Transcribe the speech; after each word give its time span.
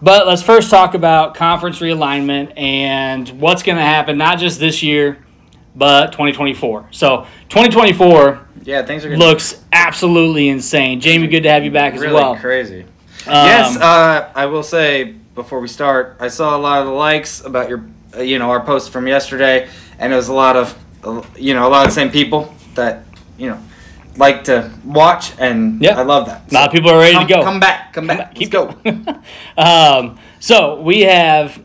But 0.00 0.26
let's 0.26 0.42
first 0.42 0.70
talk 0.70 0.94
about 0.94 1.34
conference 1.34 1.80
realignment 1.80 2.52
and 2.56 3.28
what's 3.40 3.62
going 3.62 3.78
to 3.78 3.84
happen, 3.84 4.16
not 4.16 4.38
just 4.38 4.60
this 4.60 4.82
year, 4.82 5.18
but 5.74 6.12
2024. 6.12 6.88
So 6.90 7.26
2024 7.48 8.40
Yeah, 8.64 8.84
things 8.84 9.04
are 9.04 9.08
gonna 9.10 9.24
looks 9.24 9.62
absolutely 9.72 10.48
insane. 10.48 11.00
Jamie, 11.00 11.26
good 11.26 11.42
to 11.42 11.50
have 11.50 11.64
you 11.64 11.70
back 11.70 11.94
as 11.94 12.00
really 12.00 12.14
well. 12.14 12.36
crazy. 12.36 12.82
Um, 13.26 13.46
yes, 13.46 13.76
uh, 13.76 14.30
I 14.34 14.46
will 14.46 14.62
say 14.62 15.14
before 15.34 15.60
we 15.60 15.68
start, 15.68 16.16
I 16.20 16.28
saw 16.28 16.56
a 16.56 16.58
lot 16.58 16.80
of 16.80 16.86
the 16.86 16.92
likes 16.92 17.44
about 17.44 17.68
your, 17.68 17.84
uh, 18.16 18.22
you 18.22 18.38
know, 18.38 18.50
our 18.50 18.60
post 18.60 18.90
from 18.90 19.06
yesterday, 19.06 19.68
and 19.98 20.12
it 20.12 20.16
was 20.16 20.28
a 20.28 20.32
lot 20.32 20.56
of, 20.56 20.76
uh, 21.04 21.22
you 21.36 21.54
know, 21.54 21.66
a 21.66 21.70
lot 21.70 21.86
of 21.86 21.92
the 21.92 21.94
same 21.94 22.10
people 22.10 22.54
that, 22.74 23.04
you 23.36 23.50
know, 23.50 23.58
like 24.18 24.44
to 24.44 24.70
watch, 24.84 25.32
and 25.38 25.80
Yeah. 25.80 25.98
I 25.98 26.02
love 26.02 26.26
that. 26.26 26.50
a 26.50 26.54
lot 26.54 26.66
of 26.66 26.72
people 26.72 26.90
are 26.90 26.98
ready 26.98 27.14
come, 27.14 27.26
to 27.26 27.34
go. 27.34 27.42
Come 27.42 27.60
back, 27.60 27.92
come, 27.92 28.06
back. 28.06 28.34
Keep 28.34 28.52
Let's 28.52 28.74
go. 28.82 29.22
um, 29.56 30.18
so 30.40 30.80
we 30.80 31.02
have, 31.02 31.56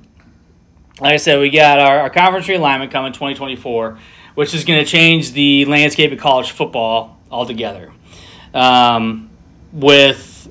like 1.02 1.13
I 1.13 1.17
said, 1.17 1.39
we 1.39 1.49
got 1.49 1.80
our, 1.80 1.99
our 2.02 2.09
conference 2.09 2.47
realignment 2.47 2.91
coming 2.91 3.11
2024, 3.11 3.97
which 4.35 4.53
is 4.53 4.63
going 4.63 4.84
to 4.84 4.89
change 4.89 5.31
the 5.34 5.66
landscape 5.66 6.11
of 6.11 6.20
college 6.20 6.52
football 6.52 7.17
altogether. 7.31 7.91
Um, 8.53 9.31
with 9.72 10.47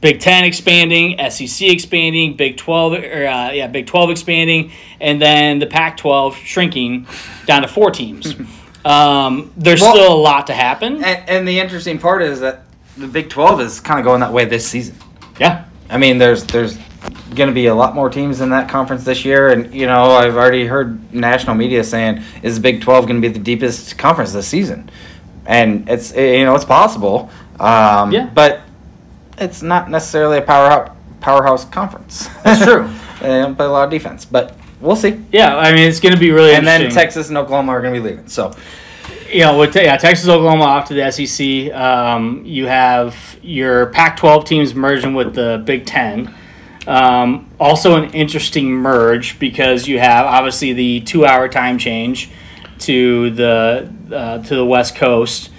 Big 0.00 0.20
Ten 0.20 0.44
expanding, 0.44 1.16
SEC 1.30 1.68
expanding, 1.68 2.36
Big 2.36 2.56
Twelve, 2.56 2.92
or 2.92 3.26
uh, 3.26 3.52
yeah, 3.52 3.68
Big 3.68 3.86
Twelve 3.86 4.10
expanding, 4.10 4.72
and 5.00 5.22
then 5.22 5.60
the 5.60 5.66
Pac-12 5.66 6.34
shrinking 6.34 7.06
down 7.46 7.62
to 7.62 7.68
four 7.68 7.90
teams. 7.90 8.34
Um, 8.84 9.52
there's 9.56 9.80
Well- 9.80 9.94
still 9.94 10.12
a 10.12 10.16
lot 10.16 10.46
to 10.48 10.54
happen. 10.54 11.02
And, 11.04 11.28
and 11.28 11.48
the 11.48 11.58
interesting 11.58 11.98
part 11.98 12.22
is 12.22 12.40
that 12.40 12.62
the 12.96 13.06
Big 13.06 13.30
Twelve 13.30 13.60
is 13.60 13.80
kind 13.80 13.98
of 13.98 14.04
going 14.04 14.20
that 14.20 14.32
way 14.32 14.44
this 14.44 14.66
season. 14.66 14.96
yeah, 15.38 15.64
I 15.90 15.98
mean, 15.98 16.18
there's 16.18 16.44
there's 16.44 16.78
going 17.34 17.48
to 17.48 17.54
be 17.54 17.66
a 17.66 17.74
lot 17.74 17.94
more 17.94 18.08
teams 18.08 18.40
in 18.40 18.50
that 18.50 18.68
conference 18.68 19.04
this 19.04 19.24
year, 19.24 19.48
and 19.50 19.74
you 19.74 19.86
know, 19.86 20.12
I've 20.12 20.36
already 20.36 20.66
heard 20.66 21.12
national 21.12 21.56
media 21.56 21.82
saying, 21.82 22.22
"Is 22.42 22.54
the 22.56 22.60
Big 22.60 22.82
Twelve 22.82 23.06
going 23.06 23.20
to 23.20 23.26
be 23.28 23.32
the 23.32 23.42
deepest 23.42 23.98
conference 23.98 24.32
this 24.32 24.46
season?" 24.46 24.90
And 25.46 25.88
it's 25.88 26.12
eh, 26.14 26.36
you 26.36 26.44
know 26.44 26.54
it's 26.54 26.64
possible, 26.64 27.30
um, 27.58 28.12
Yeah. 28.12 28.28
but 28.32 28.60
it's 29.38 29.62
not 29.62 29.90
necessarily 29.90 30.38
a 30.38 30.42
powerhouse 30.42 30.90
powerhouse 31.20 31.64
conference. 31.64 32.28
That's 32.44 32.62
true. 32.64 32.88
they 33.20 33.28
don't 33.28 33.56
play 33.56 33.66
a 33.66 33.70
lot 33.70 33.84
of 33.84 33.90
defense, 33.90 34.24
but 34.24 34.56
we'll 34.84 34.96
see. 34.96 35.24
yeah. 35.32 35.56
I 35.56 35.72
mean, 35.72 35.88
it's 35.88 36.00
going 36.00 36.14
to 36.14 36.20
be 36.20 36.30
really 36.30 36.54
And 36.54 36.66
then. 36.66 36.90
Texas 36.90 37.28
and 37.28 37.38
Oklahoma 37.38 37.72
are 37.72 37.82
going 37.82 37.94
to 37.94 38.00
be 38.00 38.08
leaving. 38.08 38.28
So 38.28 38.54
you 39.34 39.40
know, 39.40 39.58
with 39.58 39.74
yeah, 39.74 39.96
Texas, 39.96 40.28
Oklahoma 40.28 40.64
off 40.64 40.88
to 40.88 40.94
the 40.94 41.10
SEC. 41.10 41.74
Um, 41.74 42.44
you 42.44 42.66
have 42.66 43.38
your 43.42 43.86
Pac-12 43.86 44.46
teams 44.46 44.74
merging 44.74 45.14
with 45.14 45.34
the 45.34 45.62
Big 45.66 45.86
Ten. 45.86 46.32
Um, 46.86 47.50
also, 47.58 47.96
an 47.96 48.10
interesting 48.12 48.70
merge 48.70 49.38
because 49.40 49.88
you 49.88 49.98
have 49.98 50.26
obviously 50.26 50.72
the 50.72 51.00
two-hour 51.00 51.48
time 51.48 51.78
change 51.78 52.30
to 52.80 53.30
the 53.30 53.92
uh, 54.12 54.38
to 54.38 54.54
the 54.54 54.64
West 54.64 54.94
Coast. 54.94 55.50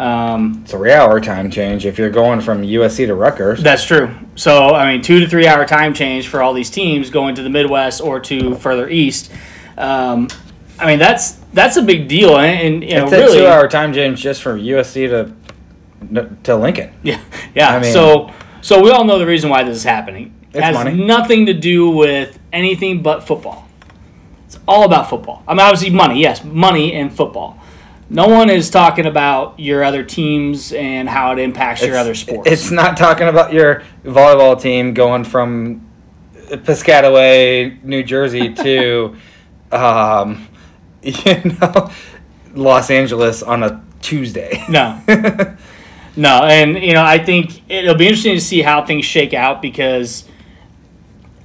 Um, 0.00 0.60
it's 0.62 0.72
a 0.72 0.76
three-hour 0.78 1.20
time 1.20 1.50
change 1.50 1.84
if 1.84 1.98
you're 1.98 2.08
going 2.10 2.40
from 2.40 2.62
USC 2.62 3.06
to 3.06 3.14
Rutgers. 3.14 3.62
that's 3.62 3.84
true. 3.84 4.14
So, 4.34 4.68
I 4.74 4.90
mean, 4.90 5.02
two 5.02 5.20
to 5.20 5.28
three 5.28 5.46
hour 5.46 5.66
time 5.66 5.92
change 5.92 6.28
for 6.28 6.42
all 6.42 6.54
these 6.54 6.70
teams 6.70 7.10
going 7.10 7.34
to 7.34 7.42
the 7.42 7.50
Midwest 7.50 8.00
or 8.00 8.18
to 8.20 8.54
further 8.54 8.88
east. 8.88 9.30
Um, 9.76 10.28
I 10.78 10.86
mean, 10.86 10.98
that's 10.98 11.32
that's 11.52 11.76
a 11.76 11.82
big 11.82 12.08
deal, 12.08 12.38
and, 12.38 12.82
and 12.82 12.82
you 12.84 12.96
know, 12.96 13.04
It's 13.04 13.12
a 13.12 13.16
really, 13.18 13.38
two-hour 13.40 13.68
time 13.68 13.92
change 13.92 14.22
just 14.22 14.40
from 14.42 14.58
USC 14.58 15.08
to 15.10 16.34
to 16.44 16.56
Lincoln. 16.56 16.92
Yeah, 17.02 17.20
yeah. 17.54 17.76
I 17.76 17.80
mean- 17.80 17.92
so, 17.92 18.32
so 18.62 18.82
we 18.82 18.90
all 18.90 19.04
know 19.04 19.18
the 19.18 19.26
reason 19.26 19.50
why 19.50 19.64
this 19.64 19.76
is 19.76 19.84
happening. 19.84 20.34
It 20.54 20.56
It's 20.58 20.64
has 20.64 20.74
money. 20.74 20.94
nothing 21.04 21.44
to 21.46 21.52
do 21.52 21.90
with 21.90 22.38
anything 22.54 23.02
but 23.02 23.26
football. 23.26 23.68
It's 24.46 24.58
all 24.66 24.84
about 24.84 25.10
football. 25.10 25.42
I 25.46 25.52
mean, 25.52 25.60
obviously, 25.60 25.90
money. 25.90 26.20
Yes, 26.22 26.42
money 26.42 26.94
and 26.94 27.12
football. 27.14 27.59
No 28.12 28.26
one 28.26 28.50
is 28.50 28.70
talking 28.70 29.06
about 29.06 29.58
your 29.60 29.84
other 29.84 30.02
teams 30.02 30.72
and 30.72 31.08
how 31.08 31.30
it 31.32 31.38
impacts 31.38 31.80
your 31.80 31.90
It's- 31.90 32.00
other 32.04 32.14
sports. 32.16 32.50
It's 32.50 32.70
not 32.72 32.96
talking 32.96 33.28
about 33.28 33.52
your 33.52 33.84
volleyball 34.04 34.60
team 34.60 34.94
going 34.94 35.22
from 35.22 35.86
Piscataway, 36.48 37.82
New 37.84 38.02
Jersey 38.02 38.52
to, 38.54 39.14
um, 39.70 40.48
you 41.02 41.14
know, 41.60 41.90
Los 42.54 42.90
Angeles 42.90 43.44
on 43.44 43.62
a 43.62 43.80
Tuesday. 44.02 44.60
no, 44.68 45.00
no, 46.16 46.42
and 46.44 46.82
you 46.82 46.94
know, 46.94 47.04
I 47.04 47.18
think 47.18 47.62
it'll 47.70 47.94
be 47.94 48.06
interesting 48.06 48.34
to 48.34 48.40
see 48.40 48.60
how 48.62 48.84
things 48.84 49.04
shake 49.04 49.34
out 49.34 49.62
because 49.62 50.24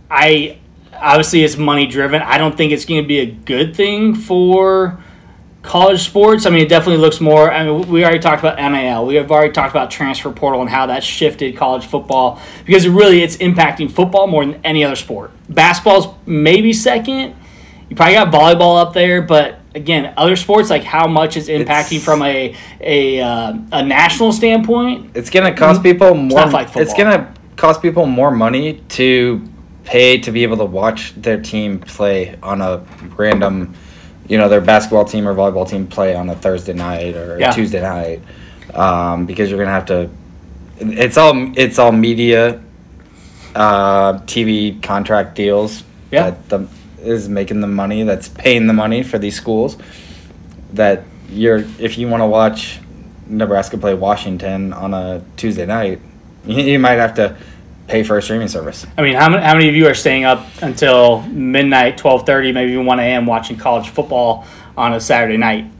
I 0.10 0.58
obviously 0.94 1.44
it's 1.44 1.58
money 1.58 1.86
driven. 1.86 2.24
I 2.24 2.40
don't 2.40 2.58
think 2.58 2.72
it's 2.72 2.86
going 2.86 3.04
to 3.04 3.08
be 3.08 3.20
a 3.20 3.26
good 3.28 3.76
thing 3.76 4.16
for 4.16 5.00
college 5.66 6.02
sports. 6.02 6.46
I 6.46 6.50
mean, 6.52 6.62
it 6.64 6.70
definitely 6.70 7.02
looks 7.02 7.20
more. 7.20 7.52
I 7.52 7.66
mean, 7.66 7.88
we 7.90 8.04
already 8.04 8.20
talked 8.20 8.42
about 8.42 8.58
NIL. 8.58 9.06
We 9.06 9.16
have 9.16 9.32
already 9.32 9.52
talked 9.52 9.72
about 9.72 9.92
transfer 9.92 10.32
portal 10.32 10.62
and 10.62 10.70
how 10.70 10.86
that 10.88 11.04
shifted 11.04 11.58
college 11.58 11.86
football 11.86 12.40
because 12.66 12.86
it 12.86 12.92
really 12.92 13.22
it's 13.22 13.38
impacting 13.38 13.92
football 13.92 14.28
more 14.28 14.46
than 14.46 14.60
any 14.64 14.84
other 14.84 14.96
sport. 14.96 15.32
Basketball's 15.50 16.08
maybe 16.26 16.72
second. 16.74 17.36
You 17.90 17.96
probably 17.96 18.16
got 18.16 18.32
volleyball 18.32 18.82
up 18.82 18.94
there, 18.94 19.22
but 19.22 19.60
again, 19.76 20.14
other 20.18 20.36
sports 20.36 20.70
like 20.70 20.84
how 20.84 21.08
much 21.08 21.38
is 21.38 21.50
impacting 21.50 21.98
It's- 21.98 22.04
from 22.04 22.22
a 22.22 22.56
a 22.82 23.20
uh, 23.22 23.54
a 23.72 23.84
national 23.84 24.32
standpoint. 24.34 25.12
It's 25.16 25.30
gonna 25.30 25.54
cost 25.54 25.84
people 25.84 26.14
more. 26.16 26.46
like 26.48 26.76
it's 26.76 26.94
gonna 26.94 27.34
cost 27.56 27.82
people 27.82 28.06
more 28.06 28.32
money 28.32 28.82
to 28.90 29.42
pay 29.84 30.18
to 30.20 30.32
be 30.32 30.42
able 30.44 30.58
to 30.58 30.66
watch 30.66 31.14
their 31.16 31.40
team 31.40 31.80
play 31.80 32.36
on 32.42 32.60
a 32.62 32.84
random, 33.18 33.74
you 34.28 34.38
know, 34.38 34.50
their 34.50 34.62
basketball 34.62 35.06
team 35.06 35.28
or 35.28 35.36
volleyball 35.36 35.68
team 35.68 35.88
play 35.88 36.16
on 36.16 36.30
a 36.30 36.36
Thursday 36.36 36.74
night 36.74 37.16
or 37.16 37.40
Yeah. 37.40 37.52
Tuesday 37.52 37.82
night, 37.82 38.22
um, 38.74 39.26
because 39.26 39.50
you're 39.50 39.60
gonna 39.60 39.72
have 39.72 39.86
to. 39.88 40.10
It's 40.80 41.18
all 41.18 41.52
it's 41.56 41.80
all 41.80 41.92
media, 41.92 42.60
uh, 43.56 44.14
TV 44.26 44.82
contract 44.82 45.36
deals. 45.36 45.84
Yeah. 46.12 46.32
That 46.32 46.50
the, 46.50 46.68
is 47.04 47.30
making 47.30 47.62
the 47.62 47.68
money. 47.68 48.04
That's 48.04 48.28
paying 48.28 48.68
the 48.68 48.74
money 48.74 49.04
for 49.04 49.18
these 49.18 49.36
schools. 49.36 49.78
That 50.74 51.04
you're 51.30 51.64
if 51.80 51.98
you 51.98 52.08
want 52.08 52.22
to 52.22 52.28
watch 52.28 52.80
Nebraska 53.28 53.78
play 53.78 53.94
Washington 53.94 54.74
on 54.74 54.94
a 54.94 55.24
Tuesday 55.38 55.66
night, 55.66 56.00
you, 56.46 56.64
you 56.74 56.80
might 56.80 56.98
have 56.98 57.14
to 57.16 57.38
pay 57.88 58.04
for 58.04 58.18
a 58.18 58.22
streaming 58.22 58.48
service. 58.48 58.86
I 58.98 59.02
mean, 59.02 59.16
how 59.16 59.30
many, 59.30 59.44
how 59.44 59.54
many 59.54 59.70
of 59.70 59.76
you 59.76 59.88
are 59.88 59.94
staying 59.94 60.24
up 60.26 60.46
until 60.62 61.22
midnight, 61.24 61.98
twelve 61.98 62.26
thirty, 62.26 62.52
maybe 62.52 62.72
even 62.74 62.86
one 62.86 63.00
a.m. 63.00 63.26
watching 63.26 63.58
college 63.58 63.90
football 63.90 64.46
on 64.78 64.94
a 64.94 65.00
Saturday 65.00 65.38
night? 65.38 65.72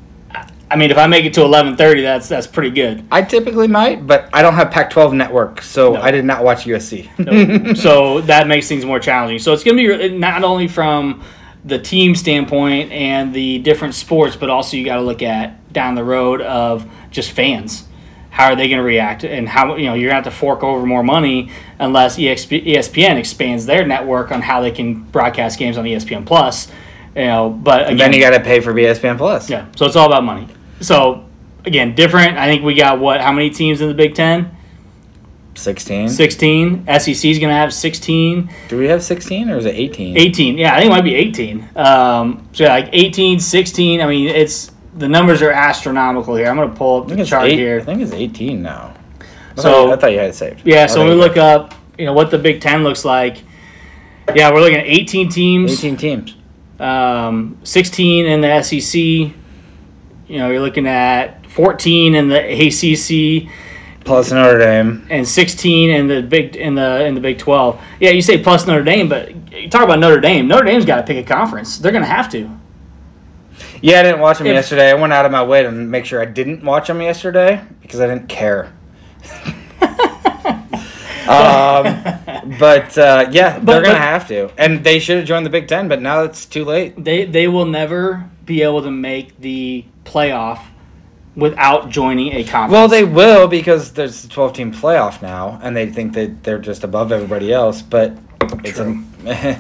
I- 0.70 0.78
mean, 0.78 0.92
if 0.92 0.98
I 0.98 1.08
make 1.08 1.26
it 1.26 1.34
to 1.36 1.42
eleven 1.44 1.78
thirty, 1.78 2.02
that's 2.02 2.28
that's 2.28 2.48
pretty 2.48 2.72
good. 2.72 3.06
I 3.12 3.22
typically 3.22 3.68
might, 3.68 4.06
but 4.06 4.30
I 4.34 4.42
don't 4.42 4.56
have 4.56 4.72
Pac-12 4.72 5.14
network, 5.14 5.62
so 5.62 5.94
No. 5.94 6.02
I 6.02 6.12
did 6.12 6.26
not 6.26 6.44
watch 6.44 6.66
USC. 6.66 7.78
so 7.78 8.22
that 8.22 8.48
makes 8.48 8.68
things 8.68 8.84
more 8.86 9.00
challenging. 9.00 9.40
So 9.40 9.54
it's 9.54 9.64
going 9.64 9.78
to 9.78 9.98
be 9.98 10.18
not 10.18 10.44
only 10.44 10.68
from 10.68 11.24
the 11.64 11.80
team 11.80 12.14
standpoint 12.14 12.92
and 12.92 13.34
the 13.34 13.60
different 13.60 13.96
sports, 13.96 14.36
but 14.36 14.50
also 14.50 14.78
you 14.78 14.86
got 14.86 14.96
to 14.98 15.02
look 15.02 15.22
at 15.24 15.72
down 15.74 15.96
the 15.96 16.04
road 16.04 16.42
of 16.42 16.86
just 17.10 17.32
fans. 17.32 17.86
How 18.36 18.48
are 18.48 18.56
they 18.58 18.68
going 18.68 18.80
to 18.80 18.84
react, 18.84 19.24
and 19.24 19.48
how 19.48 19.78
you 19.78 19.86
know 19.86 19.94
you're 19.94 20.10
going 20.10 20.22
to 20.22 20.30
have 20.30 20.34
to 20.34 20.40
fork 20.40 20.62
over 20.62 20.86
more 20.86 21.04
money 21.04 21.50
unless 21.80 22.18
ESPN 22.18 23.16
expands 23.16 23.66
their 23.66 23.88
network 23.88 24.30
on 24.34 24.42
how 24.42 24.60
they 24.60 24.72
can 24.72 25.04
broadcast 25.04 25.58
games 25.58 25.78
on 25.78 25.86
ESPN 25.86 26.26
Plus. 26.26 26.70
You 27.16 27.28
know, 27.28 27.50
but 27.50 27.84
again, 27.84 27.98
then 27.98 28.14
you 28.14 28.20
got 28.20 28.32
to 28.32 28.42
pay 28.42 28.60
for 28.60 28.74
ESPN 28.74 29.18
Plus. 29.18 29.50
yeah. 29.50 29.68
So 29.78 29.86
it's 29.86 29.96
all 29.96 30.08
about 30.08 30.26
money. 30.26 30.50
So 30.82 31.24
again, 31.64 31.96
different. 31.96 32.38
I 32.38 32.48
think 32.48 32.62
we 32.62 32.76
got 32.76 33.00
what? 33.00 33.22
How 33.22 33.32
many 33.32 33.52
teams 33.52 33.80
in 33.80 33.88
the 33.88 33.94
Big 33.94 34.16
Ten? 34.16 34.54
16. 35.54 36.10
16. 36.10 36.86
SEC 36.86 37.08
is 37.08 37.40
going 37.40 37.40
to 37.40 37.54
have 37.54 37.74
16. 37.74 38.50
Do 38.68 38.78
we 38.78 38.88
have 38.88 39.02
16 39.02 39.50
or 39.50 39.58
is 39.60 39.64
it 39.66 39.76
18? 39.76 40.18
18 40.18 40.58
yeah 40.58 40.76
i 40.76 40.80
think 40.80 40.88
it 40.88 40.94
might 40.94 41.06
be 41.06 41.16
18 41.16 41.70
um, 41.78 42.50
so 42.52 42.66
like 42.66 42.90
18 42.92 43.40
16 43.40 44.02
i 44.02 44.06
mean 44.06 44.28
it's 44.28 44.72
the 44.98 45.08
numbers 45.08 45.42
are 45.42 45.52
astronomical 45.52 46.36
here. 46.36 46.48
I'm 46.48 46.56
going 46.56 46.70
to 46.70 46.76
pull 46.76 47.02
up 47.02 47.08
the 47.08 47.26
chart 47.26 47.48
eight- 47.50 47.78
I 47.78 47.84
think 47.84 48.02
it's 48.02 48.14
18 48.14 48.62
now. 48.62 48.94
I 49.22 49.26
So- 49.56 49.62
thought 49.62 49.86
you- 49.88 49.92
I 49.92 49.96
thought 49.98 50.12
you 50.14 50.20
had 50.20 50.30
it 50.30 50.36
saved. 50.36 50.62
yeah 50.66 50.86
so 50.86 51.00
when 51.02 51.10
we 51.10 51.16
look 51.16 51.38
up 51.38 51.74
you 51.98 52.06
know 52.06 52.14
what 52.14 52.30
the 52.32 52.38
big 52.38 52.60
10 52.62 52.84
looks 52.84 53.06
like 53.06 53.38
yeah 54.34 54.52
we're 54.52 54.60
looking 54.62 54.78
at 54.80 54.86
18 54.86 55.30
teams. 55.30 55.72
18 55.74 55.96
teams. 55.98 56.36
um, 56.80 57.58
16 57.64 58.26
in 58.26 58.42
the 58.42 58.62
sec 58.62 58.94
you 58.94 59.34
know 60.40 60.50
you're 60.50 60.60
looking 60.62 60.88
at 60.88 61.46
14 61.48 62.16
in 62.16 62.28
the 62.30 62.40
acc 62.42 63.50
Plus 64.04 64.32
Notre 64.32 64.60
Dame. 64.60 65.08
and 65.10 65.28
16 65.28 65.90
in 65.90 66.08
the 66.08 66.22
big 66.22 66.56
in 66.56 66.76
the 66.76 67.06
in 67.06 67.16
the 67.16 67.22
big 67.22 67.38
12 67.38 67.80
yeah 68.00 68.10
you 68.12 68.22
say 68.22 68.38
plus 68.38 68.68
notre 68.68 68.84
dame 68.84 69.08
but 69.10 69.32
you 69.54 69.70
talk 69.70 69.84
about 69.84 70.00
notre 70.00 70.20
dame. 70.20 70.48
Notre 70.48 70.66
dame's 70.66 70.86
got 70.86 70.98
to 70.98 71.04
pick 71.04 71.18
a 71.18 71.24
conference. 71.28 71.78
They're 71.80 71.92
going 71.94 72.04
to 72.04 72.10
have 72.10 72.30
to 72.32 72.50
Yeah, 73.82 74.00
I 74.00 74.04
didn't 74.04 74.20
watch 74.20 74.38
them 74.40 74.48
If- 74.48 74.54
yesterday. 74.54 74.90
I 74.90 74.94
went 74.94 75.14
out 75.14 75.26
of 75.26 75.32
my 75.32 75.44
way 75.44 75.64
to 75.64 75.72
make 75.72 76.06
sure 76.06 76.22
I 76.22 76.26
didn't 76.26 76.64
watch 76.64 76.88
them 76.88 77.02
yesterday 77.02 77.62
because 77.82 78.00
I 78.00 78.08
didn't 78.08 78.28
care. 78.30 78.74
um, 81.28 82.02
But 82.60 82.96
uh, 82.98 83.28
yeah, 83.32 83.58
But- 83.58 83.66
they're 83.66 83.82
gonna 83.82 83.96
but- 83.96 84.02
have 84.02 84.28
to, 84.28 84.52
and 84.58 84.84
they 84.84 85.00
should 85.00 85.18
have 85.18 85.26
joined 85.26 85.46
the 85.46 85.50
Big 85.50 85.68
Ten, 85.68 85.88
but 85.88 86.00
now 86.02 86.22
it's 86.22 86.46
too 86.46 86.64
late. 86.64 87.04
they 87.04 87.26
they 87.26 87.48
will 87.48 87.66
never 87.66 88.30
be 88.46 88.62
able 88.62 88.84
to 88.84 88.92
make 88.92 89.40
the 89.42 89.84
playoff 90.04 90.60
without 91.36 91.90
joining 91.90 92.34
a 92.34 92.44
conference. 92.44 92.72
Well, 92.72 92.88
they 92.88 93.04
will 93.04 93.48
because 93.48 93.92
there's 93.94 94.24
a 94.26 94.30
12 94.30 94.54
team 94.54 94.72
playoff 94.74 95.22
now, 95.24 95.60
and 95.64 95.76
they 95.76 95.88
think 95.92 96.14
that 96.14 96.44
they're 96.44 96.60
just 96.60 96.84
above 96.84 97.12
everybody 97.12 97.52
else. 97.52 97.82
But 97.82 98.16
it's 98.64 98.78
a, 98.80 98.96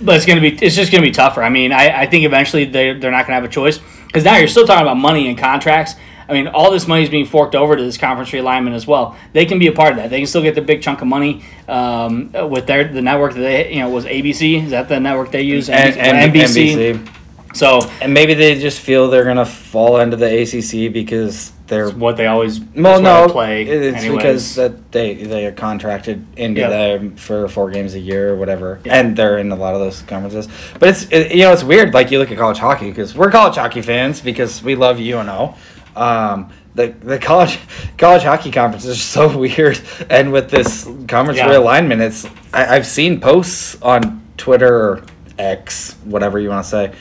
but 0.00 0.16
it's 0.16 0.26
gonna 0.26 0.40
be 0.40 0.56
it's 0.60 0.76
just 0.76 0.92
gonna 0.92 1.02
be 1.02 1.10
tougher. 1.10 1.42
I 1.42 1.48
mean, 1.48 1.72
I, 1.72 2.02
I 2.02 2.06
think 2.06 2.24
eventually 2.24 2.64
they 2.64 2.92
they're 2.92 3.10
not 3.10 3.26
gonna 3.26 3.34
have 3.34 3.44
a 3.44 3.48
choice 3.48 3.80
because 4.06 4.24
now 4.24 4.36
you're 4.36 4.48
still 4.48 4.66
talking 4.66 4.82
about 4.82 4.96
money 4.96 5.28
and 5.28 5.38
contracts. 5.38 5.94
I 6.28 6.32
mean, 6.32 6.48
all 6.48 6.72
this 6.72 6.88
money 6.88 7.04
is 7.04 7.08
being 7.08 7.26
forked 7.26 7.54
over 7.54 7.76
to 7.76 7.82
this 7.82 7.96
conference 7.96 8.30
realignment 8.30 8.74
as 8.74 8.84
well. 8.84 9.16
They 9.32 9.46
can 9.46 9.60
be 9.60 9.68
a 9.68 9.72
part 9.72 9.92
of 9.92 9.96
that. 9.98 10.10
They 10.10 10.18
can 10.18 10.26
still 10.26 10.42
get 10.42 10.56
the 10.56 10.60
big 10.60 10.82
chunk 10.82 11.00
of 11.00 11.06
money 11.06 11.44
um, 11.68 12.32
with 12.32 12.66
their 12.66 12.88
the 12.92 13.02
network 13.02 13.34
that 13.34 13.40
they 13.40 13.72
you 13.72 13.80
know 13.80 13.90
was 13.90 14.04
ABC. 14.04 14.64
Is 14.64 14.70
that 14.70 14.88
the 14.88 14.98
network 14.98 15.30
they 15.30 15.42
use? 15.42 15.70
and, 15.70 15.96
and 15.96 16.34
NBC. 16.34 17.12
So 17.54 17.80
And 18.02 18.12
maybe 18.12 18.34
they 18.34 18.60
just 18.60 18.80
feel 18.80 19.08
they're 19.08 19.24
gonna 19.24 19.46
fall 19.46 20.00
into 20.00 20.16
the 20.16 20.42
ACC 20.42 20.92
because 20.92 21.52
they're 21.66 21.90
what 21.90 22.16
they 22.16 22.26
always 22.26 22.60
well, 22.60 23.00
no, 23.02 23.28
play. 23.28 23.62
it's 23.64 23.98
anyways. 23.98 24.16
because 24.16 24.54
that 24.54 24.92
they 24.92 25.14
they 25.14 25.46
are 25.46 25.52
contracted 25.52 26.24
into 26.36 26.60
Yeah. 26.60 26.68
them 26.68 27.16
for 27.16 27.48
four 27.48 27.70
games 27.70 27.94
a 27.94 27.98
year 28.00 28.32
or 28.32 28.36
whatever, 28.36 28.78
Yeah. 28.84 28.94
and 29.00 29.16
they're 29.16 29.38
in 29.38 29.50
a 29.50 29.56
lot 29.56 29.74
of 29.74 29.80
those 29.80 30.02
conferences. 30.02 30.48
But 30.78 30.90
it's 30.90 31.08
it, 31.10 31.32
you 31.34 31.42
know 31.42 31.52
it's 31.52 31.64
weird. 31.64 31.92
Like 31.94 32.10
you 32.10 32.18
look 32.18 32.30
at 32.30 32.38
college 32.38 32.58
hockey 32.58 32.88
because 32.90 33.14
we're 33.14 33.30
college 33.30 33.56
hockey 33.56 33.82
fans 33.82 34.20
because 34.20 34.62
we 34.62 34.74
love 34.76 34.98
UNO. 35.00 35.54
Um, 35.96 36.50
the 36.74 36.88
the 37.00 37.18
college 37.18 37.58
college 37.98 38.22
hockey 38.22 38.50
conference 38.50 38.84
is 38.84 39.02
so 39.02 39.36
weird, 39.44 39.80
and 40.10 40.32
with 40.32 40.50
this 40.50 40.84
conference 41.08 41.38
Yeah. 41.38 41.48
realignment, 41.48 42.00
it's 42.00 42.26
I, 42.52 42.76
I've 42.76 42.86
seen 42.86 43.20
posts 43.20 43.76
on 43.82 44.22
Twitter 44.36 44.72
or 44.74 45.02
X, 45.38 45.96
whatever 46.04 46.38
you 46.38 46.48
want 46.48 46.64
to 46.64 46.70
say, 46.70 46.92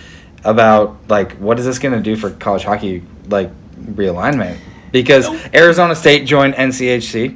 about 0.43 0.97
like 1.07 1.33
what 1.33 1.59
is 1.59 1.65
this 1.65 1.77
going 1.79 1.93
to 1.93 2.01
do 2.01 2.15
for 2.15 2.29
college 2.31 2.63
hockey 2.63 3.03
like 3.29 3.49
realignment 3.81 4.57
because 4.91 5.27
Arizona 5.53 5.95
State 5.95 6.25
joined 6.25 6.53
NCHC 6.55 7.35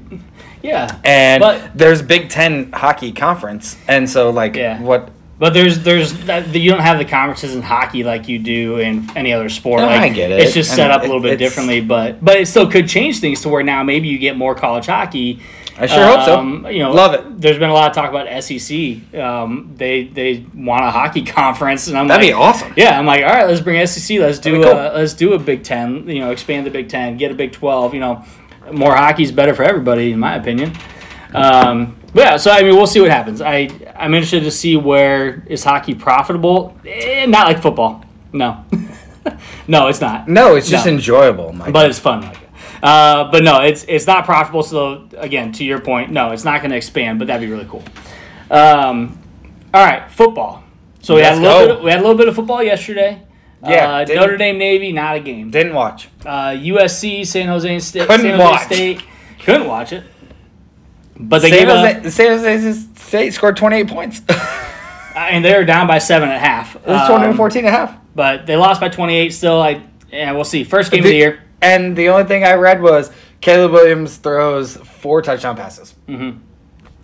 yeah, 0.62 0.98
and 1.06 1.40
But- 1.42 1.72
there's 1.76 2.02
Big 2.02 2.30
Ten 2.30 2.72
hockey 2.74 3.12
conference 3.12 3.78
and 3.88 4.10
so 4.10 4.30
like 4.30 4.56
Yeah. 4.56 4.82
what 4.82 5.10
But 5.40 5.54
there's 5.54 5.80
there's 5.80 6.12
that, 6.26 6.54
you 6.54 6.70
don't 6.70 6.82
have 6.82 6.98
the 6.98 7.06
conferences 7.06 7.56
in 7.56 7.62
hockey 7.62 8.04
like 8.04 8.28
you 8.28 8.40
do 8.40 8.78
in 8.80 9.08
any 9.16 9.32
other 9.32 9.48
sport. 9.48 9.80
No, 9.82 9.88
like, 9.88 10.02
I 10.02 10.10
get 10.10 10.32
it. 10.32 10.42
It's 10.42 10.54
just 10.54 10.76
set 10.76 10.92
up 10.92 11.02
a 11.04 11.06
little 11.06 11.22
bit 11.22 11.40
differently, 11.40 11.80
but 11.80 12.24
but 12.24 12.36
it 12.38 12.48
still 12.48 12.70
could 12.70 12.90
change 12.90 13.20
things 13.20 13.40
to 13.42 13.50
where 13.50 13.64
now 13.64 13.82
maybe 13.84 14.10
you 14.10 14.18
get 14.18 14.36
more 14.36 14.54
college 14.54 14.88
hockey. 14.88 15.40
I 15.82 15.86
sure 15.88 16.06
hope 16.06 16.26
so. 16.26 16.38
Um, 16.40 16.66
You 16.70 16.80
know, 16.80 16.92
Love 16.92 17.14
it. 17.14 17.42
There's 17.42 17.58
been 17.58 17.70
a 17.70 17.74
lot 17.74 17.90
of 17.90 17.96
talk 17.96 18.10
about 18.10 18.28
SEC. 18.44 19.14
Um, 19.16 19.72
they 19.76 20.04
they 20.06 20.46
want 20.54 20.84
a 20.84 20.92
hockey 20.92 21.24
conference, 21.40 21.88
and 21.88 21.98
I'm 21.98 22.08
That'd 22.08 22.26
like, 22.26 22.30
be 22.32 22.34
awesome. 22.34 22.74
Yeah, 22.76 23.00
I'm 23.00 23.06
like, 23.06 23.24
all 23.24 23.30
right, 23.30 23.48
let's 23.48 23.62
bring 23.62 23.86
SEC. 23.88 24.20
Let's 24.20 24.40
do 24.40 24.60
That'd 24.62 24.66
cool. 24.66 24.74
a, 24.80 24.98
let's 24.98 25.14
do 25.14 25.34
a 25.34 25.40
Big 25.40 25.64
Ten. 25.64 26.08
You 26.10 26.20
know, 26.20 26.32
expand 26.32 26.66
the 26.66 26.72
Big 26.72 26.90
Ten, 26.90 27.18
get 27.18 27.32
a 27.32 27.36
Big 27.36 27.52
Twelve. 27.54 27.94
You 27.94 28.00
know, 28.02 28.26
more 28.72 28.96
hockey's 28.96 29.32
better 29.32 29.54
for 29.54 29.64
everybody, 29.64 30.12
in 30.12 30.20
my 30.20 30.36
opinion. 30.36 30.74
Um, 31.34 31.96
but 32.14 32.22
yeah, 32.22 32.38
so 32.38 32.52
I 32.52 32.64
mean, 32.64 32.76
we'll 32.76 32.88
see 32.88 33.02
what 33.02 33.12
happens. 33.12 33.40
I 33.42 33.70
I'm 33.96 34.14
interested 34.14 34.44
to 34.44 34.52
see 34.52 34.76
where 34.76 35.44
is 35.48 35.64
hockey 35.64 35.94
profitable. 35.96 36.76
Eh, 36.86 37.26
not 37.28 37.48
like 37.48 37.62
football. 37.62 38.04
No, 38.34 38.66
no, 39.68 39.88
it's 39.88 40.02
not. 40.02 40.28
No, 40.28 40.56
it's 40.56 40.70
just 40.70 40.86
No. 40.86 40.92
enjoyable, 40.94 41.54
Mike. 41.54 41.72
But 41.74 41.90
it's 41.90 42.00
fun. 42.00 42.22
Like 42.22 42.34
it. 42.34 42.49
Uh, 42.82 43.30
but 43.32 43.44
no, 43.44 43.62
it's 43.62 43.84
it's 43.88 44.08
not 44.08 44.26
profitable. 44.26 44.64
So 44.64 45.08
again, 45.18 45.52
to 45.54 45.66
your 45.66 45.80
point, 45.80 46.12
no, 46.12 46.32
it's 46.32 46.44
not 46.44 46.62
going 46.62 46.72
to 46.72 46.78
expand. 46.78 47.20
But 47.20 47.28
that'd 47.28 47.48
be 47.48 47.52
really 47.52 47.68
cool. 47.68 47.84
Um, 48.50 49.20
all 49.74 49.86
right, 49.86 50.10
football. 50.10 50.64
So 51.02 51.16
we 51.16 51.22
had 51.22 51.38
a 51.38 51.42
little 51.42 51.68
go. 51.68 51.76
bit. 51.76 51.84
we 51.84 51.92
had 51.92 52.00
a 52.00 52.04
little 52.04 52.18
bit 52.18 52.28
of 52.28 52.36
football 52.36 52.64
yesterday. 52.64 53.26
Yeah, 53.64 53.98
uh, 53.98 54.06
Notre 54.08 54.38
Dame 54.38 54.58
Navy, 54.58 54.92
not 54.94 55.18
a 55.18 55.20
game. 55.20 55.52
Didn't 55.52 55.74
watch. 55.74 56.08
Uh, 56.26 56.52
USC, 56.52 57.28
San 57.28 57.48
Jose 57.48 57.80
State. 57.80 58.08
Couldn't 58.08 58.22
San 58.22 58.40
Jose 58.40 58.44
watch. 58.44 58.66
State 58.66 59.04
couldn't 59.40 59.68
watch 59.68 59.94
it. 59.94 60.04
But 61.20 61.42
they 61.42 61.50
San 61.50 61.60
gave 61.60 61.70
up, 61.70 61.96
Jose, 61.96 62.10
San 62.12 62.40
Jose 62.40 62.80
State 62.96 63.34
scored 63.34 63.58
28 63.58 63.88
points. 63.90 64.22
and 65.16 65.44
they 65.44 65.54
were 65.54 65.66
down 65.66 65.88
by 65.88 65.98
seven 65.98 66.30
and 66.30 66.38
a 66.38 66.40
half. 66.40 66.76
was 66.76 67.02
Um, 67.02 67.08
214 67.08 67.66
and 67.66 67.68
a 67.68 67.72
half. 67.72 67.98
But 68.16 68.46
they 68.46 68.56
lost 68.56 68.80
by 68.80 68.90
28 68.90 69.34
still. 69.34 69.62
I 69.62 69.84
yeah, 70.12 70.32
we'll 70.32 70.44
see. 70.44 70.64
First 70.64 70.92
game 70.92 71.02
of 71.02 71.10
the 71.10 71.16
year. 71.16 71.44
And 71.62 71.96
the 71.96 72.10
only 72.10 72.24
thing 72.26 72.44
I 72.44 72.54
read 72.54 72.82
was 72.82 73.12
Caleb 73.42 73.72
Williams 73.72 74.18
throws 74.18 74.78
four 74.78 75.22
touchdown 75.22 75.56
passes. 75.56 75.94
Mhm. 76.08 76.40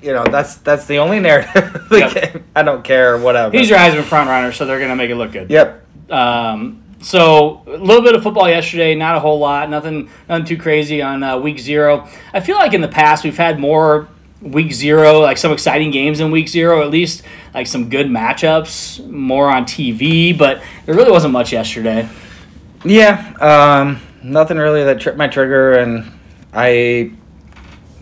You 0.02 0.14
know, 0.14 0.24
that's 0.26 0.56
that's 0.58 0.86
the 0.86 0.98
only 1.00 1.20
narrative 1.20 1.86
the 1.90 2.00
Yep. 2.00 2.44
I 2.56 2.64
don't 2.64 2.84
care, 2.84 3.18
whatever. 3.18 3.58
He's 3.58 3.70
your 3.70 3.80
Heisman 3.80 4.04
front 4.04 4.30
runner, 4.30 4.52
so 4.52 4.66
they're 4.66 4.78
going 4.78 4.90
to 4.92 4.96
make 4.96 5.10
it 5.10 5.16
look 5.16 5.32
good. 5.32 5.50
Yep. 5.50 5.84
Um, 6.12 6.84
so 7.02 7.64
a 7.68 7.72
little 7.78 8.04
bit 8.04 8.16
of 8.16 8.24
football 8.24 8.48
yesterday, 8.50 8.96
not 8.96 9.16
a 9.16 9.20
whole 9.20 9.40
lot, 9.40 9.70
nothing, 9.70 10.10
nothing 10.30 10.46
too 10.46 10.58
crazy 10.58 11.02
on 11.02 11.24
uh, 11.24 11.38
week 11.38 11.60
zero. 11.60 12.08
I 12.34 12.40
feel 12.40 12.56
like 12.58 12.74
in 12.74 12.82
the 12.82 12.88
past 12.88 13.24
we've 13.24 13.38
had 13.38 13.60
more 13.60 14.08
week 14.42 14.72
zero, 14.74 15.20
like 15.22 15.38
some 15.38 15.52
exciting 15.52 15.92
games 15.92 16.20
in 16.20 16.30
week 16.32 16.50
zero, 16.50 16.82
at 16.84 16.92
least 16.92 17.24
like 17.54 17.66
some 17.68 17.90
good 17.90 18.08
matchups, 18.08 19.06
more 19.10 19.50
on 19.50 19.66
TV. 19.66 20.38
But 20.38 20.62
there 20.86 20.94
really 20.96 21.12
wasn't 21.12 21.34
much 21.34 21.52
yesterday. 21.52 22.08
Yeah. 22.84 23.34
Um, 23.40 24.02
nothing 24.26 24.58
really 24.58 24.84
that 24.84 25.00
tripped 25.00 25.18
my 25.18 25.28
trigger, 25.28 25.74
and 25.74 26.12
I 26.54 27.12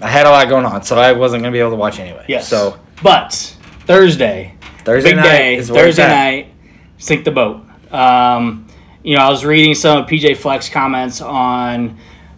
I 0.02 0.10
had 0.10 0.26
a 0.26 0.30
lot 0.30 0.48
going 0.50 0.66
on, 0.66 0.84
so 0.84 0.98
I 0.98 1.12
wasn't 1.14 1.44
gonna 1.44 1.52
be 1.52 1.60
able 1.60 1.72
to 1.72 1.78
watch 1.78 2.00
anyway. 2.00 2.26
Yes. 2.28 2.48
So 2.48 2.80
but 3.02 3.34
Thursday, 3.86 4.56
Thursday 4.84 5.12
big 5.12 5.18
night 5.18 5.24
day, 5.24 5.56
is 5.56 5.72
where 5.72 5.88
it's 5.88 5.98
Thursday 5.98 6.14
night, 6.14 6.54
sink 6.98 7.26
the 7.26 7.32
boat. 7.32 7.66
Um, 7.92 8.68
you 9.04 9.16
know, 9.16 9.24
I 9.24 9.30
was 9.30 9.46
reading 9.46 9.76
some 9.76 10.00
of 10.00 10.10
PJ 10.10 10.38
Fleck's 10.38 10.70
comments 10.70 11.22
on 11.22 11.98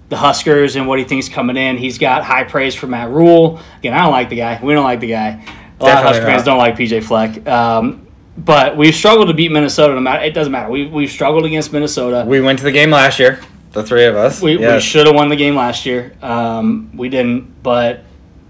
the 0.10 0.18
Huskers 0.18 0.76
and 0.76 0.88
what 0.88 1.00
he 1.00 1.06
thinks 1.06 1.30
coming 1.30 1.58
in. 1.58 1.78
He's 1.78 1.98
got 1.98 2.24
high 2.24 2.44
praise 2.44 2.76
for 2.76 2.88
Matt 2.88 3.10
Rhule. 3.10 3.60
Again, 3.80 3.94
I 3.94 4.04
don't 4.04 4.12
like 4.12 4.30
the 4.30 4.36
guy. 4.36 4.60
We 4.62 4.74
don't 4.74 4.84
like 4.84 5.00
the 5.00 5.08
guy. 5.08 5.30
A 5.30 5.34
lot 5.34 5.40
of 5.40 5.80
Definitely 5.80 6.04
Husker 6.04 6.26
fans 6.26 6.44
don't 6.44 6.58
like 6.58 6.76
PJ 6.76 7.04
Fleck. 7.04 7.48
Um, 7.48 8.08
but 8.38 8.76
we've 8.76 8.94
struggled 8.94 9.28
to 9.30 9.34
beat 9.34 9.52
Minnesota. 9.52 9.94
No 9.94 10.02
matter, 10.02 10.24
it 10.24 10.34
doesn't 10.34 10.52
matter. 10.52 10.70
We, 10.70 10.88
we've 10.88 11.10
struggled 11.10 11.46
against 11.46 11.72
Minnesota. 11.72 12.26
We 12.28 12.42
went 12.42 12.60
to 12.60 12.66
the 12.66 12.72
game 12.72 12.92
last 12.92 13.20
year, 13.20 13.40
the 13.76 13.84
three 13.84 14.06
of 14.06 14.16
us. 14.16 14.42
We, 14.42 14.58
we 14.58 14.80
should 14.80 15.06
have 15.06 15.16
won 15.16 15.30
the 15.30 15.36
game 15.36 15.56
last 15.56 15.86
year. 15.86 16.14
Um, 16.22 16.90
we 16.98 17.10
didn't, 17.10 17.62
but 17.62 18.04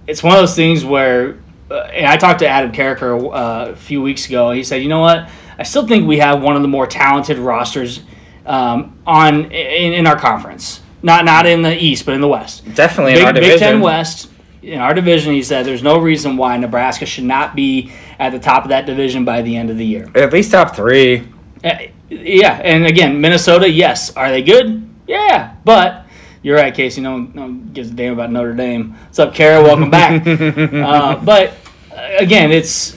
it's 0.07 0.24
one 0.24 0.33
of 0.36 0.39
those 0.39 0.56
things 0.56 0.86
where, 0.86 1.38
uh, 1.69 1.80
and 1.92 2.06
I 2.06 2.16
talked 2.16 2.39
to 2.39 2.48
Adam 2.48 2.72
Carriker 2.72 3.25
uh, 3.33 3.72
a 3.72 3.75
few 3.75 4.01
weeks 4.01 4.27
ago. 4.27 4.51
He 4.51 4.63
said, 4.63 4.82
you 4.82 4.88
know 4.88 5.01
what? 5.01 5.29
I 5.58 5.63
still 5.63 5.88
think 5.88 6.08
we 6.08 6.20
have 6.20 6.41
one 6.41 6.55
of 6.55 6.62
the 6.62 6.67
more 6.67 6.88
talented 6.88 7.38
rosters 7.39 8.01
um, 8.46 8.98
on 9.05 9.46
in, 9.51 9.94
in 9.94 10.08
our 10.08 10.17
conference. 10.17 10.82
Not 11.01 11.25
not 11.25 11.46
in 11.46 11.62
the 11.62 11.75
East, 11.75 12.05
but 12.05 12.13
in 12.13 12.22
the 12.22 12.27
West. 12.27 12.63
Definitely 12.75 13.13
in 13.13 13.20
Big, 13.20 13.25
our 13.25 13.34
Big 13.34 13.44
division. 13.44 13.60
Ten 13.60 13.82
West. 13.82 14.32
In 14.62 14.79
our 14.79 14.94
division, 14.96 15.34
he 15.34 15.44
said 15.44 15.65
there's 15.65 15.84
no 15.84 16.00
reason 16.00 16.38
why 16.38 16.58
Nebraska 16.58 17.05
should 17.05 17.24
not 17.25 17.55
be 17.55 17.91
at 18.17 18.32
the 18.32 18.39
top 18.39 18.63
of 18.63 18.70
that 18.70 18.88
division 18.88 19.24
by 19.24 19.44
the 19.44 19.55
end 19.55 19.70
of 19.70 19.77
the 19.77 19.86
year. 19.86 20.10
At 20.15 20.34
least 20.34 20.51
top 20.51 20.75
three. 20.75 21.27
Uh, 21.63 21.77
Yeah, 22.10 22.62
and 22.63 22.86
again, 22.86 23.20
Minnesota, 23.22 23.70
yes. 23.70 24.15
Are 24.15 24.29
they 24.29 24.41
good? 24.44 24.85
Yeah, 25.08 25.56
but 25.64 26.06
you're 26.42 26.56
right, 26.58 26.74
Casey. 26.74 27.02
No 27.02 27.14
one, 27.14 27.32
no 27.34 27.42
one 27.44 27.70
gives 27.74 27.92
a 27.92 27.94
damn 27.94 28.14
about 28.14 28.32
Notre 28.32 28.54
Dame. 28.54 28.94
What's 28.94 29.20
up, 29.20 29.34
Kara? 29.34 29.62
Welcome 29.62 29.90
back. 29.90 30.26
uh, 30.28 31.18
but 31.24 31.54
uh, 31.92 32.10
again, 32.20 32.52
it's 32.52 32.92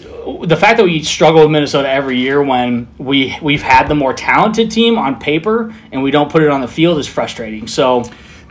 the 0.45 0.57
fact 0.59 0.77
that 0.79 0.85
we 0.85 1.03
struggle 1.03 1.43
with 1.43 1.50
Minnesota 1.50 1.88
every 1.88 2.19
year 2.19 2.43
when 2.43 2.88
we 2.99 3.37
we've 3.43 3.62
had 3.62 3.88
the 3.88 3.95
more 3.95 4.12
talented 4.12 4.71
team 4.71 4.99
on 4.99 5.19
paper 5.19 5.75
and 5.93 6.03
we 6.03 6.11
don't 6.11 6.31
put 6.31 6.43
it 6.43 6.50
on 6.50 6.61
the 6.61 6.69
field 6.69 6.99
is 6.99 7.07
frustrating. 7.07 7.67
So 7.67 8.05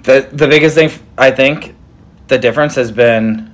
The 0.04 0.28
the 0.32 0.48
biggest 0.48 0.76
thing 0.76 0.90
I 1.18 1.32
think 1.32 1.76
the 2.28 2.38
difference 2.38 2.76
has 2.76 2.92
been 2.92 3.54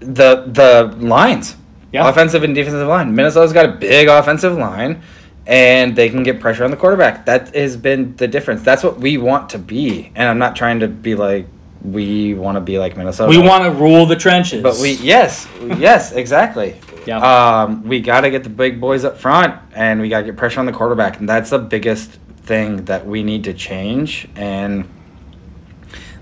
the 0.00 0.44
the 0.46 0.96
lines. 1.04 1.56
Yeah. 1.92 2.08
Offensive 2.08 2.44
and 2.44 2.54
defensive 2.54 2.86
line. 2.86 3.14
Minnesota's 3.14 3.52
got 3.52 3.66
a 3.68 3.72
big 3.72 4.06
offensive 4.06 4.56
line 4.56 5.02
and 5.50 5.96
they 5.96 6.08
can 6.08 6.22
get 6.22 6.38
pressure 6.38 6.62
on 6.64 6.70
the 6.70 6.76
quarterback. 6.76 7.26
That 7.26 7.54
has 7.56 7.76
been 7.76 8.14
the 8.14 8.28
difference. 8.28 8.62
That's 8.62 8.84
what 8.84 9.00
we 9.00 9.18
want 9.18 9.50
to 9.50 9.58
be. 9.58 10.12
And 10.14 10.28
I'm 10.28 10.38
not 10.38 10.54
trying 10.54 10.78
to 10.80 10.88
be 10.88 11.16
like 11.16 11.46
we 11.82 12.34
want 12.34 12.54
to 12.56 12.60
be 12.60 12.78
like 12.78 12.96
Minnesota. 12.96 13.28
we 13.28 13.38
want 13.38 13.64
to 13.64 13.72
rule 13.72 14.06
the 14.06 14.14
trenches. 14.14 14.62
But 14.62 14.78
we 14.78 14.92
yes, 14.92 15.48
yes, 15.60 16.12
exactly. 16.24 16.76
Yeah. 17.04 17.18
Um, 17.18 17.82
we 17.82 18.00
got 18.00 18.20
to 18.20 18.30
get 18.30 18.44
the 18.44 18.50
big 18.50 18.80
boys 18.80 19.04
up 19.04 19.18
front, 19.18 19.60
and 19.74 20.00
we 20.00 20.08
got 20.08 20.20
to 20.20 20.26
get 20.26 20.36
pressure 20.36 20.60
on 20.60 20.66
the 20.66 20.72
quarterback, 20.72 21.18
and 21.18 21.28
that's 21.28 21.50
the 21.50 21.58
biggest 21.58 22.10
thing 22.44 22.84
that 22.84 23.04
we 23.06 23.24
need 23.24 23.42
to 23.44 23.54
change, 23.54 24.28
and 24.36 24.88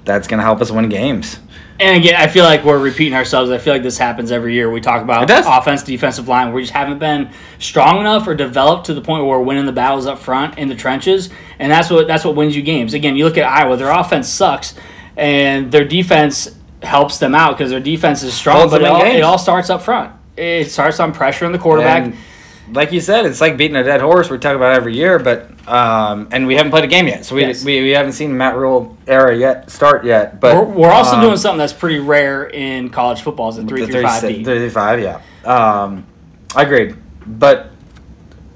that's 0.05 0.27
gonna 0.27 0.43
help 0.43 0.63
us 0.63 0.71
win 0.71 0.89
games. 0.89 1.39
And 1.81 1.97
again, 1.97 2.17
I 2.17 2.27
feel 2.27 2.45
like 2.45 2.65
we're 2.65 2.79
repeating 2.79 3.15
ourselves. 3.15 3.51
I 3.51 3.59
feel 3.59 3.73
like 3.73 3.85
this 3.85 3.99
happens 3.99 4.33
every 4.33 4.53
year. 4.53 4.69
We 4.69 4.81
talk 4.81 5.01
about 5.01 5.31
offense, 5.31 5.85
defensive 5.85 6.27
line. 6.27 6.53
We 6.53 6.63
just 6.63 6.73
haven't 6.73 6.99
been 6.99 7.31
strong 7.61 8.01
enough 8.01 8.27
or 8.27 8.35
developed 8.35 8.87
to 8.87 8.95
the 8.95 9.01
point 9.01 9.25
where 9.25 9.39
we're 9.39 9.45
winning 9.45 9.67
the 9.67 9.73
battles 9.73 10.07
up 10.07 10.19
front 10.19 10.59
in 10.59 10.69
the 10.69 10.75
trenches, 10.75 11.31
and 11.61 11.71
that's 11.71 11.89
what 11.89 12.09
that's 12.09 12.25
what 12.25 12.35
wins 12.35 12.57
you 12.57 12.63
games. 12.63 12.95
Again, 12.95 13.15
you 13.15 13.25
look 13.25 13.39
at 13.39 13.45
Iowa; 13.45 13.77
their 13.77 13.91
offense 13.91 14.29
sucks, 14.29 14.75
and 15.17 15.71
their 15.71 15.85
defense 15.85 16.57
helps 16.83 17.19
them 17.19 17.35
out 17.35 17.57
because 17.57 17.71
their 17.71 17.81
defense 17.81 18.25
is 18.25 18.35
strong, 18.35 18.69
but 18.71 18.83
it 18.83 18.87
all, 18.89 19.05
it 19.05 19.23
all 19.23 19.39
starts 19.39 19.71
up 19.71 19.83
front. 19.83 20.13
It 20.37 20.71
starts 20.71 20.99
on 20.99 21.13
pressure 21.13 21.47
on 21.47 21.53
the 21.53 21.59
quarterback. 21.59 22.05
And 22.05 22.17
like 22.73 22.93
you 22.93 23.01
said, 23.01 23.27
it's 23.27 23.41
like 23.41 23.57
beating 23.57 23.77
a 23.77 23.83
dead 23.85 24.01
horse. 24.01 24.31
We 24.31 24.39
talk 24.39 24.57
about 24.57 24.75
every 24.75 24.95
year, 24.95 25.19
but 25.19 25.49
um, 25.69 26.29
and 26.33 26.47
we 26.47 26.55
haven't 26.57 26.71
played 26.71 26.85
a 26.85 26.89
game 26.89 27.07
yet, 27.09 27.25
so 27.25 27.35
we, 27.35 27.43
Yes. 27.43 27.65
we, 27.65 27.83
we 27.83 27.91
haven't 27.91 28.13
seen 28.13 28.37
Matt 28.37 28.57
Rhule 28.57 28.97
era 29.07 29.37
yet 29.37 29.71
start 29.71 30.05
yet. 30.05 30.41
But 30.41 30.55
we're, 30.57 30.65
we're 30.75 30.91
also 30.91 31.17
um, 31.17 31.23
doing 31.23 31.37
something 31.37 31.59
that's 31.59 31.73
pretty 31.73 31.99
rare 31.99 32.47
in 32.47 32.89
college 32.91 33.23
football 33.23 33.49
is 33.51 33.57
the 33.57 33.65
three 33.65 33.85
three 33.87 34.03
five 34.03 34.21
36 34.21 34.39
beat. 34.39 34.45
35, 34.47 35.01
yeah. 35.01 35.21
Um, 35.45 36.07
I 36.57 36.63
agreed, 36.63 36.97
but 37.27 37.71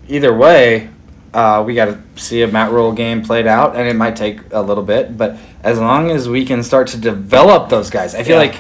either 0.09 0.33
way, 0.37 0.89
uh, 1.35 1.63
we 1.67 1.75
got 1.75 1.87
to 1.87 1.99
see 2.17 2.43
a 2.43 2.49
Matt 2.49 2.71
Rhule 2.73 2.93
game 2.93 3.23
played 3.23 3.47
out, 3.47 3.77
and 3.77 3.89
it 3.89 3.95
might 3.97 4.17
take 4.17 4.41
a 4.53 4.61
little 4.61 4.85
bit. 4.85 5.17
But 5.17 5.37
as 5.63 5.79
long 5.79 6.11
as 6.11 6.29
we 6.29 6.45
can 6.45 6.63
start 6.63 6.89
to 6.89 6.99
develop 6.99 7.69
those 7.69 7.89
guys, 7.91 8.15
I 8.15 8.23
feel 8.23 8.43
Yeah. 8.43 8.51
like 8.51 8.57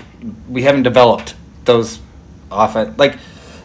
we 0.48 0.62
haven't 0.62 0.82
developed 0.84 1.34
those 1.64 2.00
offense. 2.50 2.98
Like 2.98 3.18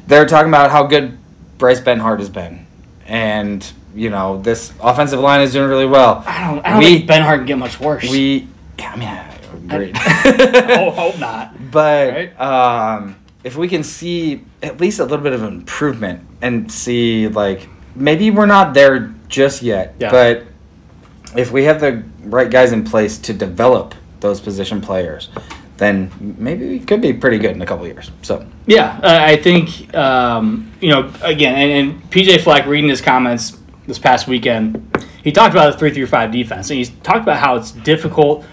they're 0.07 0.25
talking 0.25 0.49
about 0.49 0.71
how 0.71 0.83
good 0.87 1.17
Bryce 1.57 1.79
Benhart 1.81 2.19
has 2.19 2.29
been, 2.29 2.65
and 3.05 3.65
you 3.95 4.09
know 4.09 4.41
this 4.41 4.73
offensive 4.81 5.19
line 5.19 5.41
is 5.41 5.53
doing 5.53 5.69
really 5.69 5.85
well. 5.85 6.23
I 6.27 6.47
don't, 6.51 6.65
I 6.65 6.69
don't 6.71 6.79
We- 6.79 6.97
think 6.99 7.09
Benhart 7.09 7.37
can 7.37 7.45
get 7.45 7.57
much 7.57 7.79
worse. 7.79 8.09
We, 8.09 8.47
yeah, 8.77 8.91
I 8.91 8.95
mean, 8.95 9.07
I 9.07 9.35
agreed. 9.75 9.95
oh, 10.77 10.91
hope 10.91 11.19
not. 11.19 11.71
But 11.71 12.13
Right? 12.13 12.39
um, 12.41 13.15
if 13.43 13.55
we 13.55 13.67
can 13.67 13.83
see 13.83 14.43
at 14.61 14.79
least 14.79 14.99
a 14.99 15.03
little 15.03 15.23
bit 15.23 15.33
of 15.33 15.43
improvement 15.43 16.21
and 16.41 16.71
see 16.71 17.27
like 17.27 17.67
maybe 17.95 18.29
we're 18.31 18.45
not 18.45 18.73
there 18.73 19.13
just 19.27 19.61
yet, 19.63 19.95
Yeah. 19.99 20.11
but 20.11 20.43
if 21.35 21.51
we 21.51 21.63
have 21.65 21.79
the 21.81 22.03
right 22.23 22.49
guys 22.49 22.71
in 22.71 22.83
place 22.83 23.17
to 23.19 23.33
develop 23.33 23.95
those 24.19 24.39
position 24.39 24.79
players, 24.81 25.29
then 25.77 26.11
maybe 26.37 26.67
we 26.67 26.79
could 26.79 27.01
be 27.01 27.13
pretty 27.13 27.37
good 27.37 27.51
in 27.51 27.61
a 27.61 27.65
couple 27.65 27.85
years. 27.85 28.11
So 28.21 28.45
Yeah, 28.65 28.99
uh, 29.03 29.19
I 29.21 29.37
think 29.37 29.93
um, 29.95 30.71
you 30.81 30.89
know 30.89 31.11
again, 31.21 31.55
and, 31.55 31.71
and 31.71 32.11
PJ 32.11 32.41
Fleck 32.41 32.65
reading 32.65 32.89
his 32.89 33.01
comments 33.01 33.57
this 33.85 33.99
past 33.99 34.27
weekend, 34.27 34.97
he 35.23 35.31
talked 35.31 35.53
about 35.53 35.71
the 35.71 35.77
three 35.77 35.93
through 35.93 36.07
five 36.07 36.31
defense, 36.31 36.69
and 36.69 36.79
he 36.79 36.85
talked 37.03 37.21
about 37.21 37.37
how 37.37 37.55
it's 37.55 37.71
difficult 37.71 38.45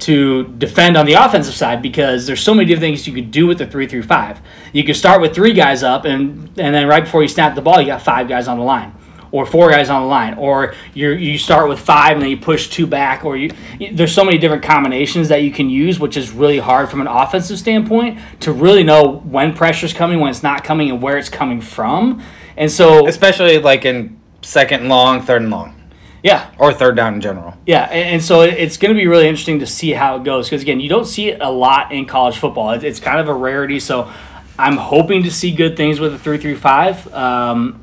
to 0.00 0.48
defend 0.58 0.96
on 0.96 1.06
the 1.06 1.12
offensive 1.12 1.54
side 1.54 1.80
because 1.80 2.26
there's 2.26 2.40
so 2.40 2.52
many 2.52 2.66
different 2.66 2.82
things 2.82 3.06
you 3.06 3.12
could 3.12 3.30
do 3.30 3.46
with 3.46 3.58
the 3.58 3.66
three 3.66 3.86
through 3.86 4.02
five. 4.02 4.40
You 4.72 4.82
could 4.82 4.96
start 4.96 5.20
with 5.20 5.32
three 5.34 5.52
guys 5.52 5.82
up, 5.82 6.04
and 6.04 6.48
and 6.58 6.74
then 6.74 6.88
right 6.88 7.04
before 7.04 7.22
you 7.22 7.28
snap 7.28 7.54
the 7.54 7.62
ball, 7.62 7.80
you 7.80 7.86
got 7.86 8.02
five 8.02 8.28
guys 8.28 8.48
on 8.48 8.58
the 8.58 8.64
line. 8.64 8.92
Or 9.32 9.46
four 9.46 9.70
guys 9.70 9.88
on 9.88 10.02
the 10.02 10.08
line, 10.08 10.34
or 10.34 10.74
you 10.92 11.12
you 11.12 11.38
start 11.38 11.66
with 11.66 11.80
five 11.80 12.12
and 12.12 12.22
then 12.22 12.28
you 12.28 12.36
push 12.36 12.68
two 12.68 12.86
back, 12.86 13.24
or 13.24 13.34
you, 13.34 13.50
there's 13.92 14.12
so 14.12 14.24
many 14.24 14.36
different 14.36 14.62
combinations 14.62 15.28
that 15.30 15.42
you 15.42 15.50
can 15.50 15.70
use, 15.70 15.98
which 15.98 16.18
is 16.18 16.32
really 16.32 16.58
hard 16.58 16.90
from 16.90 17.00
an 17.00 17.06
offensive 17.06 17.58
standpoint 17.58 18.18
to 18.40 18.52
really 18.52 18.84
know 18.84 19.22
when 19.24 19.54
pressure's 19.54 19.94
coming, 19.94 20.20
when 20.20 20.28
it's 20.28 20.42
not 20.42 20.64
coming, 20.64 20.90
and 20.90 21.00
where 21.00 21.16
it's 21.16 21.30
coming 21.30 21.62
from. 21.62 22.22
And 22.58 22.70
so, 22.70 23.08
especially 23.08 23.58
like 23.58 23.86
in 23.86 24.20
second 24.42 24.80
and 24.80 24.88
long, 24.90 25.22
third 25.22 25.40
and 25.40 25.50
long, 25.50 25.90
yeah, 26.22 26.50
or 26.58 26.74
third 26.74 26.94
down 26.96 27.14
in 27.14 27.22
general. 27.22 27.56
yeah, 27.66 27.84
and, 27.84 28.22
so 28.22 28.42
it's 28.42 28.76
going 28.76 28.94
to 28.94 29.00
be 29.00 29.06
really 29.06 29.26
interesting 29.26 29.60
to 29.60 29.66
see 29.66 29.92
how 29.92 30.16
it 30.16 30.24
goes 30.24 30.48
because 30.48 30.60
again, 30.60 30.78
you 30.78 30.90
don't 30.90 31.06
see 31.06 31.30
it 31.30 31.40
a 31.40 31.50
lot 31.50 31.90
in 31.90 32.04
college 32.04 32.36
football. 32.36 32.72
It's 32.72 33.00
kind 33.00 33.18
of 33.18 33.28
a 33.28 33.34
rarity. 33.34 33.80
So 33.80 34.12
I'm 34.58 34.76
hoping 34.76 35.22
to 35.22 35.30
see 35.30 35.52
good 35.52 35.76
things 35.76 36.00
with 36.00 36.12
the 36.12 36.18
three 36.18 36.54
five. 36.54 37.12
Um, 37.14 37.81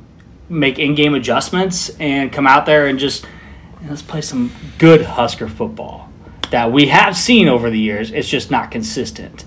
make 0.50 0.80
in-game 0.80 1.14
adjustments 1.14 1.90
and 2.00 2.32
come 2.32 2.48
out 2.48 2.66
there 2.66 2.88
and 2.88 2.98
just 3.00 3.26
let's 3.88 4.02
play 4.02 4.22
some 4.22 4.52
good 4.78 5.02
Husker 5.04 5.48
football 5.48 6.10
that 6.52 6.72
we 6.72 6.88
have 6.88 7.16
seen 7.16 7.48
over 7.48 7.70
the 7.70 7.80
years. 7.80 8.12
It's 8.12 8.28
just 8.28 8.50
not 8.52 8.72
consistent. 8.72 9.46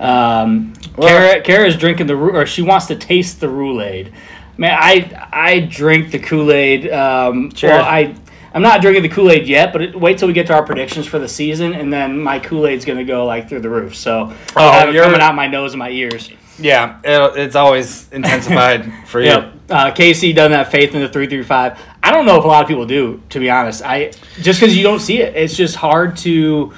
Um, 0.00 0.72
Well- 0.96 1.08
Kara, 1.08 1.40
Kara's 1.42 1.76
drinking 1.76 2.06
the 2.06 2.14
or 2.16 2.46
she 2.46 2.62
wants 2.62 2.86
to 2.86 2.96
taste 2.96 3.40
the 3.40 3.46
Roulade. 3.48 4.12
Man, 4.56 4.76
I 4.80 5.10
I 5.32 5.60
drink 5.60 6.12
the 6.12 6.18
Kool 6.20 6.52
Aid. 6.52 6.90
Um, 6.92 7.50
Sure. 7.54 7.70
Well, 7.70 7.84
I 7.84 8.14
I'm 8.54 8.62
not 8.62 8.80
drinking 8.80 9.02
the 9.02 9.08
Kool 9.08 9.32
Aid 9.32 9.48
yet, 9.48 9.72
but 9.72 9.82
it, 9.82 9.98
wait 10.00 10.18
till 10.18 10.28
we 10.28 10.34
get 10.34 10.46
to 10.46 10.54
our 10.54 10.62
predictions 10.62 11.06
for 11.08 11.18
the 11.18 11.26
season, 11.26 11.74
and 11.74 11.92
then 11.92 12.20
my 12.20 12.38
Kool 12.38 12.66
Aid's 12.68 12.84
gonna 12.84 13.02
go 13.04 13.24
like 13.26 13.48
through 13.48 13.60
the 13.60 13.68
roof. 13.70 13.96
So 13.96 14.32
Oh, 14.56 14.68
I 14.68 14.76
have 14.76 14.88
it 14.90 14.94
you're- 14.94 15.04
coming 15.04 15.20
out 15.20 15.34
my 15.34 15.48
nose 15.48 15.72
and 15.72 15.80
my 15.80 15.90
ears. 15.90 16.30
Yeah, 16.56 16.98
it, 17.02 17.36
it's 17.36 17.56
always 17.56 18.08
intensified 18.12 18.92
for 19.06 19.20
you. 19.20 19.26
Yep. 19.30 19.53
Uh, 19.70 19.90
Casey 19.92 20.32
doesn't 20.32 20.52
have 20.52 20.68
faith 20.68 20.94
in 20.94 21.00
the 21.00 21.08
three 21.08 21.26
three 21.26 21.42
five. 21.42 21.78
I 22.02 22.10
don't 22.10 22.26
know 22.26 22.36
if 22.38 22.44
a 22.44 22.48
lot 22.48 22.62
of 22.62 22.68
people 22.68 22.84
do, 22.86 23.22
to 23.30 23.38
be 23.40 23.48
honest. 23.50 23.82
I 23.82 24.10
just 24.40 24.60
because 24.60 24.76
you 24.76 24.82
don't 24.82 25.00
see 25.00 25.20
it, 25.22 25.34
it's 25.36 25.56
just 25.56 25.76
hard 25.76 26.16
to. 26.18 26.72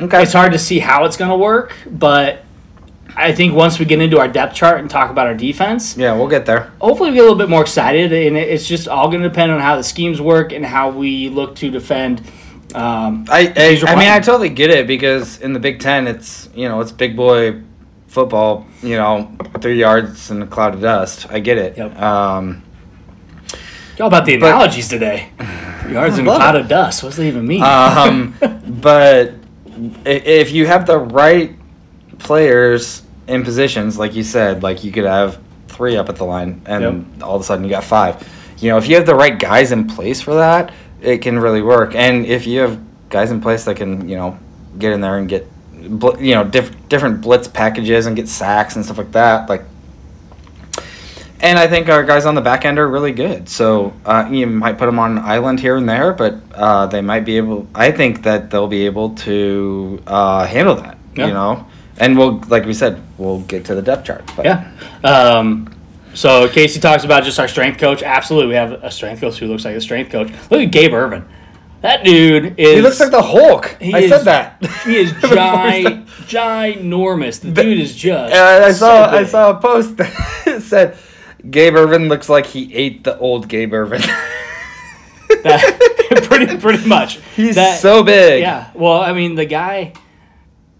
Okay. 0.00 0.22
It's 0.22 0.32
hard 0.32 0.52
to 0.52 0.58
see 0.58 0.78
how 0.78 1.04
it's 1.04 1.18
going 1.18 1.30
to 1.30 1.36
work, 1.36 1.74
but 1.86 2.42
I 3.14 3.32
think 3.32 3.52
once 3.54 3.78
we 3.78 3.84
get 3.84 4.00
into 4.00 4.18
our 4.18 4.28
depth 4.28 4.54
chart 4.54 4.80
and 4.80 4.88
talk 4.88 5.10
about 5.10 5.26
our 5.26 5.34
defense, 5.34 5.94
Yeah, 5.98 6.16
we'll 6.16 6.28
get 6.28 6.46
there. 6.46 6.72
hopefully 6.80 7.10
we 7.10 7.16
get 7.16 7.20
a 7.20 7.24
little 7.24 7.36
bit 7.36 7.50
more 7.50 7.60
excited, 7.60 8.10
and 8.10 8.34
it's 8.38 8.66
just 8.66 8.88
all 8.88 9.08
going 9.10 9.20
to 9.22 9.28
depend 9.28 9.52
on 9.52 9.60
how 9.60 9.76
the 9.76 9.82
schemes 9.84 10.18
work 10.18 10.52
and 10.52 10.64
how 10.64 10.88
we 10.90 11.28
look 11.28 11.54
to 11.56 11.70
defend. 11.70 12.20
Um, 12.74 13.26
I 13.28 13.52
I, 13.54 13.82
I 13.86 13.96
mean. 13.96 14.08
I 14.08 14.20
totally 14.20 14.48
get 14.48 14.70
it 14.70 14.86
because 14.86 15.38
in 15.40 15.52
the 15.52 15.60
Big 15.60 15.80
Ten 15.80 16.06
it's 16.06 16.48
you 16.54 16.68
know 16.68 16.80
it's 16.80 16.92
big 16.92 17.16
boy 17.16 17.60
football 18.10 18.66
you 18.82 18.96
know 18.96 19.30
three 19.60 19.78
yards 19.78 20.30
in 20.30 20.42
a 20.42 20.46
cloud 20.46 20.74
of 20.74 20.80
dust. 20.80 21.26
I 21.30 21.38
get 21.40 21.58
it. 21.58 21.76
Yep. 21.78 21.96
Um, 22.00 22.62
all 24.00 24.06
about 24.06 24.24
the 24.24 24.36
But- 24.38 24.46
analogies 24.46 24.88
today. 24.88 25.28
Yards 25.90 26.18
and 26.18 26.26
a 26.26 26.34
cloud 26.36 26.54
it. 26.56 26.62
of 26.62 26.68
dust. 26.68 27.02
What 27.02 27.10
does 27.10 27.16
that 27.18 27.24
even 27.26 27.46
mean? 27.46 27.62
um, 27.62 28.34
but 28.80 29.34
if 30.06 30.50
you 30.52 30.66
have 30.66 30.86
the 30.86 30.98
right 30.98 31.54
players 32.18 33.02
in 33.28 33.42
positions, 33.44 33.98
like 33.98 34.14
you 34.14 34.22
said, 34.22 34.62
like 34.62 34.84
you 34.84 34.90
could 34.92 35.04
have 35.04 35.38
three 35.68 35.96
up 35.96 36.08
at 36.08 36.16
the 36.16 36.24
line, 36.24 36.62
and 36.66 37.22
all 37.22 37.36
of 37.36 37.42
a 37.42 37.44
sudden 37.44 37.64
you 37.64 37.70
got 37.70 37.84
five. 37.84 38.26
You 38.58 38.70
know, 38.70 38.78
if 38.78 38.88
you 38.88 38.96
have 38.96 39.06
the 39.06 39.14
right 39.14 39.38
guys 39.38 39.72
in 39.72 39.86
place 39.86 40.20
for 40.20 40.34
that, 40.34 40.72
it 41.00 41.18
can 41.18 41.38
really 41.38 41.62
work. 41.62 41.94
And 41.94 42.26
if 42.26 42.46
you 42.46 42.60
have 42.60 42.78
guys 43.08 43.30
in 43.30 43.40
place 43.40 43.64
that 43.64 43.76
can, 43.76 44.08
you 44.08 44.16
know, 44.16 44.38
get 44.78 44.92
in 44.92 45.00
there 45.00 45.16
and 45.18 45.28
get, 45.28 45.46
you 45.82 46.34
know, 46.34 46.44
diff- 46.44 46.88
different 46.88 47.20
blitz 47.20 47.48
packages 47.48 48.06
and 48.06 48.16
get 48.16 48.28
sacks 48.28 48.76
and 48.76 48.84
stuff 48.84 48.98
like 48.98 49.12
that, 49.12 49.48
like. 49.48 49.62
And 51.42 51.58
I 51.58 51.68
think 51.68 51.88
our 51.88 52.04
guys 52.04 52.26
on 52.26 52.34
the 52.34 52.42
back 52.42 52.66
end 52.66 52.78
are 52.78 52.86
really 52.86 53.12
good. 53.12 53.48
So 53.48 53.94
uh, 54.04 54.28
you 54.30 54.46
might 54.46 54.76
put 54.76 54.84
them 54.84 54.98
on 54.98 55.12
an 55.12 55.24
island 55.24 55.58
here 55.58 55.76
and 55.76 55.88
there, 55.88 56.12
but 56.12 56.34
uh, 56.54 56.86
they 56.86 57.00
might 57.00 57.24
be 57.24 57.38
able. 57.38 57.66
I 57.74 57.92
think 57.92 58.24
that 58.24 58.50
they'll 58.50 58.68
be 58.68 58.84
able 58.84 59.14
to 59.16 60.02
uh, 60.06 60.46
handle 60.46 60.74
that. 60.74 60.98
Yeah. 61.16 61.28
You 61.28 61.32
know, 61.32 61.66
and 61.96 62.18
we'll, 62.18 62.42
like 62.48 62.66
we 62.66 62.74
said, 62.74 63.02
we'll 63.16 63.40
get 63.40 63.64
to 63.66 63.74
the 63.74 63.80
depth 63.80 64.04
chart. 64.06 64.30
But 64.36 64.44
Yeah. 64.44 64.70
Um, 65.02 65.74
so 66.12 66.48
Casey 66.48 66.80
talks 66.80 67.04
about 67.04 67.24
just 67.24 67.38
our 67.38 67.48
strength 67.48 67.78
coach. 67.78 68.02
Absolutely, 68.02 68.48
we 68.48 68.54
have 68.56 68.72
a 68.72 68.90
strength 68.90 69.20
coach 69.20 69.38
who 69.38 69.46
looks 69.46 69.64
like 69.64 69.76
a 69.76 69.80
strength 69.80 70.10
coach. 70.10 70.28
Look 70.50 70.60
at 70.60 70.72
Gabe 70.72 70.92
Ervin. 70.92 71.24
That 71.82 72.04
dude 72.04 72.58
is. 72.58 72.74
he 72.76 72.80
looks 72.82 73.00
like 73.00 73.10
the 73.10 73.22
Hulk. 73.22 73.76
he 73.80 73.94
I 73.94 73.98
is- 74.00 74.10
said 74.10 74.24
that. 74.24 74.64
He 74.84 74.96
is 74.96 75.12
The 75.20 75.28
gi- 75.28 76.26
ginormous. 76.26 77.40
The 77.40 77.50
dude 77.62 77.78
is 77.78 77.94
just. 77.96 78.34
I 78.34 78.70
so 78.72 78.78
saw 78.78 79.10
I 79.10 79.24
saw 79.24 79.50
a 79.50 79.60
post 79.60 79.96
that 79.96 80.60
said 80.62 80.96
Gabe 81.50 81.74
Ervin 81.76 82.08
looks 82.08 82.28
like 82.28 82.46
he 82.46 82.74
ate 82.74 83.04
the 83.04 83.18
old 83.18 83.48
Gabe 83.48 83.72
Ervin. 83.72 84.02
That- 85.42 86.24
pretty 86.24 86.56
pretty 86.58 86.86
much. 86.88 87.18
He's 87.36 87.54
That- 87.54 87.78
so 87.80 88.02
big. 88.02 88.40
Yeah. 88.40 88.70
Well, 88.74 89.00
I 89.00 89.12
mean, 89.12 89.36
the 89.36 89.44
guy, 89.44 89.92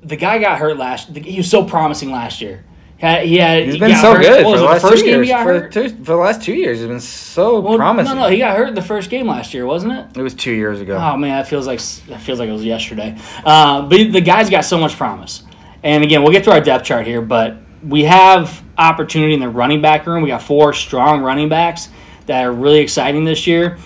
the 0.02 0.16
guy 0.16 0.38
got 0.38 0.58
hurt 0.58 0.76
last. 0.76 1.16
He 1.16 1.36
was 1.38 1.48
so 1.48 1.64
promising 1.64 2.10
last 2.10 2.40
year. 2.40 2.64
He 3.00 3.06
had, 3.06 3.24
he 3.24 3.36
had 3.38 3.64
He's 3.64 3.74
he 3.74 3.80
been 3.80 3.96
so 3.96 4.12
hurt- 4.12 4.20
good 4.22 4.44
what 4.44 4.52
for 4.52 4.58
the 4.58 4.64
last 4.64 4.82
first 4.82 4.98
two 4.98 5.04
game 5.04 5.14
years. 5.14 5.26
he 5.28 5.32
got 5.32 5.42
for, 5.42 5.60
hurt. 5.60 5.72
two, 5.72 5.88
for 5.88 5.94
the 6.12 6.16
last 6.16 6.42
two 6.42 6.52
years, 6.52 6.78
he's 6.80 6.86
been 6.88 7.00
so 7.00 7.58
Well, 7.60 7.76
promising. 7.78 8.14
No, 8.14 8.24
no, 8.24 8.28
he 8.28 8.36
got 8.38 8.54
hurt 8.56 8.68
in 8.68 8.74
the 8.74 8.82
first 8.82 9.08
game 9.08 9.26
last 9.26 9.54
year, 9.54 9.64
wasn't 9.64 9.92
it? 9.94 10.18
it 10.18 10.22
was 10.22 10.34
two 10.34 10.52
years 10.52 10.80
ago. 10.82 10.98
Oh 11.00 11.16
man, 11.16 11.30
that 11.38 11.48
feels 11.48 11.66
like 11.66 11.80
that 12.08 12.20
feels 12.20 12.38
like 12.38 12.50
it 12.50 12.52
was 12.52 12.62
yesterday. 12.64 13.16
Uh, 13.42 13.82
but 13.82 14.12
the 14.12 14.20
guy's 14.20 14.50
got 14.50 14.66
so 14.66 14.76
much 14.78 14.96
promise. 14.96 15.44
And 15.82 16.04
again, 16.04 16.22
we'll 16.22 16.32
get 16.32 16.44
to 16.44 16.52
our 16.52 16.60
depth 16.60 16.84
chart 16.84 17.06
here, 17.06 17.22
but 17.22 17.56
we 17.82 18.04
have 18.04 18.62
opportunity 18.76 19.32
in 19.32 19.40
the 19.40 19.48
running 19.48 19.80
back 19.80 20.06
room. 20.06 20.22
We 20.22 20.28
got 20.28 20.42
four 20.42 20.74
strong 20.74 21.22
running 21.22 21.48
backs 21.48 21.88
that 22.26 22.44
are 22.44 22.52
really 22.52 22.80
exciting 22.80 23.24
this 23.24 23.46
year. 23.46 23.78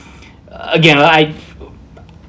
Uh, 0.51 0.71
again, 0.73 0.99
I 0.99 1.35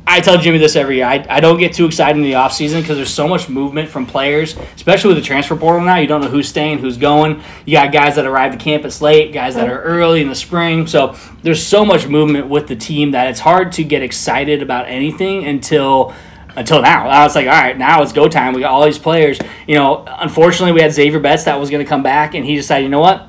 I 0.08 0.20
tell 0.20 0.38
Jimmy 0.38 0.60
this 0.60 0.76
every 0.76 0.98
year. 0.98 1.06
I, 1.06 1.26
I 1.30 1.40
don't 1.40 1.58
get 1.58 1.74
too 1.74 1.86
excited 1.86 2.18
in 2.18 2.24
the 2.24 2.34
offseason 2.34 2.82
because 2.82 2.98
there's 2.98 3.14
so 3.14 3.28
much 3.28 3.50
movement 3.50 3.90
from 3.90 4.06
players, 4.06 4.56
especially 4.76 5.14
with 5.14 5.18
the 5.18 5.28
transfer 5.28 5.56
portal 5.56 5.82
now. 5.84 5.98
You 5.98 6.08
don't 6.08 6.22
know 6.22 6.30
who's 6.30 6.48
staying, 6.48 6.78
who's 6.78 6.98
going. 6.98 7.42
You 7.66 7.74
got 7.74 7.92
guys 7.92 8.16
that 8.16 8.26
arrive 8.26 8.52
to 8.52 8.58
campus 8.58 9.02
late, 9.02 9.34
guys 9.34 9.56
that 9.56 9.68
are 9.68 9.82
early 9.82 10.22
in 10.22 10.30
the 10.30 10.36
spring. 10.36 10.86
So 10.86 11.16
there's 11.42 11.66
so 11.66 11.84
much 11.84 12.08
movement 12.08 12.48
with 12.48 12.68
the 12.68 12.76
team 12.76 13.12
that 13.12 13.30
it's 13.30 13.40
hard 13.40 13.72
to 13.74 13.84
get 13.84 14.04
excited 14.04 14.62
about 14.62 14.88
anything 14.88 15.46
until 15.46 16.14
until 16.56 16.82
now. 16.82 17.10
I 17.10 17.24
was 17.24 17.36
like, 17.36 17.48
all 17.48 17.54
right, 17.54 17.78
now 17.78 18.02
it's 18.02 18.14
go 18.14 18.28
time. 18.28 18.54
We 18.54 18.62
got 18.62 18.72
all 18.72 18.86
these 18.86 19.00
players. 19.00 19.40
You 19.68 19.76
know, 19.76 20.06
unfortunately, 20.08 20.72
we 20.72 20.82
had 20.82 20.94
Xavier 20.94 21.20
Betts 21.20 21.44
that 21.46 21.60
was 21.60 21.70
going 21.70 21.84
to 21.84 21.90
come 21.90 22.04
back, 22.04 22.34
and 22.34 22.46
he 22.46 22.56
decided, 22.56 22.84
you 22.84 22.90
know 22.90 23.02
what? 23.02 23.28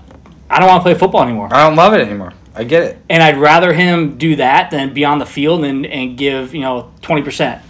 I 0.48 0.60
don't 0.60 0.68
want 0.68 0.80
to 0.80 0.90
play 0.90 0.94
football 0.94 1.22
anymore. 1.22 1.48
I 1.50 1.66
don't 1.66 1.74
love 1.74 1.92
it 1.94 2.00
anymore. 2.00 2.32
I 2.56 2.64
get 2.64 2.82
it. 2.82 2.98
And 3.08 3.22
I'd 3.22 3.36
rather 3.38 3.72
him 3.72 4.16
do 4.18 4.36
that 4.36 4.70
than 4.70 4.94
be 4.94 5.04
on 5.04 5.18
the 5.18 5.26
field 5.26 5.64
and, 5.64 5.86
and 5.86 6.16
give, 6.16 6.54
you 6.54 6.60
know, 6.62 6.92
20%. 7.02 7.60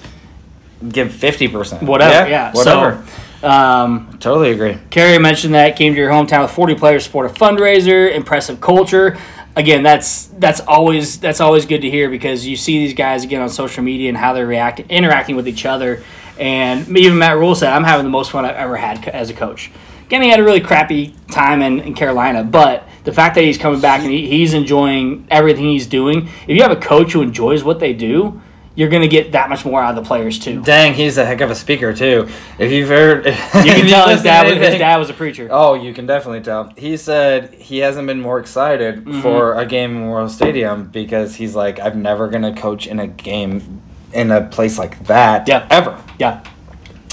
Give 0.89 1.11
fifty 1.11 1.49
percent. 1.49 1.83
Whatever, 1.83 2.29
yeah. 2.29 2.53
Whatever. 2.53 3.03
So, 3.41 3.49
Um, 3.49 4.17
Totally 4.21 4.51
agree. 4.53 4.77
Kerry 4.91 5.19
mentioned 5.19 5.55
that 5.55 5.75
came 5.77 5.95
to 5.95 5.99
your 5.99 6.11
hometown 6.11 6.43
with 6.43 6.51
40 6.51 6.75
players, 6.75 7.05
support 7.05 7.31
a 7.31 7.35
fundraiser, 7.35 8.15
impressive 8.15 8.61
culture. 8.61 9.17
Again, 9.57 9.83
that's 9.83 10.27
that's 10.39 10.61
always 10.61 11.19
that's 11.19 11.41
always 11.41 11.65
good 11.65 11.81
to 11.81 11.89
hear 11.91 12.11
because 12.11 12.47
you 12.47 12.57
see 12.57 12.79
these 12.79 12.93
guys 12.93 13.25
again 13.25 13.41
on 13.41 13.49
social 13.49 13.83
media 13.83 14.11
and 14.11 14.19
how 14.19 14.35
they're 14.35 14.47
reacting, 14.47 14.87
interacting 14.91 15.35
with 15.35 15.49
each 15.49 15.65
other. 15.65 16.03
And 16.39 16.87
even 16.97 17.17
Matt 17.17 17.39
Rhule 17.39 17.55
said, 17.55 17.73
"I'm 17.73 17.85
having 17.85 18.05
the 18.05 18.11
most 18.11 18.31
fun 18.31 18.45
I've 18.45 18.57
ever 18.57 18.77
had 18.77 19.09
as 19.09 19.31
a 19.31 19.35
coach." 19.35 19.71
Again, 20.05 20.21
he 20.21 20.29
had 20.29 20.39
a 20.41 20.45
really 20.45 20.61
crappy 20.61 21.15
time 21.31 21.63
in, 21.63 21.81
in 21.81 21.95
Carolina, 21.95 22.45
but 22.45 22.87
the 23.07 23.13
fact 23.13 23.35
that 23.37 23.45
he's 23.45 23.57
coming 23.57 23.81
back 23.81 24.03
and 24.03 24.11
he, 24.11 24.27
he's 24.29 24.53
enjoying 24.53 25.27
everything 25.31 25.65
he's 25.65 25.87
doing. 25.87 26.29
If 26.47 26.55
you 26.57 26.61
have 26.63 26.71
a 26.73 26.77
coach 26.77 27.13
who 27.15 27.23
enjoys 27.23 27.65
what 27.65 27.81
they 27.81 27.95
do, 27.95 28.43
you're 28.75 28.91
going 28.91 29.01
to 29.01 29.09
get 29.09 29.33
that 29.33 29.49
much 29.49 29.65
more 29.65 29.81
out 29.81 29.97
of 29.97 30.05
the 30.05 30.07
players 30.07 30.39
too. 30.39 30.61
Dang, 30.63 30.93
he's 30.93 31.17
a 31.17 31.25
heck 31.25 31.41
of 31.41 31.51
a 31.51 31.55
speaker 31.55 31.95
too. 31.95 32.29
If 32.59 32.71
you've 32.71 32.89
heard, 32.91 33.25
You 33.27 33.33
can 33.33 33.87
tell 33.87 34.07
his 34.09 34.23
dad, 34.23 34.47
was, 34.47 34.59
his 34.69 34.79
dad 34.79 34.99
was 34.99 35.09
a 35.09 35.15
preacher. 35.15 35.49
Oh, 35.51 35.73
you 35.73 35.95
can 35.95 36.05
definitely 36.05 36.43
tell. 36.43 36.71
He 36.77 36.99
said 36.99 37.55
he 37.55 37.79
hasn't 37.79 38.07
been 38.07 38.21
more 38.21 38.39
excited 38.39 38.97
Mm-hmm. 39.07 39.23
for 39.23 39.55
a 39.55 39.65
game 39.65 39.93
in 39.93 40.01
Memorial 40.01 40.29
Stadium 40.29 40.89
because 40.89 41.35
he's 41.37 41.55
like, 41.55 41.81
I'm 41.81 42.03
never 42.03 42.29
gonna 42.29 42.55
coach 42.55 42.87
in 42.87 42.99
a 43.01 43.07
game 43.07 43.81
in 44.13 44.31
a 44.31 44.43
place 44.43 44.79
like 44.79 45.03
that 45.07 45.49
Yeah. 45.49 45.67
ever. 45.71 45.99
Yeah. 46.19 46.45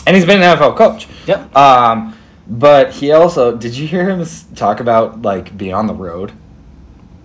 And 0.06 0.18
he's 0.18 0.26
been 0.26 0.42
an 0.42 0.58
NFL 0.58 0.76
coach. 0.76 1.08
Yep. 1.28 1.56
Um, 1.56 2.14
but 2.48 2.92
he 2.94 3.12
also 3.12 3.56
did 3.56 3.76
you 3.76 3.88
hear 3.88 4.10
him 4.10 4.26
talk 4.56 4.80
about 4.80 5.22
like 5.22 5.58
being 5.58 5.74
on 5.74 5.88
the 5.88 5.94
road? 5.94 6.32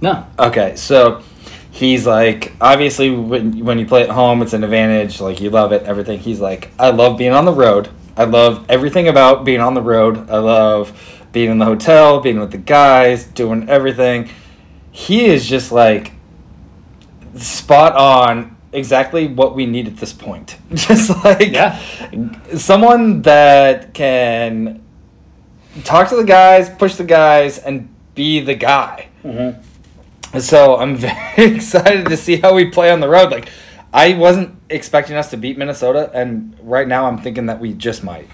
No. 0.01 0.27
Okay, 0.39 0.77
so 0.77 1.23
he's 1.71 2.07
like, 2.07 2.53
obviously, 2.61 3.11
when 3.11 3.65
when 3.65 3.79
you 3.79 3.87
play 3.87 4.03
at 4.03 4.11
home, 4.11 4.43
it's 4.43 4.53
an 4.53 4.63
advantage. 4.65 5.21
Like 5.21 5.41
you 5.41 5.51
love 5.51 5.73
it, 5.73 5.83
everything. 5.85 6.19
He's 6.19 6.41
like, 6.41 6.71
I 6.79 6.91
love 6.91 7.19
being 7.19 7.33
on 7.33 7.45
the 7.45 7.53
road. 7.53 7.89
I 8.17 8.25
love 8.25 8.65
everything 8.69 9.09
about 9.09 9.45
being 9.45 9.61
on 9.61 9.75
the 9.75 9.83
road. 9.83 10.29
I 10.31 10.39
love 10.39 11.25
being 11.33 11.51
in 11.51 11.59
the 11.59 11.65
hotel, 11.65 12.21
being 12.21 12.41
with 12.41 12.51
the 12.53 12.59
guys, 12.59 13.25
doing 13.25 13.69
everything. 13.69 14.31
He 14.91 15.27
is 15.27 15.47
just 15.49 15.71
like 15.73 16.13
spot 17.37 17.95
on. 17.95 18.57
Exactly 18.73 19.29
what 19.29 19.55
we 19.55 19.65
need 19.65 19.87
at 19.87 19.97
this 19.97 20.13
point. 20.13 20.59
Just 20.75 21.25
like 21.25 21.53
Yeah. 21.53 21.81
someone 22.57 23.23
that 23.23 23.95
can 23.95 24.83
talk 25.85 26.09
to 26.11 26.17
the 26.17 26.25
guys, 26.25 26.69
push 26.69 26.95
the 26.97 27.05
guys, 27.05 27.59
and 27.59 27.89
be 28.15 28.41
the 28.41 28.55
guy. 28.55 29.09
Mm-hmm. 29.25 30.39
So 30.39 30.77
I'm 30.77 30.97
very 31.37 31.57
excited 31.57 32.07
to 32.07 32.17
see 32.17 32.37
how 32.37 32.55
we 32.55 32.71
play 32.71 32.91
on 32.91 33.01
the 33.01 33.09
road. 33.09 33.31
Like, 33.31 33.49
I 33.93 34.15
wasn't 34.15 34.57
expecting 34.69 35.17
us 35.17 35.31
to 35.31 35.37
beat 35.37 35.57
Minnesota, 35.57 36.11
and 36.13 36.57
right 36.63 36.87
now 36.87 37.07
I'm 37.07 37.19
thinking 37.19 37.47
that 37.47 37.61
we 37.61 37.73
just 37.73 38.05
might. 38.05 38.29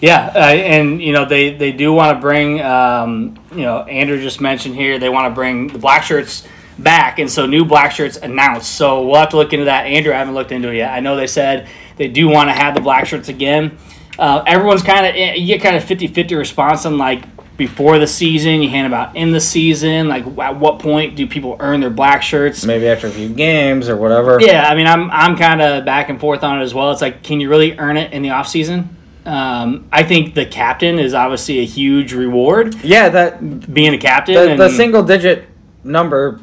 Yeah, 0.00 0.32
uh, 0.34 0.38
and 0.38 1.00
you 1.00 1.12
know 1.12 1.24
they 1.24 1.54
they 1.54 1.70
do 1.70 1.92
want 1.92 2.16
to 2.16 2.20
bring. 2.20 2.60
Um, 2.60 3.38
you 3.52 3.62
know, 3.62 3.82
Andrew 3.82 4.20
just 4.20 4.40
mentioned 4.40 4.74
here 4.74 4.98
they 4.98 5.08
want 5.08 5.30
to 5.30 5.34
bring 5.34 5.68
the 5.68 5.78
black 5.78 6.02
shirts 6.02 6.46
back, 6.78 7.18
and 7.18 7.30
so 7.30 7.46
new 7.46 7.64
black 7.64 7.92
shirts 7.92 8.16
announced. 8.16 8.72
So 8.72 9.06
we'll 9.06 9.20
have 9.20 9.28
to 9.28 9.36
look 9.36 9.52
into 9.52 9.66
that. 9.66 9.86
Andrew, 9.86 10.12
I 10.12 10.18
haven't 10.18 10.34
looked 10.34 10.50
into 10.50 10.70
it 10.72 10.78
yet. 10.78 10.92
I 10.92 11.00
know 11.00 11.14
they 11.14 11.28
said 11.28 11.68
they 11.96 12.08
do 12.08 12.28
want 12.28 12.48
to 12.48 12.52
have 12.52 12.74
the 12.74 12.80
black 12.80 13.06
shirts 13.06 13.28
again. 13.28 13.78
Uh, 14.18 14.42
everyone's 14.46 14.82
kind 14.82 15.06
of 15.06 15.16
you 15.16 15.46
get 15.46 15.62
kind 15.62 15.76
of 15.76 15.84
50-50 15.84 16.36
response 16.36 16.84
on 16.86 16.98
like 16.98 17.24
before 17.56 17.98
the 17.98 18.06
season, 18.06 18.62
you 18.62 18.68
hand 18.68 18.86
about 18.86 19.14
in 19.16 19.30
the 19.30 19.40
season. 19.40 20.08
Like 20.08 20.26
at 20.38 20.58
what 20.58 20.78
point 20.78 21.16
do 21.16 21.26
people 21.26 21.56
earn 21.60 21.80
their 21.80 21.90
black 21.90 22.22
shirts? 22.22 22.64
Maybe 22.64 22.88
after 22.88 23.06
a 23.06 23.10
few 23.10 23.28
games 23.28 23.88
or 23.88 23.96
whatever. 23.96 24.38
Yeah, 24.40 24.66
I 24.68 24.74
mean, 24.74 24.86
I'm 24.86 25.10
I'm 25.10 25.36
kind 25.36 25.62
of 25.62 25.84
back 25.84 26.08
and 26.08 26.18
forth 26.20 26.42
on 26.44 26.60
it 26.60 26.62
as 26.64 26.74
well. 26.74 26.90
It's 26.92 27.02
like, 27.02 27.22
can 27.22 27.40
you 27.40 27.48
really 27.48 27.78
earn 27.78 27.96
it 27.96 28.12
in 28.12 28.22
the 28.22 28.30
off 28.30 28.48
season? 28.48 28.96
Um, 29.24 29.86
I 29.92 30.02
think 30.02 30.34
the 30.34 30.44
captain 30.46 30.98
is 30.98 31.14
obviously 31.14 31.60
a 31.60 31.64
huge 31.64 32.12
reward, 32.12 32.74
Yeah, 32.82 33.08
that 33.10 33.72
being 33.72 33.94
a 33.94 33.98
captain. 33.98 34.34
the, 34.34 34.50
and, 34.50 34.60
the 34.60 34.68
single 34.68 35.04
digit 35.04 35.44
number 35.84 36.40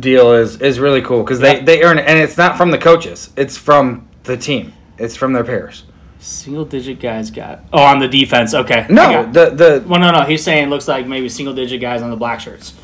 deal 0.00 0.32
is 0.32 0.60
is 0.62 0.80
really 0.80 1.02
cool 1.02 1.22
because 1.22 1.40
they 1.40 1.56
Yeah. 1.58 1.64
they 1.64 1.82
earn 1.82 1.98
it, 1.98 2.06
and 2.08 2.18
it's 2.18 2.38
not 2.38 2.56
from 2.56 2.70
the 2.70 2.78
coaches. 2.78 3.30
It's 3.36 3.56
from 3.58 4.08
the 4.24 4.36
team. 4.36 4.72
It's 4.98 5.14
from 5.14 5.34
their 5.34 5.44
peers. 5.44 5.84
Single 6.26 6.64
digit 6.64 6.98
guys 6.98 7.30
got. 7.30 7.60
Oh, 7.72 7.82
on 7.82 8.00
the 8.00 8.08
defense. 8.08 8.52
Okay. 8.52 8.84
No, 8.90 9.30
the 9.30 9.50
the 9.50 9.84
well, 9.86 10.00
no, 10.00 10.10
no. 10.10 10.22
He's 10.22 10.42
saying 10.42 10.64
it 10.66 10.70
looks 10.70 10.88
like 10.88 11.06
maybe 11.06 11.28
single 11.28 11.54
digit 11.54 11.80
guys 11.80 12.02
on 12.02 12.10
the 12.10 12.16
black 12.16 12.40
shirts. 12.40 12.74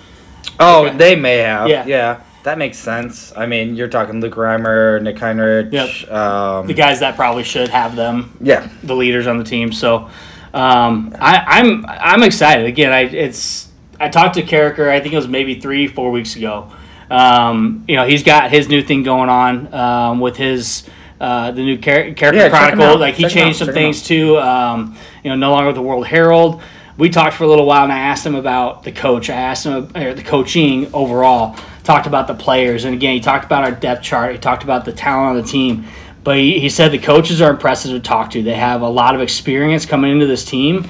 oh 0.60 0.86
Okay. 0.86 0.96
they 0.96 1.16
may 1.16 1.38
have 1.38 1.68
Yeah. 1.68 1.84
yeah 1.86 2.20
that 2.44 2.56
makes 2.58 2.78
sense. 2.78 3.32
I 3.36 3.46
mean 3.46 3.74
you're 3.74 3.88
talking 3.88 4.20
Luke 4.20 4.34
Reimer, 4.34 5.02
Nick 5.02 5.16
Henrich. 5.16 5.72
Yep. 5.72 6.12
Um, 6.12 6.66
The 6.68 6.74
guys 6.74 7.00
that 7.00 7.16
probably 7.16 7.42
should 7.42 7.68
have 7.68 7.96
them. 7.96 8.36
yeah. 8.40 8.68
the 8.84 8.94
leaders 8.94 9.26
on 9.26 9.38
the 9.38 9.44
team. 9.44 9.72
So 9.72 10.08
um, 10.54 11.12
I, 11.18 11.42
I'm 11.60 11.84
I'm 11.88 12.22
excited. 12.22 12.66
Again, 12.66 12.92
I 12.92 13.00
it's 13.02 13.68
I 13.98 14.08
talked 14.08 14.34
to 14.34 14.42
Carriker. 14.42 14.88
I 14.88 15.00
think 15.00 15.14
it 15.14 15.16
was 15.16 15.26
maybe 15.28 15.58
three 15.58 15.88
four 15.88 16.10
weeks 16.12 16.36
ago. 16.36 16.70
Um, 17.10 17.84
you 17.88 17.96
know, 17.96 18.06
he's 18.06 18.22
got 18.22 18.50
his 18.50 18.68
new 18.68 18.82
thing 18.82 19.02
going 19.02 19.28
on 19.30 19.72
um, 19.74 20.20
with 20.20 20.36
his. 20.36 20.88
Uh, 21.22 21.52
the 21.52 21.62
new 21.62 21.76
Char- 21.76 22.12
Character 22.14 22.34
Yeah, 22.34 22.48
Chronicle, 22.48 22.98
like 22.98 23.14
he 23.14 23.22
Check 23.22 23.32
changed 23.32 23.58
some 23.60 23.68
Check 23.68 23.74
things 23.74 24.02
too. 24.02 24.38
Um, 24.38 24.96
you 25.22 25.30
know, 25.30 25.36
no 25.36 25.52
longer 25.52 25.68
with 25.68 25.76
the 25.76 25.82
World 25.82 26.04
Herald. 26.04 26.60
We 26.98 27.10
talked 27.10 27.36
for 27.36 27.44
a 27.44 27.46
little 27.46 27.64
while, 27.64 27.84
and 27.84 27.92
I 27.92 28.00
asked 28.00 28.26
him 28.26 28.34
about 28.34 28.82
the 28.82 28.90
coach. 28.90 29.30
I 29.30 29.34
asked 29.34 29.64
him 29.64 29.88
or 29.94 30.14
the 30.14 30.22
coaching 30.24 30.92
overall. 30.92 31.56
Talked 31.84 32.08
about 32.08 32.26
the 32.26 32.34
players, 32.34 32.84
and 32.84 32.92
again, 32.92 33.14
he 33.14 33.20
talked 33.20 33.44
about 33.44 33.62
our 33.62 33.70
depth 33.70 34.02
chart. 34.02 34.32
He 34.32 34.38
talked 34.38 34.64
about 34.64 34.84
the 34.84 34.92
talent 34.92 35.36
on 35.36 35.36
the 35.36 35.48
team. 35.48 35.84
But 36.24 36.38
he, 36.38 36.58
he 36.58 36.68
said 36.68 36.90
the 36.90 36.98
coaches 36.98 37.40
are 37.40 37.50
impressive 37.50 37.92
to 37.92 38.00
talk 38.00 38.32
to. 38.32 38.42
They 38.42 38.54
have 38.54 38.82
a 38.82 38.88
lot 38.88 39.14
of 39.14 39.20
experience 39.20 39.86
coming 39.86 40.10
into 40.10 40.26
this 40.26 40.44
team. 40.44 40.88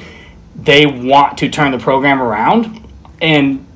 They 0.56 0.86
want 0.86 1.38
to 1.38 1.50
turn 1.50 1.72
the 1.72 1.78
program 1.78 2.22
around, 2.22 2.86
and 3.20 3.66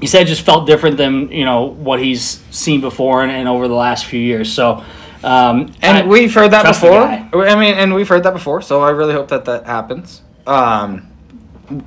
he 0.00 0.08
said 0.08 0.22
it 0.22 0.26
just 0.26 0.42
felt 0.42 0.66
different 0.66 0.96
than 0.96 1.30
you 1.30 1.44
know 1.44 1.66
what 1.66 2.00
he's 2.00 2.42
seen 2.50 2.80
before 2.80 3.22
and, 3.22 3.30
and 3.30 3.48
over 3.48 3.68
the 3.68 3.74
last 3.74 4.06
few 4.06 4.20
years. 4.20 4.52
So, 4.52 4.84
um, 5.24 5.72
And 5.82 5.98
I- 5.98 6.06
we've 6.06 6.32
heard 6.34 6.50
that 6.52 6.64
before. 6.64 7.02
I 7.02 7.54
mean, 7.54 7.74
and 7.74 7.94
we've 7.94 8.08
heard 8.08 8.22
that 8.24 8.32
before. 8.34 8.62
So 8.62 8.80
I 8.82 8.90
really 8.90 9.14
hope 9.14 9.28
that 9.28 9.44
that 9.46 9.66
happens. 9.66 10.22
Um, 10.46 11.08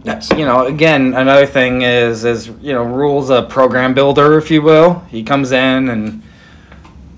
yes. 0.04 0.30
you 0.32 0.45
know, 0.45 0.65
again, 0.65 1.13
another 1.13 1.45
thing 1.45 1.82
is 1.82 2.24
is 2.26 2.48
you 2.62 2.74
know, 2.74 2.84
Rhule's 2.84 3.30
a 3.30 3.43
program 3.43 3.93
builder, 3.93 4.38
if 4.38 4.50
you 4.50 4.62
will. 4.62 5.00
He 5.10 5.24
comes 5.24 5.52
in 5.52 5.89
and 5.89 6.21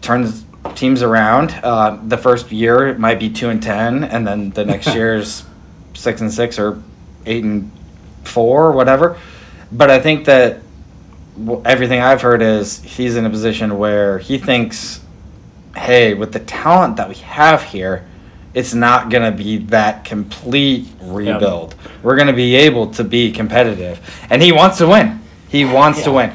turns 0.01 0.43
teams 0.75 1.01
around. 1.01 1.51
Uh, 1.63 1.97
the 2.07 2.17
first 2.17 2.51
year 2.51 2.87
it 2.87 2.99
might 2.99 3.19
be 3.19 3.29
two 3.29 3.49
and 3.49 3.61
ten, 3.61 4.03
and 4.03 4.27
then 4.27 4.49
the 4.51 4.65
next 4.73 4.93
year's 4.93 5.43
six 5.93 6.21
and 6.21 6.31
six 6.33 6.59
or 6.59 6.81
eight 7.25 7.43
and 7.43 7.71
four, 8.23 8.65
or 8.67 8.71
whatever. 8.71 9.17
But 9.71 9.89
I 9.89 9.99
think 9.99 10.25
that 10.25 10.59
everything 11.65 11.99
I've 12.01 12.21
heard 12.21 12.41
is 12.41 12.81
he's 12.83 13.15
in 13.15 13.25
a 13.25 13.29
position 13.29 13.77
where 13.77 14.17
he 14.19 14.37
thinks, 14.37 15.01
hey, 15.77 16.13
with 16.13 16.31
the 16.33 16.39
talent 16.39 16.97
that 16.97 17.07
we 17.09 17.15
have 17.15 17.63
here, 17.63 18.05
it's 18.53 18.73
not 18.73 19.09
going 19.09 19.29
to 19.31 19.37
be 19.37 19.57
that 19.67 20.03
complete 20.05 20.87
rebuild. 21.01 21.75
We're 22.03 22.15
going 22.15 22.27
to 22.27 22.33
be 22.33 22.55
able 22.55 22.91
to 22.93 23.03
be 23.03 23.31
competitive. 23.31 23.99
And 24.29 24.41
he 24.41 24.51
wants 24.51 24.77
to 24.79 24.87
win. 24.87 25.19
He 25.49 25.63
wants 25.65 26.03
to 26.03 26.11
win. 26.11 26.33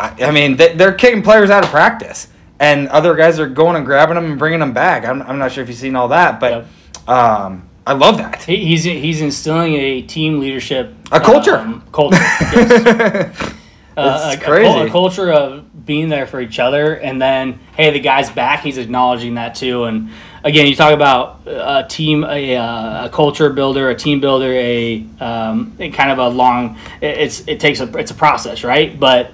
I, 0.00 0.14
I 0.24 0.30
mean, 0.30 0.56
they, 0.56 0.74
they're 0.74 0.94
kicking 0.94 1.22
players 1.22 1.50
out 1.50 1.64
of 1.64 1.70
practice, 1.70 2.28
and 2.58 2.88
other 2.88 3.14
guys 3.14 3.38
are 3.38 3.48
going 3.48 3.76
and 3.76 3.84
grabbing 3.84 4.14
them 4.14 4.24
and 4.30 4.38
bringing 4.38 4.60
them 4.60 4.72
back. 4.72 5.04
I'm, 5.04 5.20
I'm 5.22 5.38
not 5.38 5.52
sure 5.52 5.62
if 5.62 5.68
you've 5.68 5.78
seen 5.78 5.94
all 5.96 6.08
that, 6.08 6.40
but 6.40 6.64
um, 7.06 7.68
I 7.86 7.92
love 7.92 8.16
that. 8.18 8.42
He- 8.44 8.64
He's 8.64 8.84
he's 8.84 9.20
instilling 9.20 9.74
a 9.74 10.02
team 10.02 10.40
leadership 10.40 10.94
A 11.12 11.20
culture. 11.20 11.56
um, 11.56 11.82
culture. 11.92 12.16
yes. 12.52 13.54
Uh, 13.96 14.30
It's 14.32 14.42
a- 14.42 14.46
a, 14.46 14.86
a 14.86 14.90
culture 14.90 15.32
of 15.32 15.64
being 15.88 16.08
there 16.08 16.26
for 16.28 16.40
each 16.40 16.60
other, 16.60 16.94
and 16.94 17.20
then 17.20 17.58
hey, 17.76 17.90
the 17.90 17.98
guy's 17.98 18.30
back. 18.30 18.60
He's 18.60 18.78
acknowledging 18.78 19.34
that 19.34 19.56
too. 19.56 19.84
And 19.84 20.10
again, 20.44 20.66
you 20.68 20.76
talk 20.76 20.92
about 20.92 21.40
a 21.46 21.84
team, 21.88 22.22
a, 22.22 22.54
uh, 22.56 23.06
a 23.06 23.08
culture 23.08 23.50
builder, 23.50 23.88
a 23.90 23.94
team 23.96 24.20
builder, 24.20 24.52
a, 24.52 25.04
um, 25.18 25.74
a 25.80 25.90
kind 25.90 26.12
of 26.12 26.18
a 26.18 26.28
long. 26.28 26.78
it- 27.00 27.18
It's 27.18 27.40
it 27.48 27.58
takes 27.58 27.80
a 27.80 27.88
it's 27.98 28.12
a 28.12 28.14
process, 28.14 28.62
right? 28.62 29.00
But 29.00 29.32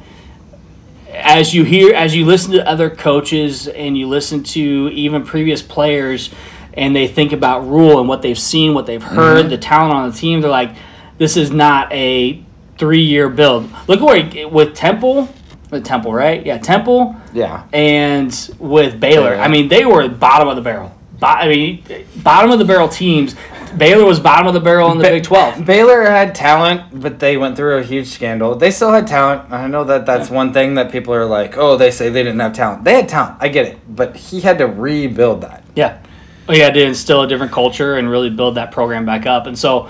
as 1.13 1.53
you 1.55 1.65
hear 1.65 1.95
as 1.95 2.15
you 2.15 2.25
listen 2.25 2.53
to 2.53 2.67
other 2.69 2.89
coaches 2.91 3.69
and 3.69 3.97
you 3.99 4.09
listen 4.09 4.43
to 4.43 4.91
even 4.93 5.25
previous 5.25 5.63
players 5.63 6.31
and 6.75 6.95
they 6.97 7.07
think 7.07 7.33
about 7.33 7.61
Rhule 7.69 8.01
and 8.01 8.09
what 8.09 8.23
they've 8.23 8.39
seen 8.39 8.75
what 8.75 8.87
they've 8.87 9.03
heard 9.03 9.49
the 9.49 9.59
talent 9.59 9.93
on 9.95 10.11
the 10.11 10.17
team 10.17 10.41
they're 10.41 10.51
like 10.51 10.75
this 11.19 11.37
is 11.37 11.53
not 11.53 11.93
a 11.93 12.43
three 12.79 13.03
year 13.03 13.29
build 13.29 13.71
look 13.87 14.01
at 14.01 14.05
where 14.05 14.23
he, 14.25 14.45
with 14.45 14.75
temple 14.75 15.29
with 15.71 15.85
temple 15.85 16.13
right 16.13 16.45
yeah 16.47 16.59
temple 16.59 17.17
yeah. 17.33 17.67
and 17.73 18.51
with 18.59 19.01
baylor 19.01 19.31
Baylor. 19.31 19.37
i 19.37 19.49
mean 19.49 19.69
they 19.69 19.85
were 19.85 20.09
bottom 20.09 20.49
of 20.49 20.57
the 20.57 20.63
barrel 20.63 20.97
Bo- 21.19 21.27
i 21.27 21.49
mean 21.49 21.85
bottom 22.17 22.51
of 22.51 22.59
the 22.59 22.65
barrel 22.65 22.89
teams 22.89 23.35
baylor 23.77 24.05
was 24.05 24.21
bottom 24.21 24.47
of 24.47 24.55
the 24.55 24.61
barrel 24.61 24.93
in 24.93 24.99
the 24.99 25.05
Ba- 25.05 25.11
big 25.11 25.25
12 25.25 25.65
Baylor 25.67 26.03
had 26.03 26.33
talent, 26.33 27.01
but 27.01 27.19
they 27.19 27.37
went 27.37 27.57
through 27.57 27.79
a 27.79 27.83
huge 27.83 28.07
scandal. 28.07 28.55
They 28.55 28.71
still 28.71 28.93
had 28.93 29.09
talent. 29.09 29.51
I 29.51 29.67
know 29.67 29.83
that 29.83 30.07
that's 30.07 30.31
one 30.31 30.53
thing 30.53 30.75
that 30.75 30.93
people 30.93 31.13
are 31.13 31.25
like, 31.25 31.57
oh, 31.57 31.77
they 31.77 31.91
say 31.91 32.09
they 32.09 32.23
didn't 32.23 32.39
have 32.39 32.53
talent. 32.53 32.85
They 32.85 32.95
had 32.95 33.09
talent. 33.09 33.39
I 33.41 33.49
get 33.49 33.67
it, 33.67 33.79
but 33.89 34.15
he 34.15 34.43
had 34.43 34.59
to 34.59 34.69
rebuild 34.69 35.41
that. 35.41 35.65
yeah 35.75 36.01
oh, 36.49 36.53
he 36.53 36.61
had 36.61 36.75
to 36.75 36.85
instill 36.85 37.23
a 37.23 37.27
different 37.27 37.53
culture 37.53 37.97
and 37.97 38.09
really 38.11 38.31
build 38.31 38.57
that 38.57 38.71
program 38.73 39.05
back 39.05 39.27
up. 39.27 39.47
And 39.47 39.59
so, 39.59 39.89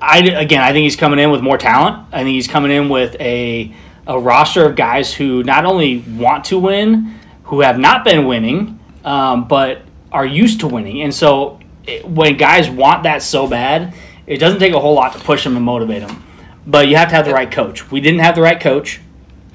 I 0.00 0.18
again, 0.18 0.62
I 0.62 0.72
think 0.72 0.84
he's 0.84 0.96
coming 0.96 1.18
in 1.18 1.30
with 1.30 1.40
more 1.40 1.58
talent. 1.58 2.06
I 2.12 2.18
think 2.18 2.34
he's 2.34 2.48
coming 2.48 2.70
in 2.70 2.88
with 2.88 3.16
a 3.20 3.74
a 4.06 4.18
roster 4.18 4.66
of 4.66 4.76
guys 4.76 5.14
who 5.14 5.42
not 5.42 5.64
only 5.64 5.98
want 5.98 6.44
to 6.46 6.58
win, 6.58 7.18
who 7.44 7.60
have 7.60 7.78
not 7.78 8.04
been 8.04 8.26
winning, 8.26 8.78
um, 9.04 9.48
but 9.48 9.82
are 10.12 10.26
used 10.26 10.60
to 10.60 10.66
winning. 10.66 11.02
And 11.02 11.14
so, 11.14 11.60
it, 11.86 12.06
when 12.08 12.36
guys 12.36 12.70
want 12.70 13.02
that 13.02 13.22
so 13.22 13.46
bad, 13.46 13.94
it 14.26 14.38
doesn't 14.38 14.58
take 14.60 14.72
a 14.72 14.80
whole 14.80 14.94
lot 14.94 15.12
to 15.12 15.18
push 15.18 15.44
them 15.44 15.56
and 15.56 15.64
motivate 15.64 16.06
them. 16.06 16.24
But 16.66 16.88
you 16.88 16.96
have 16.96 17.10
to 17.10 17.14
have 17.14 17.26
the 17.26 17.34
right 17.34 17.50
coach. 17.50 17.90
We 17.90 18.00
didn't 18.00 18.20
have 18.20 18.34
the 18.34 18.42
right 18.42 18.60
coach 18.60 19.00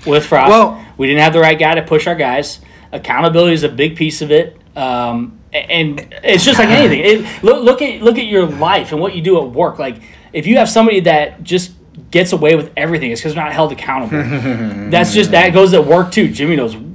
with 0.05 0.25
Frost. 0.25 0.49
Well- 0.49 0.85
we 0.97 1.07
didn't 1.07 1.21
have 1.21 1.33
the 1.33 1.39
right 1.39 1.57
guy 1.57 1.75
to 1.75 1.81
push 1.81 2.07
our 2.07 2.15
guys. 2.15 2.59
Accountability 2.91 3.53
is 3.53 3.63
a 3.63 3.69
big 3.69 3.95
piece 3.95 4.21
of 4.21 4.31
it. 4.31 4.57
Um, 4.75 5.39
and 5.53 6.13
it's 6.23 6.43
just 6.43 6.59
like 6.59 6.69
anything. 6.69 6.99
It, 6.99 7.43
look, 7.43 7.63
look 7.63 7.81
at 7.81 8.01
look 8.01 8.17
at 8.17 8.25
your 8.25 8.45
life 8.45 8.91
and 8.91 9.01
what 9.01 9.15
you 9.15 9.21
do 9.21 9.41
at 9.41 9.49
work. 9.49 9.79
Like 9.79 10.01
if 10.33 10.45
you 10.45 10.57
have 10.57 10.69
somebody 10.69 10.99
that 11.01 11.41
just 11.43 11.71
gets 12.11 12.33
away 12.33 12.55
with 12.55 12.71
everything, 12.75 13.11
it's 13.11 13.21
because 13.21 13.35
they're 13.35 13.43
not 13.43 13.53
held 13.53 13.71
accountable. 13.71 14.17
That's 14.89 15.13
just 15.13 15.31
that 15.31 15.53
goes 15.53 15.73
at 15.73 15.85
work 15.85 16.11
too. 16.11 16.29
Jimmy 16.29 16.55
knows. 16.55 16.75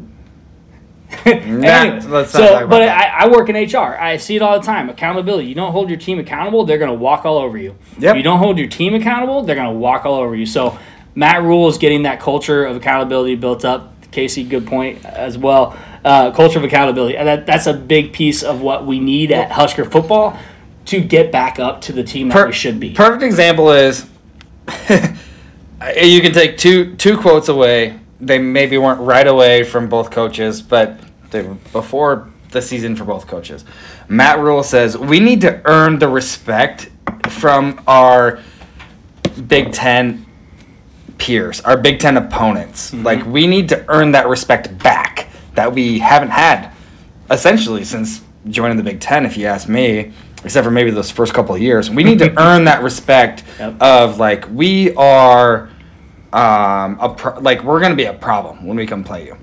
Anyway, 1.27 2.01
let's 2.09 2.33
so, 2.33 2.67
but. 2.67 2.83
I, 2.83 3.07
I 3.07 3.29
work 3.29 3.49
in 3.49 3.55
HR. 3.55 3.97
I 3.97 4.17
see 4.17 4.37
it 4.37 4.43
all 4.43 4.59
the 4.59 4.67
time. 4.67 4.91
Accountability. 4.91 5.47
You 5.47 5.55
don't 5.55 5.73
hold 5.73 5.89
your 5.89 5.99
team 5.99 6.19
accountable, 6.19 6.65
they're 6.65 6.77
going 6.77 6.91
to 6.91 6.99
walk 6.99 7.25
all 7.25 7.39
over 7.39 7.57
you. 7.57 7.77
Yep. 7.99 8.11
If 8.11 8.17
you 8.17 8.23
don't 8.23 8.41
hold 8.41 8.59
your 8.59 8.69
team 8.69 8.95
accountable, 8.95 9.43
they're 9.43 9.55
going 9.55 9.73
to 9.73 9.79
walk 9.79 10.05
all 10.05 10.17
over 10.17 10.35
you. 10.35 10.45
So 10.45 10.79
Matt 11.15 11.43
Rhule 11.43 11.69
is 11.69 11.79
getting 11.79 12.03
that 12.03 12.21
culture 12.21 12.65
of 12.65 12.77
accountability 12.77 13.37
built 13.37 13.65
up. 13.65 13.93
Casey, 14.11 14.45
good 14.45 14.67
point 14.67 15.05
as 15.05 15.39
well. 15.39 15.77
Uh, 16.05 16.31
culture 16.33 16.59
of 16.59 16.65
accountability. 16.65 17.17
And 17.17 17.27
that, 17.27 17.47
that's 17.47 17.67
a 17.67 17.73
big 17.73 18.13
piece 18.13 18.43
of 18.43 18.61
what 18.61 18.85
we 18.85 19.01
need 19.01 19.33
at 19.33 19.51
Husker 19.51 19.85
football 19.85 20.39
to 20.87 21.01
get 21.01 21.33
back 21.33 21.59
up 21.59 21.81
to 21.83 21.93
the 21.93 22.05
team 22.05 22.29
that 22.29 22.47
we 22.47 22.53
should 22.53 22.79
be. 22.79 22.93
Perfect 22.93 23.23
example 23.23 23.71
is 23.71 24.07
you 25.97 26.21
can 26.21 26.33
take 26.33 26.57
two 26.57 26.95
two 26.97 27.19
quotes 27.19 27.49
away. 27.49 27.99
They 28.21 28.39
maybe 28.39 28.79
weren't 28.79 29.01
right 29.01 29.27
away 29.27 29.65
from 29.65 29.89
both 29.89 30.11
coaches, 30.11 30.63
but 30.63 30.99
they 31.31 31.43
were 31.43 31.55
before 31.73 32.31
the 32.51 32.63
season 32.63 32.97
for 32.97 33.05
both 33.05 33.27
coaches. 33.27 33.65
Matt 34.09 34.39
Rhule 34.39 34.63
says 34.63 34.97
we 34.97 35.21
need 35.21 35.41
to 35.43 35.61
earn 35.67 35.99
the 35.99 36.09
respect 36.09 36.91
from 37.29 37.83
our 37.87 38.41
Big 39.47 39.73
Ten 39.73 40.25
peers, 41.19 41.61
our 41.63 41.77
Big 41.77 41.99
Ten 41.99 42.17
opponents. 42.17 42.91
Mm-hmm. 42.91 43.05
Like 43.05 43.27
we 43.27 43.47
need 43.47 43.69
to 43.71 43.85
earn 43.89 44.13
that 44.13 44.29
respect 44.29 44.79
back 44.79 45.29
that 45.55 45.73
we 45.73 45.99
haven't 45.99 46.31
had 46.31 46.73
essentially 47.31 47.85
since 47.85 48.23
joining 48.49 48.77
the 48.77 48.83
Big 48.83 49.01
Ten, 49.01 49.27
if 49.27 49.37
you 49.37 49.47
ask 49.47 49.69
me, 49.69 50.13
except 50.45 50.65
for 50.65 50.71
maybe 50.71 50.91
those 50.91 51.11
first 51.11 51.35
couple 51.35 51.55
of 51.55 51.61
years. 51.61 51.91
We 51.91 52.05
need 52.05 52.19
to 52.21 52.39
earn 52.41 52.65
that 52.65 52.83
respect 52.83 53.45
Yep. 53.59 53.81
of 53.83 54.19
like 54.19 54.49
we 54.51 54.95
are 54.95 55.71
um, 56.33 56.99
a 57.01 57.15
pro- 57.17 57.39
like 57.41 57.63
we're 57.65 57.81
gonna 57.81 57.95
be 57.95 58.05
a 58.05 58.15
problem 58.15 58.67
when 58.67 58.77
we 58.77 58.87
come 58.87 59.05
play 59.05 59.27
you. 59.27 59.37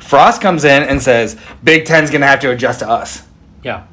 Frost 0.00 0.40
comes 0.42 0.64
in 0.64 0.82
and 0.84 1.00
says 1.00 1.36
Big 1.62 1.84
Ten's 1.86 2.10
gonna 2.10 2.26
have 2.26 2.40
to 2.40 2.50
adjust 2.50 2.80
to 2.80 2.88
us. 2.88 3.22
yeah. 3.62 3.84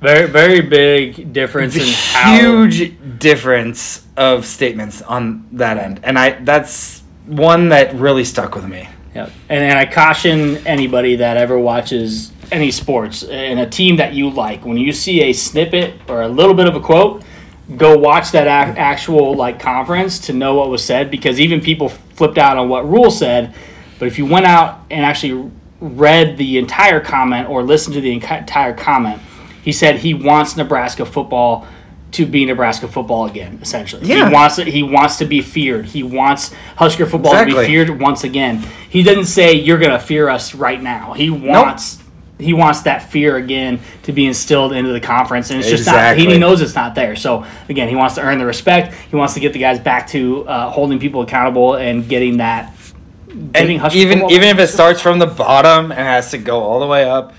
Very, 0.00 0.28
very 0.28 0.62
big 0.62 1.30
difference 1.34 1.76
in 1.76 1.82
how. 2.14 2.34
Huge 2.34 2.96
difference 3.18 4.06
of 4.16 4.46
statements 4.46 5.02
on 5.02 5.46
that 5.52 5.76
end, 5.76 6.00
and 6.04 6.18
I 6.18 6.42
that's 6.42 7.02
one 7.26 7.68
that 7.68 7.94
really 7.94 8.24
stuck 8.24 8.54
with 8.54 8.64
me. 8.64 8.88
Yep. 9.14 9.30
And, 9.50 9.62
and 9.64 9.78
I 9.78 9.84
caution 9.84 10.56
anybody 10.66 11.16
that 11.16 11.36
ever 11.36 11.58
watches 11.58 12.32
any 12.52 12.70
sports 12.70 13.22
and 13.24 13.60
a 13.60 13.66
team 13.68 13.96
that 13.96 14.14
you 14.14 14.30
like, 14.30 14.64
when 14.64 14.76
you 14.76 14.92
see 14.92 15.22
a 15.22 15.32
snippet 15.32 15.94
or 16.08 16.22
a 16.22 16.28
little 16.28 16.54
bit 16.54 16.66
of 16.66 16.74
a 16.74 16.80
quote, 16.80 17.22
go 17.76 17.96
watch 17.96 18.32
that 18.32 18.46
ac- 18.68 18.78
actual 18.78 19.34
like 19.36 19.60
conference 19.60 20.18
to 20.18 20.32
know 20.32 20.54
what 20.56 20.68
was 20.68 20.84
said 20.84 21.10
because 21.10 21.38
even 21.38 21.60
people 21.60 21.88
flipped 21.88 22.38
out 22.38 22.56
on 22.56 22.68
what 22.68 22.88
Rhule 22.88 23.10
said. 23.10 23.54
But 23.98 24.08
if 24.08 24.18
you 24.18 24.26
went 24.26 24.46
out 24.46 24.80
and 24.90 25.04
actually 25.04 25.50
read 25.80 26.36
the 26.36 26.58
entire 26.58 27.00
comment 27.00 27.48
or 27.48 27.62
listened 27.62 27.94
to 27.94 28.00
the 28.00 28.12
entire 28.12 28.74
comment, 28.74 29.20
he 29.62 29.72
said 29.72 29.96
he 29.96 30.14
wants 30.14 30.56
Nebraska 30.56 31.04
football 31.06 31.66
to 32.12 32.26
be 32.26 32.44
Nebraska 32.44 32.88
football 32.88 33.26
again. 33.26 33.60
Essentially, 33.62 34.04
Yeah. 34.04 34.26
he 34.28 34.34
wants 34.34 34.58
it. 34.58 34.66
He 34.66 34.82
wants 34.82 35.16
to 35.18 35.24
be 35.24 35.40
feared. 35.40 35.86
He 35.86 36.02
wants 36.02 36.52
Husker 36.76 37.06
football 37.06 37.34
to 37.38 37.44
be 37.46 37.52
feared 37.66 38.00
once 38.00 38.24
again. 38.24 38.64
He 38.88 39.04
doesn't 39.04 39.26
say 39.26 39.52
you're 39.52 39.78
going 39.78 39.92
to 39.92 39.98
fear 40.00 40.28
us 40.28 40.52
right 40.54 40.82
now. 40.82 41.12
He 41.12 41.30
wants 41.30 41.99
he 42.40 42.52
wants 42.52 42.82
that 42.82 43.10
fear 43.10 43.36
again 43.36 43.80
to 44.04 44.12
be 44.12 44.26
instilled 44.26 44.72
into 44.72 44.92
the 44.92 45.00
conference, 45.00 45.50
and 45.50 45.60
it's 45.60 45.68
just 45.68 45.86
not. 45.86 45.94
Exactly. 45.94 46.32
He 46.32 46.38
knows 46.38 46.60
it's 46.60 46.74
not 46.74 46.94
there. 46.94 47.16
So 47.16 47.44
again, 47.68 47.88
he 47.88 47.94
wants 47.96 48.14
to 48.16 48.22
earn 48.22 48.38
the 48.38 48.46
respect. 48.46 48.94
He 48.94 49.16
wants 49.16 49.34
to 49.34 49.40
get 49.40 49.52
the 49.52 49.58
guys 49.58 49.78
back 49.78 50.08
to 50.08 50.46
uh, 50.48 50.70
holding 50.70 50.98
people 50.98 51.22
accountable 51.22 51.74
and 51.74 52.08
getting 52.08 52.38
that. 52.38 52.74
Getting 53.52 53.80
and 53.80 53.94
even 53.94 54.30
even 54.30 54.48
if 54.48 54.58
it 54.58 54.68
starts 54.68 55.00
from 55.00 55.18
the 55.20 55.26
bottom 55.26 55.92
and 55.92 56.00
has 56.00 56.32
to 56.32 56.38
go 56.38 56.60
all 56.60 56.80
the 56.80 56.86
way 56.86 57.08
up, 57.08 57.32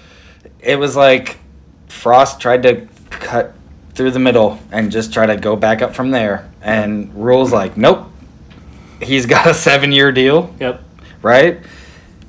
it 0.62 0.78
was 0.80 0.96
like 0.96 1.38
Frost 1.90 2.40
tried 2.40 2.64
to 2.64 2.88
cut 3.10 3.54
through 3.94 4.12
the 4.12 4.20
middle 4.20 4.58
and 4.72 4.92
just 4.92 5.14
try 5.14 5.26
to 5.26 5.36
go 5.36 5.56
back 5.56 5.82
up 5.82 5.94
from 5.94 6.12
there. 6.12 6.50
And 6.62 7.14
Rhule's 7.14 7.52
like, 7.52 7.76
nope. 7.76 8.08
He's 9.02 9.26
got 9.26 9.48
a 9.48 9.54
seven 9.68 9.92
year 9.92 10.12
deal, 10.12 10.56
Yep. 10.60 10.82
right? 11.22 11.60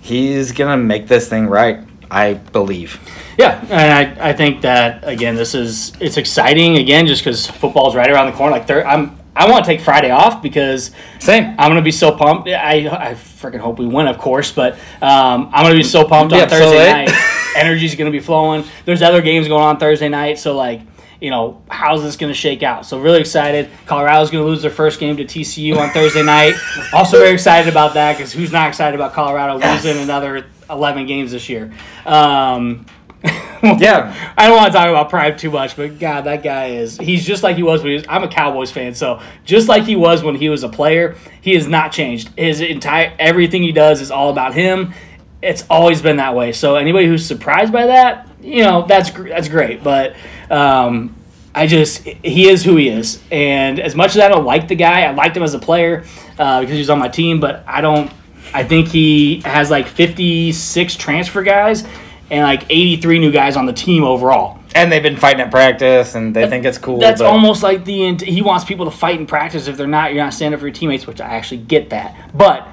He's 0.01 0.51
gonna 0.53 0.77
make 0.77 1.07
this 1.07 1.29
thing 1.29 1.47
right, 1.47 1.79
I 2.13 2.35
believe. 2.35 3.01
Yeah, 3.39 3.59
and 3.71 4.21
I, 4.21 4.29
I 4.29 4.33
think 4.35 4.61
that 4.61 5.03
again, 5.09 5.35
this 5.35 5.55
is 5.55 5.95
it's 5.99 6.19
exciting 6.19 6.77
again 6.77 7.07
just 7.07 7.25
because 7.25 7.47
football's 7.47 7.97
right 7.97 8.11
around 8.11 8.27
the 8.31 8.37
corner. 8.37 8.53
Like 8.53 8.71
I'm 8.71 9.19
I 9.35 9.51
want 9.51 9.65
to 9.65 9.71
take 9.71 9.81
Friday 9.81 10.11
off 10.11 10.43
because 10.43 10.91
Same. 11.19 11.55
I'm 11.59 11.71
gonna 11.71 11.81
be 11.81 11.91
so 11.91 12.13
pumped. 12.15 12.51
I 12.51 12.87
I 12.87 13.15
freaking 13.15 13.61
hope 13.61 13.79
we 13.79 13.87
win, 13.87 14.09
of 14.09 14.19
course, 14.19 14.53
but 14.53 14.75
um, 15.01 15.49
I'm 15.55 15.65
gonna 15.65 15.75
be 15.75 15.83
so 15.83 16.07
pumped 16.07 16.35
on 16.35 16.41
up 16.41 16.51
so 16.51 16.59
Thursday 16.59 16.93
night. 16.93 17.11
Energy's 17.57 17.95
gonna 17.95 18.11
be 18.11 18.21
flowing. 18.21 18.65
There's 18.85 19.01
other 19.01 19.23
games 19.23 19.49
going 19.49 19.63
on 19.65 19.79
Thursday 19.79 20.09
night, 20.09 20.39
so 20.39 20.55
like. 20.57 20.83
You 21.21 21.31
know, 21.31 21.63
how's 21.71 22.03
this 22.03 22.17
going 22.17 22.33
to 22.33 22.37
shake 22.37 22.65
out? 22.65 22.85
So, 22.85 22.99
really 22.99 23.21
excited. 23.21 23.71
Colorado's 23.87 24.29
going 24.29 24.43
to 24.43 24.51
lose 24.51 24.61
their 24.61 24.73
first 24.73 24.99
game 24.99 25.17
to 25.19 25.25
TCU 25.25 25.79
on 25.79 25.91
Thursday 25.91 26.25
night. 26.25 26.55
Also, 26.93 27.17
very 27.19 27.31
excited 27.33 27.71
about 27.71 27.95
that 27.95 28.17
because 28.17 28.33
who's 28.33 28.51
not 28.51 28.67
excited 28.69 28.97
about 28.97 29.13
Colorado 29.13 29.57
Yes. 29.61 29.85
losing 29.85 30.03
another 30.03 30.45
11 30.73 31.07
games 31.07 31.33
this 31.33 31.49
year? 31.49 31.73
Um, 32.07 32.87
Yeah. 33.63 34.33
I 34.37 34.49
don't 34.49 34.57
want 34.57 34.73
to 34.73 34.77
talk 34.79 34.89
about 34.89 35.09
Prime 35.09 35.37
too 35.37 35.51
much, 35.51 35.77
but 35.77 36.01
God, 36.01 36.23
that 36.23 36.43
guy 36.43 36.71
is. 36.71 36.99
He's 36.99 37.25
just 37.25 37.45
like 37.45 37.55
he 37.55 37.63
was 37.63 37.81
when 37.81 37.91
he 37.91 37.95
was. 37.95 38.05
I'm 38.09 38.25
a 38.25 38.29
Cowboys 38.29 38.73
fan, 38.73 38.95
so 38.95 39.21
just 39.45 39.69
like 39.69 39.85
he 39.85 39.95
was 39.95 40.25
when 40.25 40.35
he 40.35 40.49
was 40.49 40.65
a 40.65 40.69
player, 40.69 41.15
he 41.41 41.55
has 41.55 41.69
not 41.69 41.93
changed. 41.93 42.31
His 42.37 42.61
entire 42.61 43.15
everything 43.21 43.63
he 43.63 43.71
does 43.71 44.01
is 44.01 44.11
all 44.11 44.31
about 44.31 44.55
him. 44.55 44.95
It's 45.41 45.65
always 45.71 46.03
been 46.03 46.17
that 46.17 46.35
way. 46.35 46.51
So 46.51 46.75
anybody 46.75 47.07
who's 47.07 47.25
surprised 47.25 47.73
by 47.73 47.87
that, 47.87 48.29
you 48.41 48.65
know, 48.65 48.85
that's 48.87 49.11
that's 49.11 49.49
great. 49.49 49.85
But 49.85 50.17
um, 50.51 51.15
I 51.55 51.69
just 51.69 52.03
he 52.03 52.49
is 52.49 52.65
who 52.65 52.75
he 52.75 52.89
is, 52.89 53.23
and 53.31 53.79
as 53.79 53.95
much 53.95 54.17
as 54.17 54.23
I 54.23 54.29
don't 54.29 54.45
like 54.45 54.67
the 54.67 54.75
guy, 54.77 55.03
I 55.03 55.13
liked 55.13 55.37
him 55.37 55.45
as 55.45 55.55
a 55.55 55.61
player 55.61 56.05
uh, 56.37 56.61
because 56.61 56.73
he 56.73 56.79
was 56.79 56.91
on 56.91 56.99
my 56.99 57.09
team. 57.09 57.39
But 57.39 57.63
I 57.69 57.81
don't. 57.81 58.13
I 58.55 58.65
think 58.65 58.89
he 58.89 59.41
has 59.45 59.71
like 59.71 59.87
56 59.87 60.97
transfer 60.97 61.43
guys 61.43 61.85
and 62.31 62.43
like 62.43 62.65
83 62.71 63.19
new 63.19 63.33
guys 63.33 63.57
on 63.57 63.67
the 63.67 63.73
team 63.73 64.05
overall. 64.05 64.59
And 64.75 64.91
they've 64.91 65.03
been 65.03 65.17
fighting 65.17 65.41
at 65.41 65.51
practice 65.51 66.15
and 66.15 66.35
they 66.35 66.49
think 66.49 66.65
it's 66.65 66.79
cool. 66.79 66.99
That's 66.99 67.21
almost 67.21 67.63
like 67.63 67.85
the 67.85 68.15
he 68.17 68.41
wants 68.41 68.65
people 68.65 68.87
to 68.87 68.91
fight 68.91 69.21
in 69.21 69.27
practice. 69.27 69.67
If 69.67 69.77
they're 69.77 69.87
not, 69.87 70.15
you're 70.15 70.25
not 70.25 70.33
standing 70.33 70.55
up 70.55 70.61
for 70.61 70.67
your 70.67 70.75
teammates, 70.75 71.07
which 71.07 71.21
I 71.21 71.27
actually 71.27 71.59
get 71.59 71.91
that. 71.91 72.31
But 72.35 72.67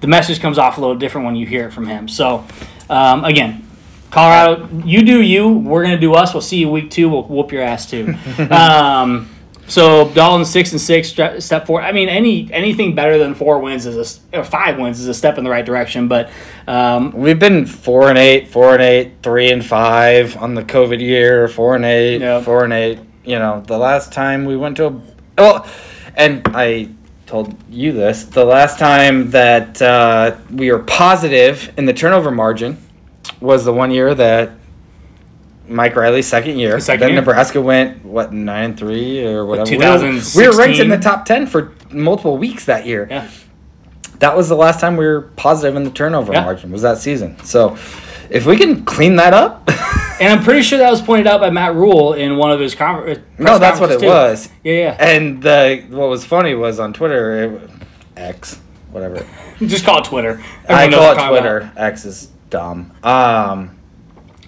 the 0.00 0.06
message 0.06 0.40
comes 0.40 0.56
off 0.58 0.78
a 0.78 0.80
little 0.80 0.96
different 0.96 1.26
when 1.26 1.36
you 1.36 1.46
hear 1.46 1.66
it 1.66 1.72
from 1.72 1.86
him. 1.86 2.08
So 2.08 2.46
um, 2.88 3.24
again, 3.24 3.68
Colorado, 4.10 4.68
you 4.84 5.02
do 5.02 5.22
you. 5.22 5.48
We're 5.48 5.82
gonna 5.82 5.98
do 5.98 6.14
us. 6.14 6.34
We'll 6.34 6.40
see 6.40 6.58
you 6.58 6.70
week 6.70 6.90
two. 6.90 7.08
We'll 7.08 7.24
whoop 7.24 7.52
your 7.52 7.62
ass 7.62 7.88
too. 7.88 8.14
um, 8.50 9.31
so 9.68 10.10
Dalton 10.10 10.44
six 10.44 10.72
and 10.72 10.80
six 10.80 11.08
step 11.08 11.66
four. 11.66 11.80
I 11.80 11.92
mean, 11.92 12.08
any 12.08 12.52
anything 12.52 12.94
better 12.94 13.18
than 13.18 13.34
four 13.34 13.58
wins 13.58 13.86
is 13.86 14.20
a 14.32 14.38
or 14.38 14.44
five 14.44 14.78
wins 14.78 15.00
is 15.00 15.08
a 15.08 15.14
step 15.14 15.38
in 15.38 15.44
the 15.44 15.50
right 15.50 15.64
direction. 15.64 16.08
But 16.08 16.30
um, 16.66 17.12
We've 17.12 17.38
been 17.38 17.66
four 17.66 18.08
and 18.08 18.18
eight, 18.18 18.48
four 18.48 18.74
and 18.74 18.82
eight, 18.82 19.14
three 19.22 19.50
and 19.50 19.64
five 19.64 20.36
on 20.36 20.54
the 20.54 20.62
COVID 20.62 21.00
year, 21.00 21.48
four 21.48 21.74
and 21.76 21.84
eight, 21.84 22.20
four 22.44 22.64
and 22.64 22.72
eight. 22.72 22.98
You 23.24 23.38
know, 23.38 23.62
the 23.66 23.78
last 23.78 24.12
time 24.12 24.44
we 24.44 24.56
went 24.56 24.76
to 24.78 24.86
a 24.86 25.00
well, 25.38 25.66
and 26.16 26.42
I 26.48 26.90
told 27.26 27.56
you 27.70 27.92
this 27.92 28.24
the 28.24 28.44
last 28.44 28.78
time 28.78 29.30
that 29.30 29.80
uh, 29.80 30.36
we 30.50 30.70
were 30.70 30.80
positive 30.80 31.72
in 31.78 31.86
the 31.86 31.94
turnover 31.94 32.30
margin 32.30 32.76
was 33.40 33.64
the 33.64 33.72
one 33.72 33.90
year 33.90 34.14
that 34.14 34.52
Mike 35.72 35.96
Riley's 35.96 36.26
second 36.26 36.58
year. 36.58 36.78
Second 36.80 37.00
then 37.00 37.10
year? 37.10 37.20
Nebraska 37.20 37.60
went 37.60 38.04
what 38.04 38.32
nine 38.32 38.64
and 38.64 38.78
three 38.78 39.24
or 39.26 39.44
whatever. 39.46 39.70
We 39.70 39.76
were- 39.78 40.20
We 40.36 40.48
were, 40.48 40.56
ranked 40.56 40.78
in 40.78 40.88
the 40.88 40.98
top 40.98 41.24
ten 41.24 41.46
for 41.46 41.72
multiple 41.90 42.36
weeks 42.38 42.64
that 42.66 42.86
year 42.86 43.06
yeah, 43.10 43.28
that 44.20 44.36
was 44.36 44.48
the 44.48 44.54
last 44.56 44.80
time 44.80 44.96
we 44.96 45.04
were 45.04 45.22
positive 45.36 45.76
in 45.76 45.84
the 45.84 45.90
turnover 45.90 46.32
Yeah. 46.32 46.44
margin 46.44 46.70
was 46.72 46.82
that 46.82 46.98
season. 46.98 47.36
So 47.44 47.76
if 48.30 48.46
we 48.46 48.56
can 48.56 48.84
clean 48.84 49.16
that 49.16 49.34
up 49.34 49.68
And 50.20 50.30
I'm 50.38 50.44
pretty 50.44 50.62
sure 50.62 50.78
that 50.78 50.90
was 50.90 51.02
pointed 51.02 51.26
out 51.26 51.40
by 51.40 51.50
Matt 51.50 51.74
Rhule 51.74 52.12
in 52.12 52.36
one 52.36 52.52
of 52.52 52.60
his 52.60 52.76
conferences. 52.76 53.24
no, 53.38 53.58
that's 53.58 53.80
what 53.80 53.90
it 53.90 54.00
was. 54.02 54.48
Yeah, 54.62 54.72
yeah. 54.72 54.96
And 55.00 55.42
the 55.42 55.84
what 55.90 56.08
was 56.08 56.24
funny 56.24 56.54
was 56.54 56.78
on 56.78 56.92
Twitter, 56.92 57.42
it, 57.56 57.70
X, 58.16 58.60
whatever. 58.92 59.26
Just 59.58 59.84
call 59.84 59.98
it 59.98 60.04
Twitter. 60.04 60.40
I 60.68 60.84
Everyone 60.84 60.90
knows 60.90 61.16
call 61.16 61.34
it 61.34 61.40
Twitter. 61.40 61.72
X 61.76 62.04
is 62.04 62.28
dumb. 62.50 62.92
Um, 63.02 63.10
about. 63.10 63.70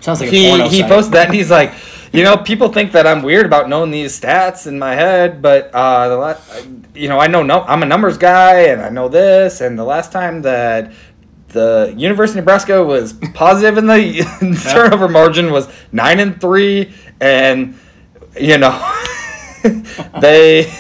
Sounds 0.05 0.21
like 0.21 0.29
a 0.29 0.33
he 0.33 0.69
he 0.69 0.81
site. 0.81 0.89
posted 0.91 1.15
that 1.15 1.27
and 1.29 1.35
he's 1.35 1.51
like, 1.51 1.73
you 2.13 2.23
know, 2.23 2.37
people 2.37 2.69
think 2.71 2.93
that 2.93 3.07
I'm 3.07 3.23
weird 3.23 3.47
about 3.47 3.69
knowing 3.71 3.91
these 3.91 4.19
stats 4.21 4.67
in 4.67 4.79
my 4.79 4.95
head, 4.95 5.41
but 5.41 5.71
uh, 5.75 6.09
the 6.11 6.17
last, 6.17 6.69
you 6.95 7.09
know, 7.09 7.19
I 7.19 7.27
know 7.27 7.43
no, 7.43 7.63
I'm 7.63 7.83
a 7.83 7.87
numbers 7.87 8.19
guy 8.19 8.65
and 8.69 8.83
I 8.83 8.91
know 8.91 9.09
this. 9.09 9.61
And 9.63 9.79
the 9.79 9.85
last 9.85 10.13
time 10.13 10.43
that 10.43 10.93
the 11.49 11.95
University 11.97 12.39
of 12.41 12.45
Nebraska 12.45 12.85
was 12.85 13.15
positive 13.33 13.79
in 13.79 13.87
the 13.87 14.61
turnover 14.73 15.09
margin 15.09 15.51
was 15.51 15.69
nine 15.91 16.21
and 16.21 16.39
three, 16.41 16.93
and 17.21 17.79
you 18.39 18.59
know, 18.59 18.75
they 20.21 20.71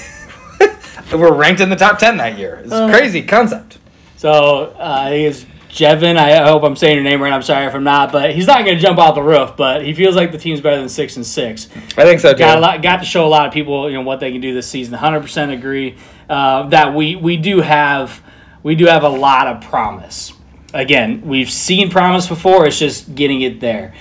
were 1.12 1.32
ranked 1.32 1.60
in 1.60 1.68
the 1.70 1.76
top 1.76 1.98
ten 1.98 2.16
that 2.18 2.38
year. 2.38 2.56
It's 2.62 2.72
a 2.72 2.84
Uh. 2.84 2.90
crazy 2.90 3.22
concept. 3.22 3.78
So 4.16 4.74
uh, 4.78 4.98
I 5.06 5.10
think 5.10 5.30
it's 5.30 5.46
Jevin. 5.74 6.16
I 6.16 6.44
hope 6.46 6.62
I'm 6.62 6.76
saying 6.76 6.94
your 6.94 7.02
name 7.02 7.20
right. 7.20 7.32
I'm 7.32 7.42
sorry 7.42 7.66
if 7.66 7.74
I'm 7.74 7.82
not, 7.82 8.12
but 8.12 8.32
he's 8.32 8.46
not 8.46 8.64
going 8.64 8.76
to 8.76 8.80
jump 8.80 8.98
off 8.98 9.16
the 9.16 9.22
roof. 9.22 9.56
But 9.56 9.84
he 9.84 9.92
feels 9.92 10.14
like 10.14 10.30
the 10.30 10.38
team's 10.38 10.60
better 10.60 10.76
than 10.78 10.88
six 10.88 11.16
and 11.16 11.26
six. 11.26 11.68
I 11.98 12.04
think 12.04 12.20
so 12.20 12.32
too. 12.32 12.38
Got 12.38 12.58
a 12.58 12.60
lot, 12.60 12.80
got 12.80 12.98
to 12.98 13.04
show 13.04 13.26
a 13.26 13.28
lot 13.28 13.46
of 13.46 13.52
people, 13.52 13.90
you 13.90 13.96
know, 13.96 14.02
what 14.02 14.20
they 14.20 14.30
can 14.30 14.40
do 14.40 14.54
this 14.54 14.68
season. 14.68 14.92
100 14.92 15.20
percent 15.20 15.50
agree 15.50 15.96
uh, 16.30 16.68
that 16.68 16.94
we 16.94 17.16
we 17.16 17.36
do 17.36 17.60
have 17.60 18.22
we 18.62 18.76
do 18.76 18.86
have 18.86 19.02
a 19.02 19.08
lot 19.08 19.48
of 19.48 19.62
promise. 19.64 20.32
Again, 20.72 21.22
we've 21.22 21.50
seen 21.50 21.90
promise 21.90 22.28
before. 22.28 22.66
It's 22.66 22.78
just 22.78 23.14
getting 23.14 23.42
it 23.42 23.58
there. 23.60 23.94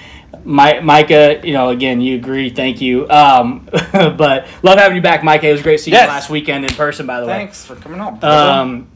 Mi- 0.46 0.80
Micah, 0.80 1.40
you 1.44 1.54
know, 1.54 1.70
again, 1.70 2.02
you 2.02 2.16
agree. 2.18 2.50
Thank 2.50 2.82
you. 2.82 3.08
Um, 3.10 3.68
but 3.92 4.48
love 4.62 4.78
having 4.78 4.96
you 4.96 5.02
back, 5.02 5.24
Micah. 5.24 5.48
It 5.50 5.54
was 5.54 5.62
great 5.62 5.80
seeing 5.80 5.94
Yes. 5.94 6.04
you 6.04 6.10
last 6.10 6.30
weekend 6.30 6.66
in 6.66 6.74
person, 6.76 7.06
by 7.08 7.20
the 7.20 7.28
way. 7.28 7.34
Thanks 7.34 7.66
for 7.66 7.76
coming 7.76 8.00
on. 8.00 8.24
Um, 8.24 8.88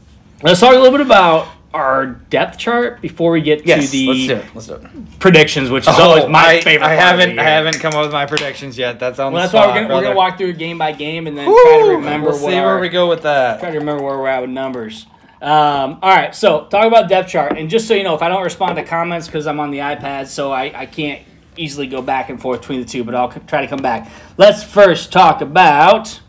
let's 0.42 0.60
talk 0.60 0.74
a 0.74 0.78
little 0.78 0.90
bit 0.96 1.06
about 1.06 1.48
our 1.74 2.06
depth 2.06 2.58
chart 2.58 3.00
before 3.02 3.30
we 3.30 3.42
get 3.42 3.66
yes, 3.66 3.86
to 3.86 3.90
the 3.92 4.06
let's 4.06 4.26
do 4.26 4.34
it. 4.36 4.54
Let's 4.54 4.66
do 4.68 4.74
it. 4.74 5.18
predictions, 5.20 5.70
which 5.70 5.86
is 5.86 5.98
always 5.98 6.26
my 6.28 6.46
I, 6.46 6.60
favorite. 6.62 6.86
I 6.86 6.96
part 6.96 7.14
of 7.14 7.18
the 7.18 7.24
haven't. 7.26 7.38
I 7.38 7.42
haven't 7.44 7.80
come 7.80 7.94
up 7.94 8.02
with 8.02 8.12
my 8.12 8.24
predictions 8.26 8.78
yet. 8.78 8.98
That's 8.98 9.18
on 9.18 9.32
Well, 9.32 9.42
the 9.46 9.52
that's 9.52 9.54
why 9.54 9.66
we're 9.66 9.82
gonna, 9.82 9.94
we're 9.94 10.02
gonna 10.02 10.16
walk 10.16 10.38
through 10.38 10.54
game 10.54 10.78
by 10.78 10.92
game 10.92 11.26
and 11.26 11.36
then 11.36 11.46
Woo! 11.46 11.54
try 11.62 11.78
to 11.82 11.88
remember 11.96 12.28
We'll 12.30 12.38
see 12.38 12.54
our, 12.56 12.66
where 12.66 12.80
we 12.80 12.88
go 12.88 13.08
with 13.08 13.22
that. 13.22 13.60
try 13.60 13.70
to 13.70 13.78
remember 13.78 14.02
where 14.02 14.16
we're 14.18 14.28
at 14.28 14.40
with 14.40 14.50
numbers. 14.50 15.06
Um, 15.40 15.98
all 16.02 16.10
right, 16.10 16.34
so 16.34 16.64
talk 16.66 16.86
about 16.86 17.08
depth 17.08 17.28
chart, 17.30 17.56
and 17.58 17.70
just 17.70 17.86
so 17.86 17.94
you 17.94 18.02
know, 18.02 18.14
if 18.14 18.22
I 18.22 18.28
don't 18.28 18.42
respond 18.42 18.76
to 18.76 18.82
comments 18.82 19.26
because 19.28 19.46
I'm 19.46 19.60
on 19.60 19.70
the 19.70 19.78
iPad, 19.78 20.26
so 20.26 20.50
I, 20.50 20.80
I 20.80 20.86
can't 20.86 21.22
easily 21.56 21.86
go 21.86 22.02
back 22.02 22.28
and 22.30 22.40
forth 22.40 22.60
between 22.60 22.80
the 22.80 22.86
two, 22.86 23.04
but 23.04 23.14
I'll 23.14 23.30
c- 23.30 23.40
try 23.46 23.60
to 23.60 23.68
come 23.68 23.80
back. 23.80 24.10
Let's 24.36 24.64
first 24.64 25.12
talk 25.12 25.40
about. 25.40 26.20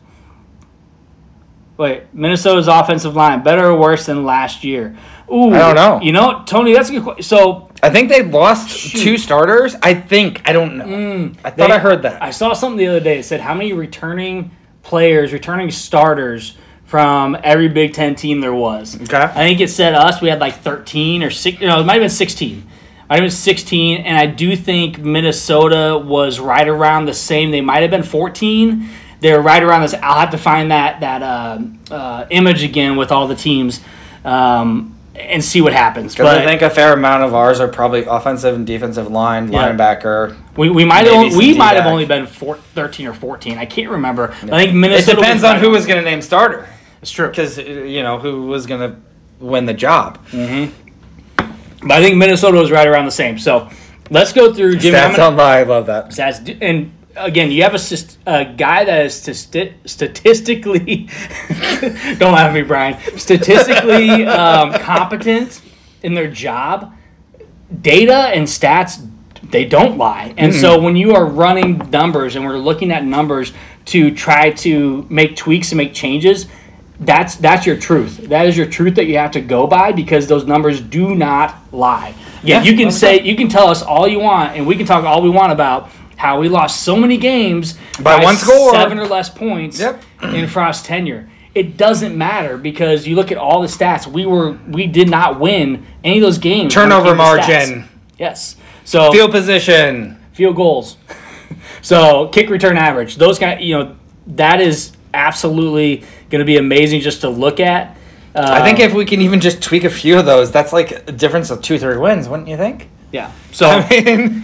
Wait, 1.78 2.04
Minnesota's 2.14 2.68
offensive 2.68 3.16
line 3.16 3.42
better 3.42 3.68
or 3.68 3.80
worse 3.80 4.06
than 4.06 4.26
last 4.26 4.64
year? 4.66 4.98
Ooh, 5.32 5.54
I 5.54 5.60
don't 5.60 5.76
know. 5.76 6.00
You 6.02 6.12
know, 6.12 6.44
Tony, 6.46 6.74
that's 6.74 6.90
a 6.90 6.94
good 6.94 7.04
question. 7.04 7.24
So 7.24 7.70
I 7.84 7.90
think 7.90 8.10
they 8.10 8.24
lost 8.24 8.70
Shoot. 8.70 9.02
two 9.02 9.18
starters. 9.18 9.76
I 9.84 9.94
think. 9.94 10.42
I 10.46 10.54
don't 10.54 10.78
know. 10.78 11.32
I 11.44 11.50
thought 11.52 11.68
They- 11.70 11.76
I 11.76 11.80
heard 11.80 12.02
that. 12.04 12.22
I 12.22 12.32
saw 12.32 12.54
something 12.54 12.78
the 12.78 12.88
other 12.88 13.00
day. 13.00 13.20
It 13.20 13.26
said 13.26 13.42
how 13.42 13.54
many 13.54 13.74
returning 13.74 14.52
players, 14.82 15.32
returning 15.34 15.70
starters 15.72 16.58
from 16.86 17.38
every 17.44 17.68
Big 17.68 17.94
Ten 17.94 18.16
team 18.16 18.42
there 18.42 18.54
was. 18.54 19.00
Okay. 19.04 19.18
I 19.22 19.28
think 19.46 19.60
it 19.60 19.70
said 19.70 19.94
us. 19.94 20.22
We 20.22 20.30
had 20.30 20.40
like 20.40 20.56
thirteen 20.56 21.22
or 21.22 21.30
six. 21.30 21.62
No, 21.62 21.80
it 21.80 21.84
might 21.86 21.94
have 21.94 22.02
been 22.02 22.10
sixteen. 22.10 22.66
Might 23.08 23.16
have 23.18 23.24
been 23.24 23.32
sixteen, 23.32 24.02
and 24.02 24.18
I 24.18 24.26
do 24.26 24.56
think 24.56 24.98
Minnesota 25.00 25.98
was 26.04 26.40
right 26.40 26.68
around 26.68 27.06
the 27.06 27.14
same. 27.14 27.52
They 27.52 27.62
might 27.62 27.82
have 27.82 27.92
been 27.92 28.04
fourteen. 28.04 28.90
They're 29.20 29.42
right 29.42 29.62
around 29.62 29.82
this. 29.82 29.94
I'll 30.02 30.20
have 30.22 30.30
to 30.32 30.38
find 30.38 30.72
that 30.72 31.02
that 31.02 31.22
uh, 31.22 31.60
uh, 31.92 32.26
image 32.32 32.64
again 32.64 32.96
with 32.98 33.12
all 33.12 33.28
the 33.28 33.36
teams. 33.36 33.82
Um, 34.26 34.96
and 35.20 35.44
see 35.44 35.62
what 35.62 35.74
happens. 35.74 36.14
Because 36.14 36.34
But 36.34 36.42
I 36.42 36.46
think 36.46 36.62
a 36.62 36.70
fair 36.70 36.94
amount 36.94 37.24
of 37.24 37.34
ours 37.34 37.60
are 37.60 37.68
probably 37.68 38.06
offensive 38.06 38.56
and 38.56 38.66
defensive 38.66 39.10
line, 39.12 39.52
Yeah. 39.52 39.70
linebacker. 39.72 40.36
we, 40.56 40.70
we 40.70 40.86
might 40.86 41.06
have 41.06 41.14
only, 41.16 41.36
we 41.38 41.58
might 41.58 41.76
have 41.76 41.86
only 41.86 42.06
been 42.06 42.26
four, 42.26 42.56
13 42.76 43.08
or 43.08 43.14
14. 43.14 43.58
I 43.58 43.66
can't 43.66 43.90
remember. 43.92 44.32
I 44.44 44.66
think 44.66 44.74
Minnesota. 44.74 45.12
It 45.12 45.16
depends 45.22 45.44
on 45.44 45.60
who 45.60 45.70
was 45.72 45.86
going 45.86 46.04
to 46.04 46.10
name 46.10 46.22
starter. 46.22 46.68
It's 47.02 47.12
true. 47.12 47.28
Because, 47.30 47.58
you 47.58 48.02
know, 48.04 48.18
who 48.20 48.48
was 48.48 48.66
going 48.66 48.82
to 48.92 48.98
win 49.40 49.66
the 49.66 49.74
job. 49.74 50.18
Mm-hmm. 50.32 50.74
But 51.88 51.92
I 51.92 52.02
think 52.02 52.18
Minnesota 52.18 52.58
was 52.58 52.72
right 52.72 52.88
around 52.88 53.06
the 53.06 53.12
same. 53.12 53.40
So 53.40 53.70
let's 54.10 54.34
go 54.34 54.54
through 54.54 54.78
Jimmy. 54.78 54.98
I'm 54.98 55.12
Stats 55.12 55.16
gonna- 55.18 55.30
on 55.30 55.38
lie. 55.38 55.60
I 55.60 55.64
love 55.64 55.86
that. 55.86 56.10
stats, 56.10 56.58
and 56.62 56.92
again, 57.16 57.52
you 57.52 57.64
have 57.64 57.76
a, 57.76 58.32
a 58.32 58.46
guy 58.46 58.84
that 58.86 59.06
is 59.06 59.16
sti- 59.16 59.74
statistically, 59.86 61.10
don't 62.18 62.34
laugh 62.34 62.50
at 62.50 62.54
me, 62.54 62.62
Brian, 62.62 63.00
statistically 63.18 64.26
um, 64.26 64.74
competent 64.74 65.62
in 66.04 66.14
their 66.14 66.30
job. 66.30 66.94
Data 67.82 68.14
and 68.14 68.48
stats, 68.48 69.06
they 69.44 69.66
don't 69.66 69.98
lie. 69.98 70.34
And 70.38 70.54
so 70.54 70.80
when 70.80 70.96
you 70.96 71.14
are 71.16 71.26
running 71.26 71.78
numbers 71.90 72.36
and 72.36 72.46
we're 72.46 72.58
looking 72.58 72.92
at 72.92 73.04
numbers 73.04 73.54
to 73.86 74.14
try 74.14 74.52
to 74.52 75.06
make 75.10 75.36
tweaks 75.36 75.72
and 75.72 75.78
make 75.78 75.94
changes, 75.94 76.48
that's 77.02 77.36
that's 77.36 77.66
your 77.66 77.78
truth. 77.78 78.18
That 78.18 78.46
is 78.46 78.58
your 78.58 78.66
truth 78.66 78.96
that 78.96 79.06
you 79.06 79.18
have 79.18 79.32
to 79.32 79.42
go 79.42 79.68
by 79.68 79.94
because 79.94 80.28
those 80.28 80.46
numbers 80.46 80.82
do 80.82 81.16
not 81.16 81.56
lie. 81.72 82.14
Yeah, 82.44 82.58
Yeah, 82.58 82.64
you 82.64 82.76
can 82.76 82.86
that's 82.86 82.98
say 82.98 83.22
you 83.22 83.38
can 83.38 83.48
tell 83.48 83.68
us 83.68 83.82
all 83.82 84.08
you 84.08 84.20
want, 84.20 84.58
and 84.58 84.68
we 84.68 84.76
can 84.76 84.86
talk 84.86 85.06
all 85.06 85.22
we 85.22 85.30
want 85.30 85.54
about 85.54 85.90
how 86.20 86.38
we 86.38 86.50
lost 86.50 86.84
so 86.84 86.98
many 86.98 87.16
games 87.18 87.78
By 88.02 88.22
one 88.22 88.36
score. 88.36 88.72
seven 88.72 89.00
or 89.00 89.08
less 89.08 89.30
points 89.30 89.80
Yep. 89.80 90.04
in 90.22 90.48
Frost 90.48 90.84
tenure. 90.86 91.30
It 91.56 91.78
doesn't 91.78 92.16
matter 92.18 92.58
because 92.58 93.08
you 93.08 93.16
look 93.16 93.32
at 93.32 93.38
all 93.38 93.62
the 93.62 93.68
stats. 93.68 94.06
We 94.06 94.26
were 94.26 94.58
we 94.68 94.86
did 94.86 95.10
not 95.10 95.40
win 95.40 95.86
any 96.04 96.18
of 96.18 96.22
those 96.22 96.38
games. 96.38 96.74
Turnover 96.74 97.16
came 97.16 97.18
to 97.18 97.24
stats. 97.24 97.48
margin, 97.48 97.90
Yes. 98.20 98.56
So 98.84 99.12
field 99.14 99.32
position. 99.32 100.18
field 100.34 100.56
goals. 100.58 100.98
so 101.82 102.28
kick 102.28 102.50
return 102.50 102.78
average. 102.78 103.16
Those 103.16 103.40
guys, 103.40 103.62
you 103.62 103.78
know, 103.80 103.96
that 104.28 104.60
is 104.60 104.92
absolutely 105.14 106.04
going 106.30 106.40
to 106.40 106.46
be 106.46 106.58
amazing 106.58 107.00
just 107.02 107.22
to 107.22 107.30
look 107.30 107.60
at. 107.62 107.96
Uh, 108.36 108.42
I 108.46 108.64
think 108.64 108.80
if 108.80 108.94
we 108.94 109.06
can 109.06 109.22
even 109.22 109.40
just 109.40 109.62
tweak 109.62 109.86
a 109.86 109.90
few 109.90 110.20
of 110.20 110.26
those, 110.26 110.52
that's 110.52 110.74
like 110.74 110.92
a 111.08 111.12
difference 111.14 111.50
of 111.50 111.62
two, 111.62 111.80
three 111.80 111.98
wins, 111.98 112.28
wouldn't 112.30 112.48
you 112.50 112.58
think? 112.58 112.90
yeah. 113.12 113.32
So 113.52 113.68
I 113.70 113.90
mean, 114.04 114.44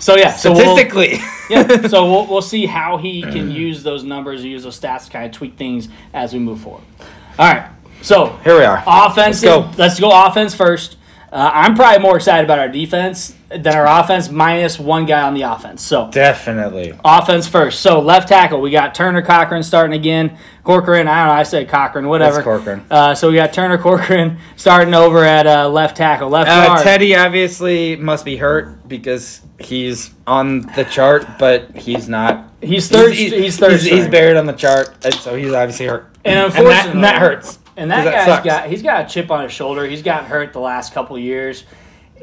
so 0.00 0.16
yeah. 0.16 0.32
So 0.32 0.52
we'll, 0.52 0.76
statistically. 0.76 1.20
yeah. 1.50 1.86
So 1.86 2.10
we'll, 2.10 2.26
we'll 2.26 2.42
see 2.42 2.66
how 2.66 2.96
he 2.96 3.22
can 3.22 3.50
mm. 3.50 3.54
use 3.54 3.82
those 3.82 4.04
numbers 4.04 4.42
and 4.42 4.50
use 4.50 4.64
those 4.64 4.78
stats 4.78 5.06
to 5.06 5.10
kind 5.10 5.26
of 5.26 5.32
tweak 5.32 5.56
things 5.56 5.88
as 6.12 6.32
we 6.32 6.38
move 6.38 6.60
forward. 6.60 6.84
All 7.38 7.52
right. 7.52 7.68
So 8.02 8.36
Here 8.44 8.58
we 8.58 8.64
are. 8.64 8.82
offensive. 8.86 9.48
Let's 9.48 9.76
go. 9.76 9.82
Let's 9.82 10.00
go 10.00 10.26
offense 10.26 10.54
first. 10.54 10.96
Uh, 11.34 11.50
I'm 11.52 11.74
probably 11.74 12.00
more 12.00 12.14
excited 12.16 12.44
about 12.44 12.60
our 12.60 12.68
defense 12.68 13.34
than 13.48 13.66
our 13.74 13.86
offense, 14.00 14.30
minus 14.30 14.78
one 14.78 15.04
guy 15.04 15.22
on 15.22 15.34
the 15.34 15.42
offense. 15.42 15.82
So 15.82 16.08
Definitely. 16.12 16.96
offense 17.04 17.48
first. 17.48 17.80
So 17.80 17.98
left 18.00 18.28
tackle, 18.28 18.60
we 18.60 18.70
got 18.70 18.94
Turner 18.94 19.20
Cochran 19.20 19.64
starting 19.64 19.94
again. 19.98 20.38
Corcoran, 20.62 21.08
I 21.08 21.24
don't 21.26 21.34
know, 21.34 21.40
I 21.40 21.42
said 21.42 21.68
Cochran, 21.68 22.06
whatever. 22.06 22.36
It's 22.38 22.44
Corcoran. 22.44 22.86
Uh, 22.88 23.16
so 23.16 23.30
we 23.30 23.34
got 23.34 23.52
Turner 23.52 23.78
Corcoran 23.78 24.38
starting 24.56 24.94
over 24.94 25.24
at 25.24 25.48
uh, 25.48 25.68
left 25.68 25.96
tackle, 25.96 26.28
left 26.28 26.48
Uh, 26.48 26.68
guard. 26.68 26.82
Teddy 26.84 27.16
obviously 27.16 27.96
must 27.96 28.24
be 28.24 28.36
hurt 28.36 28.86
because 28.88 29.40
he's 29.58 30.12
on 30.28 30.60
the 30.76 30.84
chart, 30.84 31.26
but 31.40 31.68
he's 31.76 32.08
not. 32.08 32.48
He's 32.62 32.88
third. 32.88 33.12
He's, 33.12 33.58
third. 33.58 33.72
He's, 33.72 33.82
he's 33.90 34.06
buried 34.08 34.36
on 34.36 34.46
the 34.46 34.52
chart, 34.52 34.94
and 35.04 35.12
so 35.14 35.34
he's 35.34 35.52
obviously 35.52 35.86
hurt. 35.86 36.14
And 36.24 36.38
that, 36.38 36.44
unfortunately, 36.56 36.90
and 36.92 37.04
that 37.04 37.18
hurts. 37.20 37.58
And 37.76 37.90
that 37.90 38.04
guy's 38.04 38.24
sucks. 38.26 38.44
got 38.44 38.68
he's 38.68 38.82
got 38.82 39.04
a 39.06 39.08
chip 39.08 39.30
on 39.30 39.42
his 39.44 39.52
shoulder. 39.52 39.84
He's 39.86 40.02
gotten 40.02 40.26
hurt 40.28 40.52
the 40.52 40.60
last 40.60 40.92
couple 40.94 41.18
years. 41.18 41.64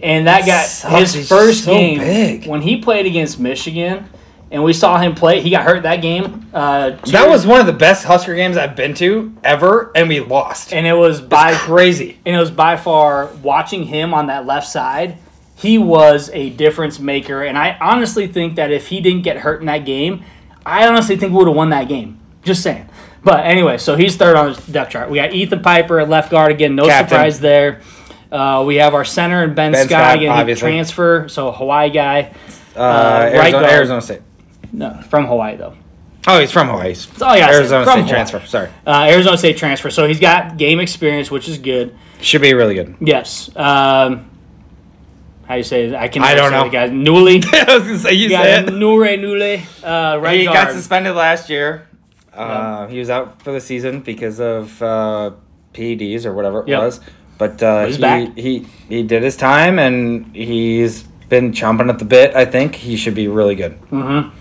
And 0.01 0.25
that 0.27 0.45
guy 0.45 0.97
his 0.99 1.13
He's 1.13 1.27
first 1.29 1.65
so 1.65 1.73
game 1.73 1.99
big. 1.99 2.47
when 2.47 2.61
he 2.61 2.77
played 2.77 3.05
against 3.05 3.39
Michigan 3.39 4.05
and 4.49 4.63
we 4.63 4.73
saw 4.73 4.97
him 4.97 5.13
play, 5.15 5.41
he 5.41 5.49
got 5.49 5.63
hurt 5.63 5.83
that 5.83 5.97
game. 6.01 6.47
Uh, 6.53 6.91
That 7.07 7.29
was 7.29 7.45
one 7.45 7.59
of 7.59 7.65
the 7.67 7.73
best 7.73 8.05
Husker 8.05 8.33
games 8.35 8.57
I've 8.57 8.75
been 8.75 8.93
to 8.95 9.33
ever, 9.43 9.91
and 9.95 10.09
we 10.09 10.19
lost. 10.19 10.73
and 10.73 10.85
it 10.87 10.93
was 10.93 11.21
by 11.21 11.53
crazy. 11.53 12.17
and 12.25 12.35
it 12.35 12.39
was 12.39 12.51
by 12.51 12.75
far 12.77 13.27
watching 13.43 13.83
him 13.83 14.13
on 14.13 14.27
that 14.27 14.45
left 14.45 14.67
side. 14.67 15.17
He 15.55 15.77
was 15.77 16.29
a 16.33 16.49
difference 16.49 16.99
maker, 16.99 17.43
and 17.43 17.57
I 17.57 17.77
honestly 17.79 18.25
think 18.27 18.55
that 18.55 18.71
if 18.71 18.87
he 18.87 18.99
didn't 19.01 19.21
get 19.21 19.37
hurt 19.37 19.59
in 19.59 19.67
that 19.67 19.85
game, 19.85 20.23
I 20.65 20.87
honestly 20.87 21.15
think 21.17 21.31
we 21.33 21.37
would 21.37 21.47
have 21.47 21.55
won 21.55 21.69
that 21.69 21.87
game. 21.87 22.17
Just 22.43 22.63
saying. 22.63 22.89
But 23.23 23.45
anyway, 23.45 23.77
so 23.77 23.95
he's 23.95 24.15
third 24.15 24.35
on 24.35 24.53
the 24.53 24.71
depth 24.71 24.91
chart. 24.91 25.09
We 25.09 25.17
got 25.17 25.33
Ethan 25.33 25.61
Piper 25.61 25.99
at 25.99 26.09
left 26.09 26.31
guard 26.31 26.51
again. 26.51 26.75
No 26.75 26.85
Captain. 26.87 27.09
surprise 27.09 27.39
there. 27.39 27.81
Uh, 28.31 28.63
we 28.65 28.77
have 28.77 28.93
our 28.93 29.05
center 29.05 29.43
and 29.43 29.55
Ben, 29.55 29.73
Ben 29.73 29.87
Scott 29.87 30.19
Scott, 30.19 30.43
again. 30.47 30.55
Transfer, 30.55 31.27
so 31.29 31.51
Hawaii 31.51 31.89
guy. 31.91 32.33
Uh, 32.75 32.79
right 32.79 33.33
Arizona, 33.35 33.51
guard. 33.51 33.65
Arizona 33.73 34.01
State. 34.01 34.21
No, 34.71 35.01
from 35.09 35.25
Hawaii 35.27 35.57
though. 35.57 35.75
Oh, 36.27 36.39
he's 36.39 36.51
from 36.51 36.67
Hawaii. 36.69 36.89
He's 36.89 37.07
That's 37.07 37.21
all 37.23 37.29
I 37.31 37.39
got. 37.39 37.53
Arizona 37.53 37.83
State 37.85 37.93
Hawaii. 37.95 38.09
transfer. 38.09 38.39
Sorry, 38.45 38.69
Uh, 38.87 39.07
Arizona 39.09 39.37
State 39.37 39.57
transfer. 39.57 39.89
So 39.89 40.07
he's 40.07 40.19
got 40.19 40.57
game 40.57 40.79
experience, 40.79 41.29
which 41.29 41.49
is 41.49 41.57
good. 41.57 41.93
should 42.21 42.41
be 42.41 42.53
really 42.53 42.73
good. 42.75 42.95
Yes. 43.01 43.49
Um, 43.55 44.29
How 45.47 45.55
you 45.55 45.63
say 45.63 45.87
it? 45.87 45.93
I 45.95 46.07
can. 46.07 46.23
I 46.23 46.33
don't 46.33 46.51
know. 46.51 46.63
The 46.63 46.69
guy 46.69 46.87
Newly. 46.87 47.41
I 47.53 47.65
was 47.77 47.83
gonna 47.83 47.97
say 47.99 48.13
you 48.13 48.29
said 48.29 48.67
Nure 48.67 49.17
Nule, 49.19 49.59
uh, 49.83 50.17
right 50.19 50.39
he 50.39 50.45
guard. 50.45 50.67
got 50.67 50.71
suspended 50.73 51.13
last 51.15 51.49
year. 51.49 51.87
Uh, 52.33 52.87
He 52.87 52.99
was 52.99 53.09
out 53.09 53.41
for 53.41 53.51
the 53.51 53.59
season 53.61 54.01
because 54.01 54.39
of 54.39 54.81
uh, 54.81 55.31
PEDs 55.73 56.25
or 56.25 56.33
whatever 56.33 56.61
it 56.61 56.67
Yep. 56.69 56.79
was. 56.81 56.99
But 57.37 57.61
uh, 57.63 57.85
he, 57.87 57.97
back. 57.97 58.37
he 58.37 58.59
he 58.87 59.01
did 59.03 59.23
his 59.23 59.35
time 59.35 59.79
and 59.79 60.33
he's 60.35 61.03
been 61.27 61.51
chomping 61.53 61.89
at 61.89 61.97
the 61.97 62.05
bit. 62.05 62.35
I 62.35 62.45
think 62.45 62.75
he 62.75 62.95
should 62.95 63.15
be 63.15 63.27
really 63.27 63.55
good. 63.55 63.79
Hiding? 63.91 64.31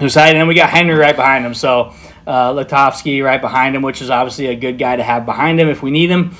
And 0.00 0.10
then 0.10 0.46
we 0.46 0.54
got 0.54 0.70
Henry 0.70 0.94
right 0.94 1.16
behind 1.16 1.44
him. 1.44 1.54
So 1.54 1.92
uh, 2.26 2.52
Lutovsky 2.52 3.22
right 3.24 3.40
behind 3.40 3.74
him, 3.74 3.82
which 3.82 4.00
is 4.00 4.10
obviously 4.10 4.46
a 4.46 4.54
good 4.54 4.78
guy 4.78 4.94
to 4.96 5.02
have 5.02 5.26
behind 5.26 5.58
him 5.60 5.68
if 5.68 5.82
we 5.82 5.90
need 5.90 6.08
him. 6.10 6.30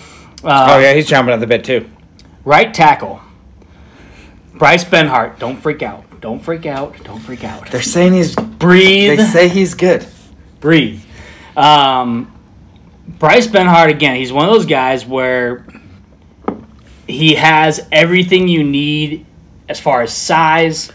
Uh, 0.44 0.68
Oh 0.70 0.78
yeah, 0.78 0.94
he's 0.94 1.08
chomping 1.08 1.32
at 1.32 1.40
the 1.40 1.46
bit 1.46 1.64
too. 1.64 1.88
Right 2.44 2.72
tackle. 2.72 3.20
Bryce 4.54 4.84
Benhart. 4.84 5.38
Don't 5.38 5.56
freak 5.56 5.82
out. 5.82 6.04
Don't 6.20 6.38
freak 6.40 6.66
out. 6.66 7.02
Don't 7.04 7.20
freak 7.20 7.44
out. 7.44 7.70
They're 7.70 7.82
saying 7.82 8.12
he's. 8.14 8.36
Breathe. 8.36 9.18
They 9.18 9.24
say 9.26 9.48
he's 9.48 9.74
good. 9.74 10.06
Breathe. 10.60 11.02
Um, 11.56 12.32
Bryce 13.18 13.46
Benhart 13.46 13.90
again. 13.90 14.16
He's 14.16 14.32
one 14.32 14.48
of 14.48 14.54
those 14.54 14.66
guys 14.66 15.04
where 15.04 15.66
he 17.06 17.34
has 17.34 17.86
everything 17.90 18.48
you 18.48 18.62
need 18.62 19.26
as 19.68 19.80
far 19.80 20.02
as 20.02 20.12
size. 20.12 20.92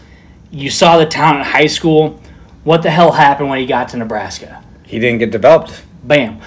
You 0.50 0.70
saw 0.70 0.98
the 0.98 1.06
talent 1.06 1.40
in 1.40 1.44
high 1.44 1.66
school. 1.66 2.20
What 2.64 2.82
the 2.82 2.90
hell 2.90 3.12
happened 3.12 3.48
when 3.48 3.60
he 3.60 3.66
got 3.66 3.90
to 3.90 3.96
Nebraska? 3.96 4.62
He 4.84 4.98
didn't 4.98 5.18
get 5.18 5.30
developed. 5.30 5.82
Bam. 6.04 6.40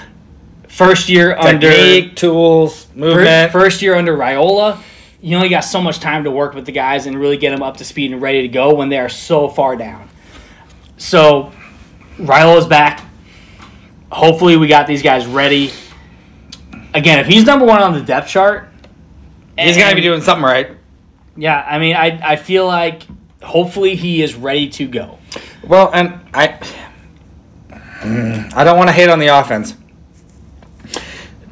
First 0.67 1.09
year 1.09 1.35
under 1.37 1.69
Technique, 1.71 2.15
tools, 2.15 2.85
First, 2.85 2.95
movement. 2.95 3.51
first 3.51 3.81
year 3.81 3.95
under 3.95 4.15
Raiola, 4.15 4.81
you 5.21 5.35
only 5.35 5.49
got 5.49 5.61
so 5.61 5.81
much 5.81 5.99
time 5.99 6.23
to 6.23 6.31
work 6.31 6.53
with 6.53 6.65
the 6.65 6.71
guys 6.71 7.05
and 7.05 7.19
really 7.19 7.37
get 7.37 7.51
them 7.51 7.61
up 7.61 7.77
to 7.77 7.85
speed 7.85 8.11
and 8.11 8.21
ready 8.21 8.41
to 8.43 8.47
go 8.47 8.73
when 8.73 8.89
they 8.89 8.97
are 8.97 9.09
so 9.09 9.49
far 9.49 9.75
down. 9.75 10.09
So, 10.97 11.51
Raiola's 12.17 12.67
back. 12.67 13.05
Hopefully, 14.11 14.57
we 14.57 14.67
got 14.67 14.87
these 14.87 15.03
guys 15.03 15.25
ready. 15.25 15.71
Again, 16.93 17.19
if 17.19 17.27
he's 17.27 17.45
number 17.45 17.65
one 17.65 17.81
on 17.81 17.93
the 17.93 18.01
depth 18.01 18.29
chart, 18.29 18.69
he's 19.57 19.77
got 19.77 19.89
to 19.89 19.95
be 19.95 20.01
doing 20.01 20.21
something 20.21 20.43
right. 20.43 20.71
Yeah, 21.35 21.63
I 21.67 21.79
mean, 21.79 21.95
I 21.95 22.19
I 22.23 22.35
feel 22.35 22.65
like 22.65 23.03
hopefully 23.41 23.95
he 23.95 24.21
is 24.21 24.35
ready 24.35 24.69
to 24.69 24.87
go. 24.87 25.19
Well, 25.67 25.91
and 25.93 26.19
I, 26.33 26.59
I 27.71 28.63
don't 28.63 28.77
want 28.77 28.89
to 28.89 28.93
hate 28.93 29.09
on 29.09 29.19
the 29.19 29.27
offense 29.27 29.75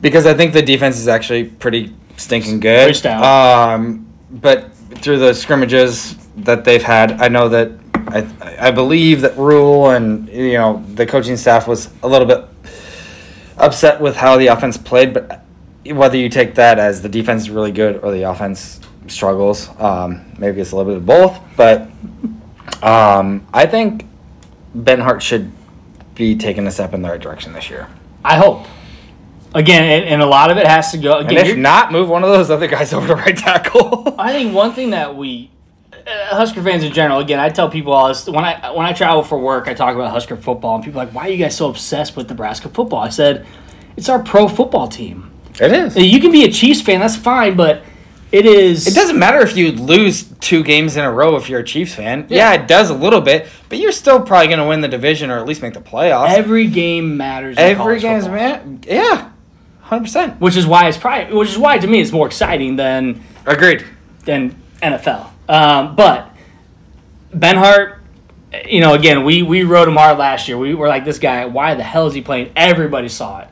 because 0.02 0.26
I 0.26 0.34
think 0.34 0.54
the 0.54 0.62
defense 0.62 0.98
is 0.98 1.08
actually 1.08 1.46
pretty 1.46 1.96
stinking 2.18 2.60
good. 2.60 3.06
Um, 3.06 4.08
but 4.32 4.74
through 4.96 5.20
the 5.20 5.34
scrimmages 5.34 6.16
that 6.38 6.64
they've 6.64 6.84
had, 6.84 7.22
I 7.22 7.28
know 7.28 7.50
that 7.50 7.72
I 8.08 8.68
I 8.68 8.72
believe 8.72 9.22
that 9.22 9.38
Rhule 9.38 9.92
and 9.92 10.28
you 10.30 10.54
know 10.54 10.84
the 10.94 11.06
coaching 11.06 11.38
staff 11.38 11.68
was 11.68 11.90
a 12.04 12.08
little 12.08 12.28
bit 12.28 12.46
upset 13.58 14.00
with 14.00 14.16
how 14.16 14.38
the 14.38 14.48
offense 14.48 14.78
played, 14.78 15.14
but 15.14 15.44
whether 15.86 16.18
you 16.18 16.30
take 16.30 16.56
that 16.56 16.80
as 16.80 17.02
the 17.02 17.10
defense 17.10 17.44
is 17.44 17.50
really 17.50 17.72
good 17.72 17.98
or 18.04 18.12
the 18.12 18.24
offense 18.24 18.80
struggles, 19.08 19.70
um, 19.80 20.26
maybe 20.38 20.62
it's 20.62 20.72
a 20.72 20.76
little 20.76 20.92
bit 20.92 20.98
of 20.98 21.06
both. 21.06 21.40
But 21.56 21.90
um, 22.84 23.48
I 23.54 23.66
think 23.66 24.06
Benhart 24.76 25.22
should 25.22 25.52
be 26.16 26.36
taking 26.36 26.68
a 26.68 26.72
step 26.72 26.94
in 26.94 27.02
the 27.02 27.10
right 27.10 27.22
direction 27.22 27.54
this 27.54 27.70
year. 27.70 27.88
I 28.24 28.38
hope. 28.38 28.66
Again, 29.54 29.84
and, 29.84 30.06
and 30.06 30.22
a 30.22 30.26
lot 30.26 30.52
of 30.52 30.58
it 30.58 30.68
has 30.68 30.92
to 30.92 30.98
go. 30.98 31.20
And 31.20 31.32
Again, 31.32 31.48
if 31.48 31.58
not, 31.58 31.92
move 31.92 32.10
one 32.10 32.24
of 32.24 32.30
those 32.30 32.52
other 32.52 32.68
guys 32.68 32.94
over 32.94 33.08
to 33.08 33.16
right 33.16 33.38
tackle. 33.38 34.16
I 34.20 34.34
think 34.34 34.54
one 34.54 34.74
thing 34.74 34.92
that 34.92 35.16
we 35.16 35.50
Uh, 36.08 36.36
Husker 36.36 36.64
fans 36.64 36.84
in 36.84 36.94
general, 36.94 37.20
again, 37.20 37.40
I 37.40 37.50
tell 37.50 37.70
people 37.70 37.92
all 37.92 38.08
this 38.08 38.26
when 38.28 38.46
I 38.46 38.72
when 38.72 38.86
I 38.86 38.94
travel 38.94 39.24
for 39.24 39.38
work, 39.38 39.68
I 39.68 39.74
talk 39.74 39.94
about 39.94 40.12
Husker 40.12 40.38
football, 40.38 40.76
and 40.76 40.84
people 40.84 41.02
are 41.02 41.06
like, 41.06 41.14
"Why 41.14 41.28
are 41.28 41.30
you 41.30 41.38
guys 41.38 41.58
so 41.58 41.70
obsessed 41.70 42.16
with 42.16 42.30
Nebraska 42.30 42.70
football?" 42.70 43.00
I 43.02 43.10
said, 43.10 43.46
"It's 43.98 44.08
our 44.08 44.20
pro 44.20 44.48
football 44.48 44.88
team. 44.88 45.32
it 45.60 45.72
is. 45.72 45.98
Uh, 45.98 46.02
you 46.02 46.22
can 46.22 46.32
be 46.32 46.46
a 46.46 46.52
Chiefs 46.52 46.82
fan, 46.82 47.00
that's 47.02 47.16
fine, 47.18 47.56
but 47.58 47.82
it 48.32 48.46
is. 48.46 48.88
It 48.88 48.94
doesn't 48.96 49.18
matter 49.20 49.40
if 49.40 49.58
you 49.58 49.72
lose 49.74 50.24
two 50.40 50.64
games 50.64 50.96
in 50.98 51.04
a 51.04 51.12
row 51.12 51.36
if 51.36 51.50
you're 51.50 51.60
a 51.62 51.64
Chiefs 51.66 51.96
fan. 51.96 52.26
Yeah. 52.30 52.54
Yeah, 52.54 52.62
it 52.62 52.68
does 52.68 52.90
a 52.90 52.94
little 52.94 53.22
bit, 53.22 53.48
but 53.68 53.78
you're 53.80 53.92
still 53.92 54.22
probably 54.22 54.48
going 54.48 54.60
to 54.60 54.66
win 54.66 54.80
the 54.82 54.88
division 54.88 55.30
or 55.32 55.40
at 55.40 55.46
least 55.46 55.62
make 55.62 55.74
the 55.74 55.82
playoffs. 55.82 56.30
Every 56.30 56.68
game 56.68 57.18
matters. 57.18 57.58
Every 57.58 58.00
football. 58.00 58.30
man. 58.32 58.82
Yeah, 58.88 59.30
hundred 59.82 60.04
percent. 60.04 60.40
which 60.40 60.56
is 60.56 60.66
why 60.66 60.88
it's 60.88 60.98
probably 60.98 61.36
which 61.36 61.50
is 61.50 61.58
why 61.58 61.78
to 61.78 61.88
me 61.88 62.00
it's 62.00 62.12
more 62.14 62.28
exciting 62.28 62.78
than 62.78 63.22
Agreed. 63.46 63.84
than 64.26 64.56
NFL. 64.82 65.32
Um, 65.50 65.96
but 65.96 66.30
Benhart, 67.36 68.00
you 68.68 68.80
know, 68.82 68.94
again, 68.94 69.24
we 69.24 69.44
we 69.44 69.64
wrote 69.64 69.88
him 69.88 69.96
hard 69.96 70.18
last 70.18 70.48
year. 70.48 70.58
We 70.58 70.74
were 70.74 70.88
like, 70.88 71.06
this 71.06 71.20
guy, 71.20 71.46
why 71.46 71.76
the 71.76 71.84
hell 71.84 72.08
is 72.08 72.14
he 72.14 72.22
playing? 72.22 72.52
Everybody 72.56 73.10
saw 73.10 73.40
it. 73.42 73.48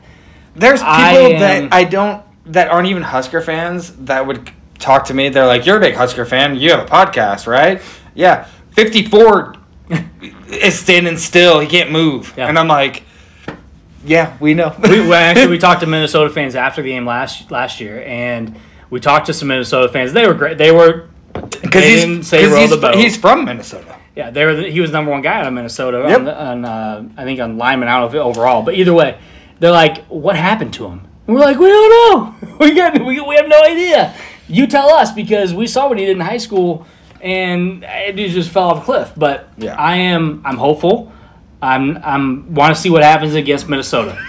There's 0.55 0.79
people 0.79 0.93
I 0.93 1.11
am- 1.11 1.39
that 1.69 1.73
I 1.73 1.83
don't 1.83 2.23
that 2.47 2.69
aren't 2.69 2.87
even 2.87 3.03
Husker 3.03 3.41
fans 3.41 3.91
that 4.05 4.25
would 4.25 4.49
talk 4.79 5.05
to 5.05 5.13
me. 5.13 5.29
They're 5.29 5.45
like, 5.47 5.65
"You're 5.65 5.77
a 5.77 5.81
big 5.81 5.95
Husker 5.95 6.25
fan. 6.25 6.55
You 6.55 6.71
have 6.71 6.79
a 6.81 6.89
podcast, 6.89 7.47
right?" 7.47 7.81
Yeah, 8.13 8.47
fifty 8.71 9.05
four 9.05 9.55
is 10.49 10.79
standing 10.79 11.17
still. 11.17 11.59
He 11.59 11.67
can't 11.67 11.91
move, 11.91 12.33
Yeah. 12.37 12.47
and 12.47 12.57
I'm 12.57 12.67
like, 12.69 13.03
"Yeah, 14.05 14.37
we 14.39 14.53
know." 14.53 14.73
we, 14.83 15.01
we 15.01 15.13
actually 15.13 15.47
we 15.47 15.57
talked 15.67 15.81
to 15.81 15.87
Minnesota 15.87 16.29
fans 16.33 16.55
after 16.55 16.81
the 16.81 16.89
game 16.89 17.05
last 17.05 17.51
last 17.51 17.81
year, 17.81 18.01
and 18.05 18.55
we 18.89 18.99
talked 19.01 19.25
to 19.25 19.33
some 19.33 19.49
Minnesota 19.49 19.91
fans. 19.91 20.13
They 20.13 20.25
were 20.27 20.33
great. 20.33 20.57
They 20.57 20.71
were 20.71 21.09
because 21.61 21.83
he's, 21.83 22.01
didn't 22.01 22.23
say 22.23 22.45
row 22.47 22.59
he's, 22.61 22.69
the 22.69 22.77
boat. 22.77 22.95
he's 22.95 23.17
from 23.17 23.45
Minnesota. 23.45 23.97
yeah. 24.15 24.29
They 24.31 24.45
were. 24.45 24.55
The, 24.55 24.69
he 24.69 24.79
was 24.79 24.91
number 24.91 25.11
one 25.11 25.21
guy 25.21 25.39
out 25.39 25.47
of 25.47 25.53
Minnesota 25.53 26.05
Yep. 26.07 26.17
on, 26.19 26.25
the, 26.25 26.41
on 26.43 26.65
uh, 26.65 27.09
I 27.17 27.23
think 27.23 27.39
on 27.39 27.57
lineman. 27.57 27.87
I 27.89 27.99
don't 27.99 28.13
know 28.13 28.19
if 28.19 28.25
overall, 28.25 28.63
but 28.63 28.75
either 28.75 28.93
way, 28.93 29.17
they're 29.59 29.71
like, 29.71 30.05
what 30.07 30.35
happened 30.35 30.73
to 30.75 30.87
him? 30.87 31.07
And 31.27 31.35
we're 31.35 31.41
like, 31.41 31.57
we 31.59 31.67
don't 31.67 31.89
know. 31.89 32.35
We 32.59 32.73
got 32.73 32.93
we, 33.03 33.19
we 33.19 33.35
have 33.35 33.47
no 33.49 33.61
idea. 33.63 34.15
You 34.47 34.67
tell 34.67 34.89
us 34.89 35.11
because 35.11 35.53
we 35.53 35.67
saw 35.67 35.89
what 35.89 35.97
he 35.99 36.05
did 36.05 36.15
in 36.15 36.21
high 36.21 36.37
school, 36.37 36.85
and 37.21 37.83
it 37.83 38.15
just 38.29 38.49
fell 38.51 38.69
off 38.69 38.83
a 38.83 38.85
cliff. 38.85 39.11
But 39.17 39.49
Yeah. 39.57 39.75
I 39.75 39.97
am 39.97 40.41
I'm 40.45 40.57
hopeful. 40.57 41.11
I'm 41.61 41.97
I'm 41.97 42.53
want 42.53 42.75
to 42.75 42.81
see 42.81 42.89
what 42.89 43.03
happens 43.03 43.33
against 43.35 43.67
Minnesota. 43.67 44.13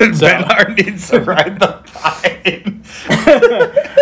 Hart 0.00 0.76
needs 0.76 1.08
to 1.10 1.20
ride 1.20 1.60
the 1.60 1.78
pine. 1.84 2.82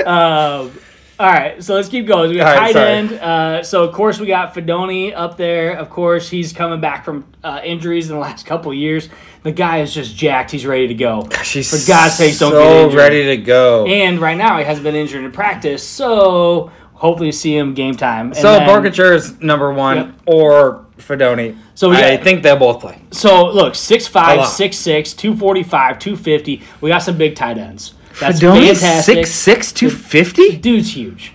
Um, 0.07 0.70
all 1.20 1.26
right, 1.30 1.62
so 1.62 1.74
let's 1.74 1.88
keep 1.90 2.06
going. 2.06 2.30
We 2.30 2.37
got 2.37 2.48
All 2.56 2.62
right, 2.62 2.72
tight 2.72 2.72
sorry. 2.72 2.90
end. 2.92 3.12
Uh, 3.12 3.62
so 3.62 3.85
of 3.85 3.92
course 3.94 4.18
we 4.18 4.26
got 4.26 4.54
Fidone 4.54 5.12
up 5.14 5.37
there. 5.37 5.76
Of 5.76 5.90
course 5.90 6.30
he's 6.30 6.52
coming 6.54 6.80
back 6.80 7.04
from 7.04 7.26
uh, 7.44 7.61
injuries 7.62 8.09
in 8.09 8.14
the 8.16 8.20
last 8.20 8.46
couple 8.46 8.70
of 8.70 8.76
years. 8.78 9.11
The 9.42 9.52
guy 9.52 9.83
is 9.83 9.92
just 9.92 10.16
jacked. 10.16 10.50
He's 10.50 10.64
ready 10.64 10.88
to 10.88 10.94
go. 10.94 11.28
She's 11.44 11.70
For 11.70 11.87
God's 11.87 12.14
sakes, 12.14 12.38
don't 12.38 12.52
so 12.52 12.59
get 12.62 12.72
injured. 12.85 12.92
So 12.92 12.96
ready 12.98 13.24
to 13.26 13.37
go. 13.37 13.87
And 13.87 14.18
right 14.18 14.37
now 14.38 14.56
he 14.59 14.64
hasn't 14.64 14.83
been 14.85 14.94
injured 14.96 15.22
in 15.24 15.30
practice, 15.33 15.87
so 15.87 16.72
hopefully 16.94 17.33
see 17.33 17.54
him 17.56 17.74
game 17.74 17.96
time. 17.96 18.28
And 18.28 18.37
so 18.37 18.59
then- 18.59 18.87
is 19.12 19.40
number 19.42 19.72
one, 19.72 19.96
Yep. 19.98 20.12
or 20.26 20.87
Fidone. 20.98 21.56
So 21.74 21.90
we 21.90 21.96
I 21.96 22.16
got- 22.16 22.24
think 22.24 22.42
they'll 22.42 22.56
both 22.56 22.80
play. 22.80 22.98
So 23.11 23.46
look, 23.50 23.74
6'5", 23.74 24.22
Hold 24.26 24.38
on. 24.40 24.46
6'6", 24.46 25.14
245, 25.14 25.98
250. 25.98 26.62
We 26.80 26.88
got 26.90 26.98
some 27.02 27.16
big 27.16 27.35
tight 27.37 27.59
ends. 27.59 27.92
That's 28.20 28.40
Fidone's 28.40 28.80
fantastic. 28.80 29.18
6'6", 29.26 29.74
250? 29.74 30.56
Dude's 30.59 30.94
huge. 30.94 31.33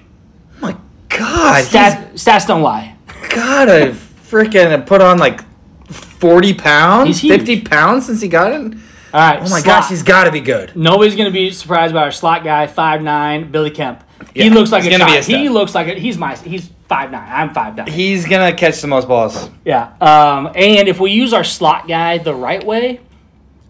Oh 0.58 0.62
my 0.62 0.78
god. 1.10 1.64
Stat, 1.66 2.14
stats 2.14 2.48
don't 2.48 2.62
lie. 2.62 2.96
He's 3.22 3.30
gotta 3.34 3.96
freaking 4.30 4.86
put 4.86 5.02
on 5.02 5.18
like 5.18 5.42
40 5.90 6.54
pounds, 6.54 7.08
He's 7.08 7.20
huge. 7.20 7.40
50 7.40 7.62
pounds 7.62 8.06
since 8.06 8.22
he 8.22 8.28
got 8.28 8.52
in. 8.54 8.82
All 9.14 9.20
right. 9.22 9.38
Oh 9.40 9.42
my 9.44 9.60
slot. 9.60 9.66
gosh, 9.66 9.90
he's 9.90 10.04
gotta 10.04 10.32
be 10.32 10.42
good. 10.42 10.76
Nobody's 10.76 11.16
gonna 11.16 11.32
be 11.32 11.52
surprised 11.52 11.94
by 11.94 12.04
our 12.04 12.12
slot 12.12 12.44
guy, 12.44 12.68
five 12.68 13.02
nine, 13.02 13.52
Billy 13.52 13.72
Kemp. 13.72 14.04
He 14.34 14.50
looks 14.50 14.72
like 14.72 14.84
he's 14.84 14.94
a 14.94 14.98
gonna 15.00 15.12
be 15.12 15.18
a 15.18 15.22
He 15.22 15.50
looks 15.50 15.74
like 15.74 15.88
a, 15.88 15.94
he's 15.94 16.18
my 16.18 16.36
he's 16.36 16.70
five 16.90 17.12
nine. 17.12 17.28
I'm 17.32 17.54
five 17.54 17.76
nine. 17.78 17.88
He's 17.88 18.26
gonna 18.28 18.54
catch 18.54 18.82
the 18.82 18.88
most 18.88 19.08
balls. 19.08 19.50
Yeah. 19.64 19.94
Um, 20.02 20.48
and 20.56 20.88
if 20.90 21.00
we 21.00 21.12
use 21.12 21.32
our 21.34 21.44
slot 21.46 21.88
guy 21.88 22.18
the 22.18 22.34
right 22.36 22.64
way, 22.66 23.00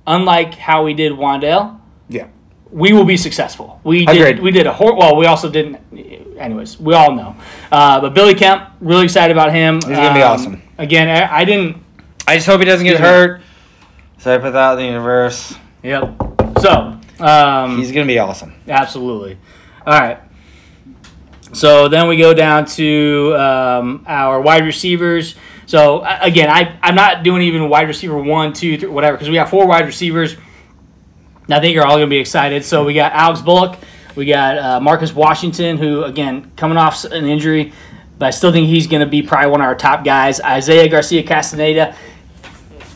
unlike 0.08 0.56
how 0.56 0.84
we 0.84 0.94
did 0.96 1.12
Wan'Dale, 1.14 1.80
Yeah. 2.10 2.28
We 2.76 2.92
will 2.92 3.06
be 3.06 3.16
successful. 3.16 3.80
We 3.86 4.06
did. 4.06 4.18
Agreed. 4.18 4.40
We 4.40 4.52
did 4.52 4.68
a 4.68 4.74
hor- 4.74 4.96
well. 4.98 5.16
We 5.16 5.28
also 5.28 5.50
didn't. 5.50 5.78
Anyways, 6.38 6.78
we 6.78 6.94
all 6.94 7.16
know. 7.16 7.36
Uh, 7.72 8.02
but 8.02 8.14
Billy 8.14 8.36
Kemp, 8.36 8.70
really 8.82 9.06
excited 9.06 9.32
about 9.36 9.54
him. 9.54 9.76
He's 9.76 9.86
gonna 9.86 10.14
be 10.14 10.22
awesome. 10.22 10.62
Again, 10.78 11.08
I, 11.08 11.38
I 11.38 11.46
didn't. 11.46 11.78
I 12.28 12.36
just 12.36 12.46
hope 12.48 12.60
he 12.60 12.66
doesn't 12.66 12.84
get 12.84 12.96
Excuse 12.96 13.10
me. 13.10 13.16
hurt. 13.16 13.42
So 14.18 14.36
I 14.36 14.38
put 14.40 14.52
that 14.52 14.60
out 14.60 14.74
in 14.74 14.80
the 14.80 14.86
universe. 14.92 15.56
Yep. 15.84 16.22
So. 16.62 17.00
Um, 17.18 17.78
He's 17.78 17.94
gonna 17.94 18.06
be 18.06 18.20
awesome. 18.20 18.54
Absolutely. 18.68 19.38
All 19.88 19.98
right. 19.98 20.20
So 21.54 21.88
then 21.88 22.10
we 22.10 22.18
go 22.18 22.34
down 22.34 22.66
to 22.66 23.36
um, 23.38 24.04
our 24.06 24.42
wide 24.42 24.66
receivers. 24.66 25.36
So 25.66 26.04
again, 26.22 26.50
I 26.50 26.78
I'm 26.82 26.96
not 26.96 27.24
doing 27.24 27.42
even 27.44 27.70
wide 27.70 27.88
receiver 27.88 28.18
one, 28.18 28.52
two, 28.52 28.78
three, 28.78 28.90
whatever, 28.90 29.16
because 29.16 29.30
we 29.30 29.38
have 29.38 29.50
four 29.50 29.66
wide 29.66 29.86
receivers. 29.86 30.36
I 31.50 31.60
think 31.60 31.74
you're 31.76 31.86
all 31.86 31.96
gonna 31.96 32.08
be 32.08 32.18
excited. 32.18 32.66
So 32.66 32.84
we 32.84 32.94
got 32.94 33.12
Alex 33.14 33.42
Bullock, 33.42 33.78
We 34.16 34.26
got 34.26 34.58
uh, 34.58 34.80
Marcus 34.80 35.14
Washington, 35.14 35.78
who 35.78 36.04
again 36.04 36.52
coming 36.56 36.78
off 36.78 37.04
an 37.06 37.26
injury, 37.26 37.74
but 38.18 38.28
I 38.28 38.30
still 38.32 38.52
think 38.52 38.68
he's 38.68 38.88
going 38.88 39.02
to 39.02 39.06
be 39.06 39.22
probably 39.22 39.52
one 39.52 39.60
of 39.62 39.66
our 39.68 39.76
top 39.76 40.04
guys. 40.06 40.40
Isaiah 40.42 40.88
Garcia 40.88 41.22
Castaneda. 41.24 41.96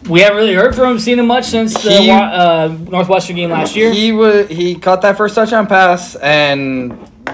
We 0.10 0.22
haven't 0.22 0.38
really 0.38 0.54
heard 0.54 0.74
from 0.76 0.92
him, 0.94 1.00
seen 1.00 1.20
him 1.20 1.28
much 1.28 1.46
since 1.46 1.74
the 1.84 1.92
He- 1.92 2.10
uh, 2.10 2.70
Northwestern 2.70 3.36
game 3.36 3.52
last 3.52 3.76
year. 3.76 3.92
He 3.92 4.12
was 4.14 4.48
he 4.48 4.76
caught 4.76 5.02
that 5.02 5.18
first 5.18 5.36
touchdown 5.36 5.68
pass, 5.68 6.16
and 6.16 6.92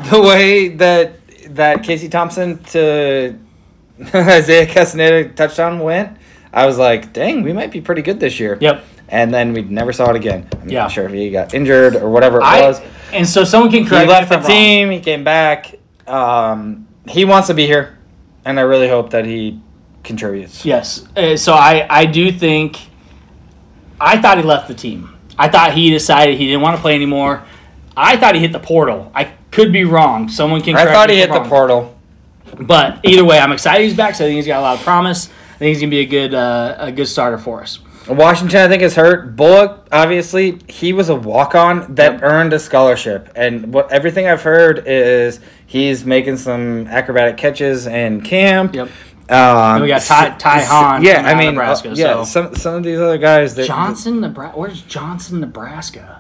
the 0.10 0.20
way 0.20 0.70
that 0.70 1.14
that 1.56 1.84
Casey 1.84 2.10
Thompson 2.10 2.62
to 2.74 3.36
Isaiah 4.14 4.66
Castaneda 4.66 5.30
touchdown 5.30 5.80
went, 5.80 6.18
I 6.52 6.66
was 6.66 6.78
like, 6.80 7.14
dang, 7.14 7.44
we 7.44 7.54
might 7.54 7.72
be 7.72 7.82
pretty 7.82 8.02
good 8.02 8.20
this 8.20 8.40
year. 8.40 8.58
Yep. 8.60 8.84
And 9.10 9.34
then 9.34 9.54
we 9.54 9.62
never 9.62 9.94
saw 9.94 10.10
it 10.10 10.16
again. 10.16 10.48
I'm 10.62 10.70
Yeah. 10.70 10.82
not 10.84 10.92
sure 10.92 11.06
if 11.06 11.12
he 11.12 11.30
got 11.30 11.54
injured 11.54 11.96
or 11.96 12.10
whatever 12.10 12.40
it 12.40 12.44
I, 12.44 12.62
was. 12.62 12.82
and 13.14 13.28
so 13.28 13.44
someone 13.44 13.70
can 13.72 13.84
He 13.84 13.90
correct 13.90 14.08
me 14.08 14.14
left 14.14 14.30
the 14.30 14.40
team. 14.40 14.90
He 14.90 15.00
came 15.00 15.24
back. 15.24 15.76
Um, 16.08 16.88
he 17.08 17.24
wants 17.26 17.48
to 17.48 17.54
be 17.54 17.66
here, 17.68 17.98
and 18.46 18.60
I 18.60 18.64
really 18.64 18.88
hope 18.90 19.12
that 19.12 19.26
he 19.26 19.60
contributes. 20.04 20.66
Yes. 20.66 21.06
Uh, 21.16 21.38
so 21.38 21.54
I, 21.54 21.86
I 21.90 22.06
do 22.06 22.32
think 22.32 22.78
I 24.00 24.20
thought 24.22 24.38
he 24.38 24.44
left 24.44 24.68
the 24.68 24.74
team. 24.74 25.10
I 25.38 25.50
thought 25.50 25.74
he 25.74 25.90
decided 25.92 26.38
he 26.38 26.46
didn't 26.48 26.62
want 26.62 26.76
to 26.78 26.82
play 26.82 26.96
anymore. 26.96 27.44
I 27.98 28.18
thought 28.18 28.36
he 28.36 28.42
hit 28.42 28.52
the 28.54 28.60
portal. 28.60 29.12
I 29.14 29.32
could 29.52 29.72
be 29.72 29.84
wrong. 29.84 30.30
Someone 30.30 30.62
can. 30.62 30.74
Correct. 30.76 30.90
I 30.90 30.94
thought 30.94 31.10
he 31.10 31.18
hit 31.18 31.30
I'm 31.32 31.44
the 31.44 31.50
portal. 31.50 31.96
But 32.60 33.00
either 33.04 33.26
way, 33.26 33.40
I'm 33.40 33.52
excited 33.52 33.84
he's 33.84 33.96
back. 33.96 34.16
So 34.16 34.26
I 34.26 34.28
think 34.28 34.38
he's 34.38 34.48
got 34.48 34.60
a 34.60 34.62
lot 34.62 34.78
of 34.78 34.84
promise. 34.84 35.30
I 35.56 35.58
think 35.58 35.70
he's 35.70 35.80
gonna 35.82 35.90
be 35.90 36.00
a 36.00 36.06
good 36.06 36.34
uh, 36.34 36.76
a 36.78 36.92
good 36.92 37.08
starter 37.08 37.38
for 37.38 37.62
us. 37.62 37.80
Washington, 38.08 38.62
I 38.62 38.68
think, 38.68 38.84
is 38.84 38.96
hurt. 38.96 39.36
Bullock, 39.36 39.88
obviously, 39.92 40.60
he 40.68 40.94
was 40.94 41.10
a 41.10 41.16
walk-on 41.16 41.96
that 41.96 42.14
Yep. 42.14 42.24
earned 42.24 42.54
a 42.54 42.60
scholarship, 42.60 43.30
and 43.36 43.74
what 43.74 43.92
everything 43.92 44.28
I've 44.28 44.44
heard 44.44 44.84
is 44.86 45.40
he's 45.66 46.06
making 46.06 46.38
some 46.38 46.88
acrobatic 46.88 47.38
catches 47.38 47.88
in 47.88 48.22
camp. 48.22 48.76
Yep. 48.76 48.90
Um, 49.28 49.82
we 49.82 49.88
got 49.88 50.04
Ty- 50.04 50.36
Ty 50.38 50.60
Hahn 50.62 51.04
Yeah, 51.04 51.24
I 51.26 51.34
mean, 51.34 51.56
Nebraska, 51.56 51.90
uh, 51.90 51.96
yeah. 51.96 52.24
so- 52.24 52.46
Some 52.46 52.56
some 52.56 52.76
of 52.76 52.84
these 52.84 53.00
other 53.00 53.18
guys 53.18 53.56
that 53.56 53.66
Johnson, 53.66 54.22
Nebraska. 54.22 54.58
Where's 54.60 54.82
Johnson, 54.82 55.40
Nebraska? 55.40 56.20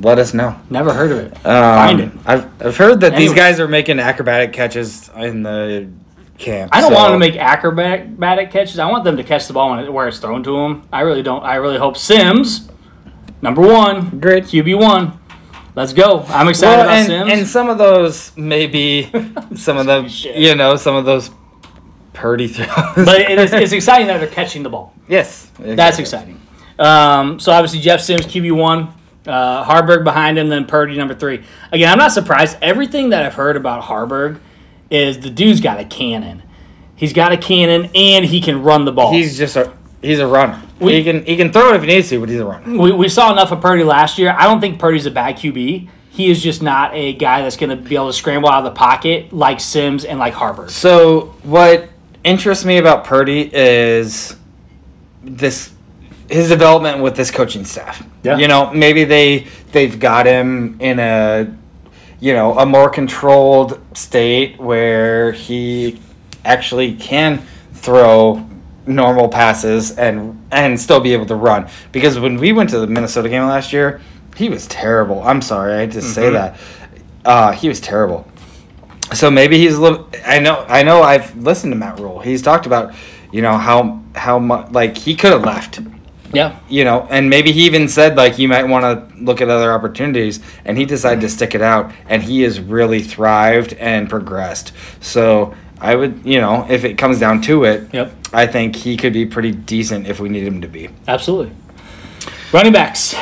let 0.00 0.18
us 0.18 0.32
know. 0.32 0.54
Never 0.70 0.92
heard 0.94 1.12
of 1.12 1.18
it. 1.18 1.32
Um, 1.46 1.74
Find 1.76 2.00
it. 2.00 2.10
I've, 2.24 2.46
I've 2.64 2.76
heard 2.78 3.00
that 3.02 3.14
these 3.14 3.34
guys 3.34 3.60
are 3.60 3.68
making 3.68 4.00
acrobatic 4.00 4.52
catches 4.52 5.10
in 5.16 5.42
the 5.42 5.86
camp. 6.38 6.70
I 6.74 6.80
don't 6.80 6.90
so- 6.90 6.96
want 6.96 7.12
them 7.12 7.20
to 7.20 7.26
make 7.26 7.36
acrobatic 7.38 8.50
catches. 8.50 8.78
I 8.78 8.90
want 8.90 9.04
them 9.04 9.16
to 9.16 9.22
catch 9.22 9.46
the 9.46 9.52
ball 9.52 9.78
it, 9.78 9.92
where 9.92 10.08
it's 10.08 10.18
thrown 10.18 10.42
to 10.44 10.56
them. 10.56 10.88
I 10.92 11.00
really 11.02 11.22
don't. 11.22 11.42
I 11.42 11.56
really 11.56 11.78
hope 11.78 11.96
Sims, 11.96 12.68
number 13.40 13.62
one, 13.62 14.18
Great. 14.20 14.44
QB 14.44 14.78
one. 14.80 15.18
Let's 15.74 15.92
go. 15.94 16.20
I'm 16.28 16.48
excited 16.48 16.76
Well, 16.76 16.82
about 16.84 16.94
and, 16.96 17.06
Sims. 17.06 17.32
and 17.32 17.46
some 17.46 17.70
of 17.70 17.78
those 17.78 18.36
maybe 18.36 19.10
some 19.54 19.78
of 19.78 19.86
the 19.86 20.06
Shit. 20.08 20.36
you 20.36 20.54
know 20.54 20.76
some 20.76 20.94
of 20.96 21.04
those 21.06 21.30
Purdy 22.12 22.46
throws. 22.48 22.68
but 23.06 23.22
it 23.22 23.38
is, 23.38 23.52
it's 23.54 23.72
exciting 23.72 24.06
that 24.08 24.18
they're 24.18 24.28
catching 24.28 24.62
the 24.62 24.68
ball. 24.68 24.92
yes, 25.08 25.50
That's 25.58 25.98
exciting. 25.98 26.38
Um, 26.78 27.40
so 27.40 27.52
obviously 27.52 27.80
Jeff 27.80 28.00
Sims 28.02 28.26
QB 28.26 28.52
one, 28.54 28.88
uh, 29.26 29.64
Haarberg 29.64 30.04
behind 30.04 30.36
him, 30.38 30.48
then 30.50 30.66
Purdy 30.66 30.94
number 30.96 31.14
three. 31.14 31.42
Again, 31.70 31.90
I'm 31.90 31.98
not 31.98 32.12
surprised. 32.12 32.58
Everything 32.60 33.10
that 33.10 33.24
I've 33.24 33.34
heard 33.34 33.56
about 33.56 33.82
Haarberg 33.84 34.40
is 34.92 35.20
the 35.20 35.30
dude's 35.30 35.60
got 35.60 35.80
a 35.80 35.84
cannon. 35.84 36.42
He's 36.94 37.12
got 37.12 37.32
a 37.32 37.36
cannon 37.36 37.90
and 37.94 38.24
he 38.24 38.40
can 38.40 38.62
run 38.62 38.84
the 38.84 38.92
ball. 38.92 39.12
He's 39.12 39.36
just 39.36 39.56
a 39.56 39.72
he's 40.02 40.18
a 40.20 40.26
runner. 40.26 40.62
We- 40.78 40.94
he 40.96 41.04
can 41.04 41.24
he 41.24 41.36
can 41.36 41.52
throw 41.52 41.70
it 41.70 41.76
if 41.76 41.82
he 41.82 41.88
needs 41.88 42.08
to, 42.10 42.20
but 42.20 42.28
he's 42.28 42.40
a 42.40 42.44
runner. 42.44 42.78
we, 42.78 42.92
we 42.92 43.08
saw 43.08 43.32
enough 43.32 43.50
of 43.52 43.60
Purdy 43.60 43.84
last 43.84 44.18
year. 44.18 44.34
I 44.38 44.44
don't 44.44 44.60
think 44.60 44.78
Purdy's 44.78 45.06
a 45.06 45.10
bad 45.10 45.36
QB. 45.36 45.88
He 46.10 46.30
is 46.30 46.42
just 46.42 46.62
not 46.62 46.92
a 46.94 47.14
guy 47.14 47.40
that's 47.40 47.56
going 47.56 47.70
to 47.70 47.76
be 47.76 47.94
able 47.94 48.08
to 48.08 48.12
scramble 48.12 48.50
out 48.50 48.58
of 48.66 48.72
the 48.74 48.78
pocket 48.78 49.32
like 49.32 49.60
Sims 49.60 50.04
and 50.04 50.18
like 50.18 50.34
Haarberg. 50.34 50.68
So 50.70 51.34
what 51.42 51.88
interests 52.22 52.64
me 52.66 52.76
about 52.76 53.04
Purdy 53.04 53.50
is 53.52 54.36
this 55.24 55.72
his 56.28 56.48
development 56.50 57.02
with 57.02 57.16
this 57.16 57.30
coaching 57.30 57.64
staff. 57.64 58.06
Yeah. 58.22 58.36
You 58.36 58.46
know, 58.48 58.70
maybe 58.72 59.04
they 59.04 59.46
they've 59.72 59.98
got 59.98 60.26
him 60.26 60.76
in 60.80 60.98
a 60.98 61.56
you 62.22 62.32
know, 62.32 62.56
a 62.56 62.64
more 62.64 62.88
controlled 62.88 63.80
state 63.96 64.56
where 64.60 65.32
he 65.32 66.00
actually 66.44 66.94
can 66.94 67.42
throw 67.74 68.48
normal 68.86 69.28
passes 69.28 69.98
and 69.98 70.38
and 70.52 70.78
still 70.78 71.00
be 71.00 71.12
able 71.12 71.26
to 71.26 71.34
run. 71.34 71.68
Because 71.90 72.20
when 72.20 72.36
we 72.36 72.52
went 72.52 72.70
to 72.70 72.78
the 72.78 72.86
Minnesota 72.86 73.28
game 73.28 73.42
last 73.48 73.72
year, 73.72 74.00
he 74.36 74.48
was 74.48 74.68
terrible. 74.68 75.20
I'm 75.24 75.42
sorry, 75.42 75.74
I 75.74 75.80
had 75.80 75.90
to 75.92 76.02
say 76.02 76.26
Mhm. 76.30 76.32
that. 76.34 76.56
Uh, 77.24 77.50
he 77.52 77.66
was 77.68 77.80
terrible. 77.80 78.24
So 79.14 79.28
maybe 79.28 79.58
he's 79.58 79.74
a 79.74 79.80
little. 79.80 80.08
I 80.24 80.38
know. 80.38 80.64
I 80.68 80.84
know. 80.84 81.02
I've 81.02 81.36
listened 81.36 81.72
to 81.72 81.76
Matt 81.76 81.98
Rhule. 81.98 82.20
He's 82.20 82.40
talked 82.40 82.66
about, 82.66 82.94
you 83.32 83.42
know, 83.42 83.58
how 83.58 83.98
how 84.14 84.38
much 84.38 84.70
like 84.70 84.96
he 84.96 85.16
could 85.16 85.32
have 85.32 85.44
left. 85.44 85.80
Yeah. 86.32 86.58
You 86.68 86.84
know, 86.84 87.06
and 87.10 87.28
maybe 87.28 87.52
he 87.52 87.66
even 87.66 87.88
said 87.88 88.16
like 88.16 88.38
you 88.38 88.48
might 88.48 88.64
want 88.64 88.84
to 88.84 89.16
look 89.22 89.40
at 89.40 89.48
other 89.48 89.72
opportunities, 89.72 90.40
and 90.64 90.78
he 90.78 90.84
decided 90.84 91.20
to 91.22 91.28
stick 91.28 91.54
it 91.54 91.62
out, 91.62 91.92
and 92.08 92.22
he 92.22 92.42
has 92.42 92.58
really 92.60 93.02
thrived 93.02 93.74
and 93.74 94.08
progressed. 94.08 94.72
So 95.00 95.54
I 95.80 95.94
would, 95.96 96.24
you 96.24 96.40
know, 96.40 96.66
if 96.70 96.84
it 96.84 96.96
comes 96.96 97.18
down 97.20 97.42
to 97.42 97.64
it, 97.64 97.88
Yep. 97.92 98.12
I 98.32 98.46
think 98.46 98.76
he 98.76 98.96
could 98.96 99.12
be 99.12 99.26
pretty 99.26 99.50
decent 99.50 100.06
if 100.06 100.20
we 100.20 100.28
need 100.30 100.44
him 100.46 100.60
to 100.62 100.68
be. 100.68 100.88
Absolutely. 101.06 101.54
Running 102.52 102.72
backs. 102.72 103.00
So 103.00 103.16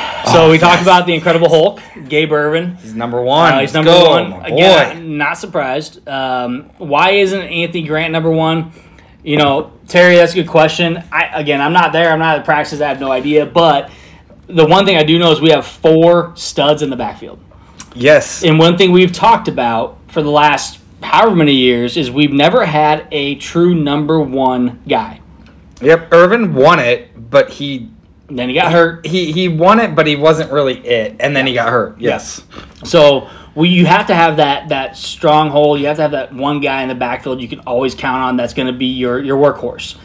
Oh, 0.45 0.51
we 0.51 0.57
talked 0.57 0.75
yes. 0.79 0.81
about 0.83 1.05
the 1.05 1.13
Incredible 1.13 1.47
Hulk, 1.49 1.79
Gabe 2.09 2.31
Ervin. 2.33 2.75
He's 2.75 2.93
number 2.93 3.21
one. 3.21 3.53
Uh, 3.53 3.59
he's 3.61 3.73
Let's 3.73 3.85
number 3.85 3.91
go, 3.91 4.09
one. 4.09 4.33
Again, 4.45 4.97
boy. 4.97 5.01
Not 5.03 5.37
surprised. 5.37 6.07
Um, 6.07 6.69
why 6.77 7.11
isn't 7.11 7.41
Anthony 7.41 7.83
Grant 7.83 8.11
number 8.11 8.29
one? 8.29 8.71
You 9.23 9.37
know, 9.37 9.71
Terry, 9.87 10.15
that's 10.15 10.31
a 10.33 10.35
good 10.35 10.47
question. 10.47 11.03
I 11.11 11.25
again, 11.33 11.61
I'm 11.61 11.73
not 11.73 11.93
there. 11.93 12.11
I'm 12.11 12.19
not 12.19 12.35
at 12.35 12.39
the 12.39 12.45
practice. 12.45 12.81
I 12.81 12.87
have 12.87 12.99
no 12.99 13.11
idea. 13.11 13.45
But 13.45 13.91
the 14.47 14.65
one 14.65 14.85
thing 14.85 14.97
I 14.97 15.03
do 15.03 15.19
know 15.19 15.31
is 15.31 15.39
we 15.39 15.51
have 15.51 15.65
four 15.65 16.35
studs 16.35 16.81
in 16.81 16.89
the 16.89 16.95
backfield. 16.95 17.39
Yes. 17.93 18.43
And 18.43 18.57
one 18.57 18.77
thing 18.77 18.91
we've 18.91 19.11
talked 19.11 19.47
about 19.47 19.97
for 20.07 20.23
the 20.23 20.31
last 20.31 20.79
however 21.01 21.35
many 21.35 21.53
years 21.53 21.97
is 21.97 22.09
we've 22.09 22.31
never 22.31 22.65
had 22.65 23.07
a 23.11 23.35
true 23.35 23.75
number 23.75 24.19
one 24.19 24.81
guy. 24.87 25.19
Yep. 25.81 26.13
Ervin 26.13 26.53
won 26.53 26.79
it, 26.79 27.29
but 27.29 27.49
he 27.49 27.89
And 28.31 28.39
then 28.39 28.47
he 28.47 28.55
got 28.55 28.71
hurt. 28.71 29.05
he 29.05 29.31
he 29.33 29.49
won 29.49 29.79
it, 29.81 29.93
but 29.93 30.07
he 30.07 30.15
wasn't 30.15 30.51
really 30.53 30.79
it, 30.87 31.17
and 31.19 31.35
then 31.35 31.45
he 31.45 31.53
got 31.53 31.67
hurt. 31.69 31.99
Yes. 31.99 32.43
So 32.85 33.29
we, 33.55 33.67
you 33.67 33.85
have 33.85 34.07
to 34.07 34.15
have 34.15 34.37
that 34.37 34.69
that 34.69 34.95
stronghold. 34.95 35.81
You 35.81 35.87
have 35.87 35.97
to 35.97 36.01
have 36.03 36.11
that 36.11 36.33
one 36.33 36.61
guy 36.61 36.81
in 36.81 36.87
the 36.87 36.95
backfield 36.95 37.41
you 37.41 37.49
can 37.49 37.59
always 37.61 37.93
count 37.93 38.21
on. 38.23 38.37
That's 38.37 38.53
going 38.53 38.67
to 38.67 38.73
be 38.73 38.85
your 38.85 39.21
your 39.21 39.37
workhorse. 39.37 39.97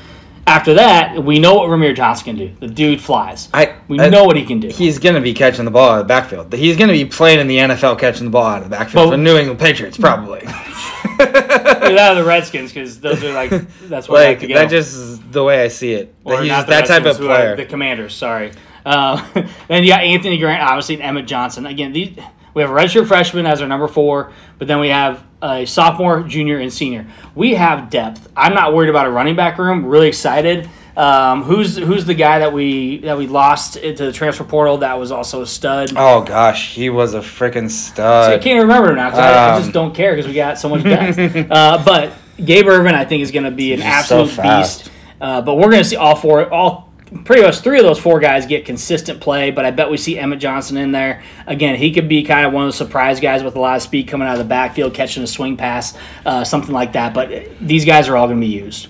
After 0.48 0.74
that, 0.74 1.24
we 1.24 1.38
know 1.40 1.54
what 1.54 1.68
Rahmir 1.70 1.94
Johnson 1.96 2.24
can 2.24 2.36
do. 2.36 2.52
The 2.60 2.68
dude 2.68 3.00
flies. 3.00 3.48
I 3.54 3.74
We 3.88 3.98
I- 4.00 4.08
know 4.08 4.24
what 4.24 4.36
he 4.36 4.44
can 4.44 4.60
do. 4.60 4.68
He's 4.68 4.98
gonna 5.00 5.20
be 5.20 5.34
catching 5.34 5.64
the 5.64 5.72
ball 5.72 5.90
out 5.90 6.00
of 6.00 6.04
the 6.04 6.08
backfield. 6.08 6.52
He's 6.52 6.76
gonna 6.76 6.92
be 6.92 7.04
playing 7.04 7.40
in 7.40 7.48
the 7.48 7.58
NFL 7.58 7.98
catching 7.98 8.24
the 8.26 8.30
ball 8.30 8.46
out 8.46 8.58
of 8.58 8.64
the 8.64 8.70
backfield 8.70 9.06
But- 9.06 9.16
for 9.16 9.16
New 9.16 9.36
England 9.36 9.58
Patriots, 9.60 9.96
probably. 9.98 10.42
Out 11.96 12.16
of 12.16 12.16
the 12.16 12.24
Redskins 12.24 12.72
because 12.72 13.00
those 13.00 13.22
are 13.24 13.32
like 13.32 13.50
that's 13.88 14.08
what 14.08 14.22
I 14.22 14.28
like 14.28 14.40
like 14.40 14.48
that 14.50 14.70
just 14.70 14.94
is 14.94 15.20
the 15.20 15.42
way 15.42 15.62
I 15.62 15.68
see 15.68 15.92
it. 15.92 16.14
Or 16.24 16.40
he's 16.40 16.48
not 16.48 16.56
just 16.56 16.66
the 16.66 16.70
that 16.72 16.86
type 16.86 17.00
of 17.00 17.04
Redskins, 17.06 17.26
player. 17.26 17.56
The 17.56 17.66
Commanders, 17.66 18.14
sorry. 18.14 18.52
Uh, 18.84 19.24
then 19.68 19.82
you 19.82 19.90
got 19.90 20.02
Anthony 20.02 20.38
Grant, 20.38 20.62
obviously, 20.62 20.96
and 20.96 21.04
Emmett 21.04 21.26
Johnson. 21.26 21.66
Again, 21.66 21.92
these, 21.92 22.16
we 22.54 22.62
have 22.62 22.70
a 22.70 22.74
redshirt 22.74 23.08
freshman 23.08 23.46
as 23.46 23.60
our 23.60 23.68
number 23.68 23.88
four, 23.88 24.32
but 24.58 24.68
then 24.68 24.78
we 24.78 24.88
have 24.88 25.24
a 25.42 25.66
sophomore, 25.66 26.22
junior, 26.22 26.58
and 26.58 26.72
senior. 26.72 27.06
We 27.34 27.54
have 27.54 27.90
depth. 27.90 28.28
I'm 28.36 28.54
not 28.54 28.74
worried 28.74 28.90
about 28.90 29.06
a 29.06 29.10
running 29.10 29.36
back 29.36 29.58
room. 29.58 29.84
Really 29.84 30.08
excited. 30.08 30.68
Um, 30.96 31.42
who's 31.42 31.76
who's 31.76 32.06
the 32.06 32.14
guy 32.14 32.38
that 32.38 32.52
we 32.54 32.98
that 32.98 33.18
we 33.18 33.26
lost 33.26 33.76
into 33.76 34.06
the 34.06 34.12
transfer 34.12 34.44
portal 34.44 34.78
that 34.78 34.98
was 34.98 35.12
also 35.12 35.42
a 35.42 35.46
stud? 35.46 35.92
oh 35.96 36.22
gosh, 36.22 36.74
he 36.74 36.88
was 36.88 37.12
a 37.14 37.20
freaking 37.20 37.70
See, 37.70 38.00
I 38.02 38.38
can't 38.38 38.62
remember 38.62 38.94
now 38.94 39.10
because 39.10 39.20
I, 39.20 39.32
I 39.32 39.54
Um, 39.56 39.62
just 39.62 39.72
don't 39.74 39.94
care 39.94 40.12
because 40.14 40.26
we 40.26 40.32
got 40.34 40.58
so 40.58 40.70
much 40.70 40.84
depth. 40.84 41.18
uh, 41.50 41.82
but 41.84 42.12
Gabe 42.42 42.66
Ervin, 42.66 42.94
I 42.94 43.04
think, 43.04 43.22
is 43.22 43.30
going 43.30 43.44
to 43.44 43.50
be 43.50 43.72
an 43.74 43.80
He's 43.80 44.06
so 44.06 44.22
absolute 44.22 44.30
fast. 44.30 44.84
beast. 44.84 44.92
Uh, 45.20 45.42
but 45.42 45.56
we're 45.56 45.70
going 45.70 45.82
to 45.82 45.88
see 45.88 45.96
all 45.96 46.14
four, 46.16 46.50
all 46.52 46.92
pretty 47.24 47.40
much 47.42 47.60
three 47.60 47.78
of 47.78 47.84
those 47.84 47.98
four 47.98 48.18
guys 48.20 48.46
get 48.46 48.64
consistent 48.64 49.20
play. 49.20 49.50
But 49.50 49.64
I 49.64 49.70
bet 49.70 49.90
we 49.90 49.96
see 49.98 50.18
Emmett 50.18 50.38
Johnson 50.40 50.76
in 50.78 50.92
there 50.92 51.22
again. 51.46 51.76
He 51.76 51.92
could 51.92 52.08
be 52.08 52.22
kind 52.22 52.46
of 52.46 52.52
one 52.54 52.64
of 52.64 52.72
the 52.72 52.76
surprise 52.76 53.20
guys 53.20 53.42
with 53.42 53.56
a 53.56 53.60
lot 53.60 53.76
of 53.76 53.82
speed 53.82 54.08
coming 54.08 54.26
out 54.28 54.32
of 54.32 54.38
the 54.38 54.44
backfield, 54.48 54.92
catching 54.94 55.22
a 55.22 55.26
swing 55.26 55.56
pass, 55.58 55.96
uh, 56.24 56.42
something 56.44 56.72
like 56.72 56.92
that. 56.92 57.12
But 57.14 57.58
these 57.60 57.84
guys 57.84 58.08
are 58.08 58.16
all 58.16 58.26
going 58.26 58.40
to 58.40 58.46
be 58.46 58.52
used. 58.52 58.88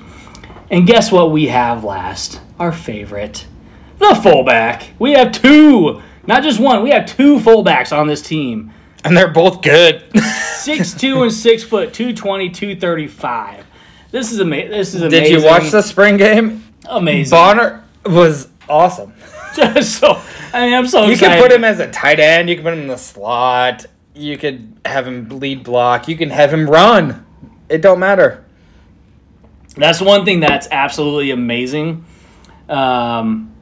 And 0.71 0.87
guess 0.87 1.12
what 1.12 1.31
we 1.31 1.47
have 1.47 1.85
last? 1.85 2.41
Our 2.59 2.73
favorite, 2.73 3.47
the 3.99 4.19
fullback. 4.23 4.91
We 4.99 5.12
have 5.12 5.33
two, 5.33 6.03
not 6.27 6.43
just 6.43 6.59
one. 6.59 6.83
We 6.83 6.91
have 6.91 7.07
two 7.07 7.39
fullbacks 7.39 7.97
on 7.97 8.07
this 8.09 8.23
team. 8.23 8.73
and 9.05 9.17
they're 9.17 9.29
both 9.29 9.62
good. 9.62 10.05
Six 10.57 10.95
two 10.95 11.23
and 11.23 11.33
six 11.33 11.62
foot, 11.62 11.93
220, 11.95 12.51
235. 12.51 13.64
This 14.11 14.33
is 14.33 14.41
amazing. 14.41 14.71
This 14.71 14.95
is 14.95 15.03
amazing. 15.03 15.23
Did 15.25 15.41
you 15.43 15.47
watch 15.47 15.71
the 15.71 15.83
spring 15.83 16.17
game? 16.17 16.64
Amazing. 16.87 17.31
Bonner 17.31 17.85
was 18.05 18.49
awesome. 18.69 19.12
Just 19.55 19.95
so, 20.01 20.21
I 20.53 20.64
mean, 20.67 20.75
I'm 20.75 20.87
so 20.89 21.05
You 21.05 21.12
excited. 21.12 21.35
can 21.37 21.43
put 21.43 21.53
him 21.53 21.62
as 21.64 21.79
a 21.79 21.91
tight 21.91 22.19
end. 22.19 22.49
You 22.49 22.57
can 22.57 22.64
put 22.64 22.73
him 22.73 22.81
in 22.81 22.87
the 22.89 22.97
slot. 22.97 23.87
You 24.14 24.37
could 24.39 24.81
have 24.85 25.07
him 25.07 25.29
lead 25.29 25.62
block. 25.62 26.09
You 26.09 26.17
can 26.17 26.31
have 26.31 26.53
him 26.53 26.69
run. 26.69 27.25
It 27.69 27.83
don't 27.83 27.99
matter. 28.01 28.45
That's 29.77 30.01
one 30.01 30.24
thing 30.24 30.41
that's 30.41 30.68
absolutely 30.70 31.31
amazing. 31.31 32.05
Um, 32.68 33.55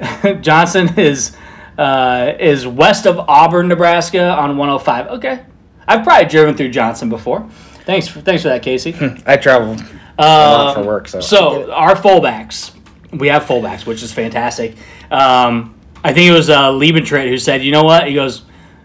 Johnson 0.40 0.98
is 0.98 1.36
uh, 1.78 2.32
is 2.38 2.66
west 2.66 3.06
of 3.06 3.18
Auburn, 3.18 3.68
Nebraska 3.68 4.30
on 4.30 4.56
105. 4.56 5.06
Okay, 5.18 5.44
I've 5.88 6.04
probably 6.04 6.28
driven 6.28 6.56
through 6.56 6.70
Johnson 6.70 7.08
before. 7.08 7.48
Thanks 7.84 8.06
for, 8.06 8.20
thanks 8.20 8.42
for 8.42 8.48
that, 8.48 8.62
Casey. 8.62 8.94
I 9.26 9.36
traveled 9.36 9.82
a 10.18 10.22
lot 10.22 10.74
for 10.74 10.84
work, 10.84 11.08
so. 11.08 11.20
So 11.20 11.72
our 11.72 11.96
fullbacks, 11.96 12.72
we 13.12 13.28
have 13.28 13.44
fullbacks, 13.44 13.86
which 13.86 14.02
is 14.02 14.12
fantastic. 14.12 14.76
Um, 15.10 15.74
I 16.04 16.12
think 16.12 16.28
it 16.30 16.32
was 16.32 16.50
uh, 16.50 16.72
who 16.72 17.38
said, 17.38 17.62
"You 17.62 17.72
know 17.72 17.84
what?" 17.84 18.06
He 18.08 18.14
goes, 18.14 18.42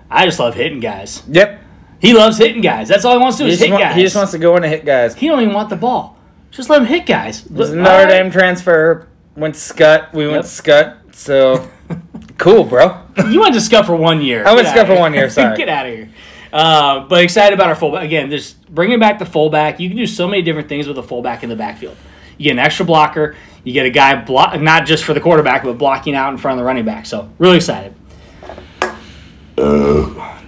"I 0.10 0.26
just 0.26 0.40
love 0.40 0.56
hitting 0.56 0.80
guys." 0.80 1.24
Yep. 1.28 1.64
He 2.00 2.14
loves 2.14 2.38
hitting 2.38 2.62
guys. 2.62 2.88
That's 2.88 3.06
all 3.06 3.14
he 3.14 3.20
wants 3.20 3.38
to 3.38 3.44
do 3.44 3.48
He 3.48 3.54
is 3.54 3.60
just, 3.60 3.68
hit 3.70 3.74
wa- 3.74 3.80
guys. 3.80 3.96
he 3.96 4.02
just 4.04 4.16
wants 4.16 4.32
to 4.34 4.38
go 4.38 4.56
in 4.58 4.64
and 4.64 4.72
hit 4.72 4.86
guys. 4.86 5.16
He 5.16 5.28
don't 5.28 5.42
even 5.42 5.54
want 5.54 5.70
the 5.70 5.76
ball. 5.76 6.18
Just 6.52 6.70
let 6.70 6.82
him 6.82 6.88
hit 6.88 7.06
guys. 7.06 7.44
This 7.44 7.70
is 7.70 7.76
All 7.76 7.82
Notre 7.82 8.04
right. 8.04 8.10
Dame 8.10 8.32
transfer. 8.32 9.08
Went 9.36 9.56
scut. 9.56 10.14
We 10.14 10.24
Yep. 10.26 10.32
went 10.32 10.46
Scott. 10.46 10.98
So 11.12 11.68
cool, 12.38 12.64
bro. 12.64 13.02
You 13.30 13.42
went 13.42 13.54
to 13.56 13.62
Scut 13.62 13.86
for 13.86 13.96
one 13.96 14.22
year. 14.22 14.46
I 14.46 14.54
went 14.54 14.66
Get 14.68 14.74
to 14.74 14.80
Scut 14.80 14.88
for 14.88 15.00
one 15.00 15.14
year, 15.14 15.30
sorry. 15.30 15.58
Get 15.58 15.70
out 15.70 15.88
of 15.88 15.94
here. 15.94 16.10
Uh, 16.54 17.02
but 17.02 17.24
excited 17.24 17.54
about 17.54 17.68
our 17.70 17.76
fullback 17.76 18.04
again. 18.06 18.30
Just 18.30 18.64
bringing 18.74 19.00
back 19.00 19.20
the 19.20 19.26
fullback. 19.26 19.80
You 19.80 19.90
can 19.90 19.98
do 19.98 20.08
so 20.08 20.28
many 20.28 20.42
different 20.44 20.70
things 20.70 20.88
with 20.88 20.98
a 20.98 21.04
fullback 21.04 21.44
in 21.44 21.50
the 21.50 21.56
backfield. 21.56 21.96
You 22.38 22.46
get 22.46 22.52
an 22.52 22.60
extra 22.60 22.86
blocker. 22.86 23.36
You 23.64 23.74
get 23.74 23.86
a 23.86 23.90
guy 23.90 24.16
block, 24.24 24.60
not 24.62 24.86
just 24.86 25.04
for 25.04 25.14
the 25.14 25.20
quarterback, 25.20 25.64
but 25.64 25.78
blocking 25.78 26.16
out 26.16 26.32
in 26.32 26.38
front 26.38 26.58
of 26.58 26.64
the 26.64 26.66
running 26.66 26.86
back. 26.86 27.06
So 27.06 27.30
really 27.38 27.58
excited. 27.58 27.94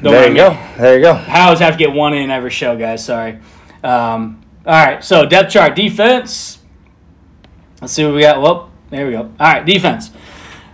Don't 0.02 0.14
there 0.14 0.28
you 0.28 0.34
me. 0.34 0.38
go. 0.40 0.58
There 0.78 0.96
you 0.98 1.04
go. 1.04 1.12
I 1.14 1.42
always 1.42 1.60
have 1.60 1.74
to 1.74 1.78
get 1.78 1.92
one 1.92 2.14
in 2.14 2.32
every 2.32 2.52
show, 2.52 2.78
guys. 2.78 3.04
Sorry. 3.04 3.40
Um, 3.84 4.42
all 4.66 4.74
right, 4.74 5.04
so 5.04 5.26
depth 5.26 5.52
chart 5.52 5.76
defense. 5.76 6.60
Let's 7.82 7.94
see 7.94 8.04
what 8.06 8.14
we 8.14 8.22
got. 8.22 8.42
Well, 8.42 8.72
there 8.90 9.06
we 9.06 9.14
go. 9.14 9.22
All 9.22 9.34
right, 9.40 9.66
defense. 9.66 10.12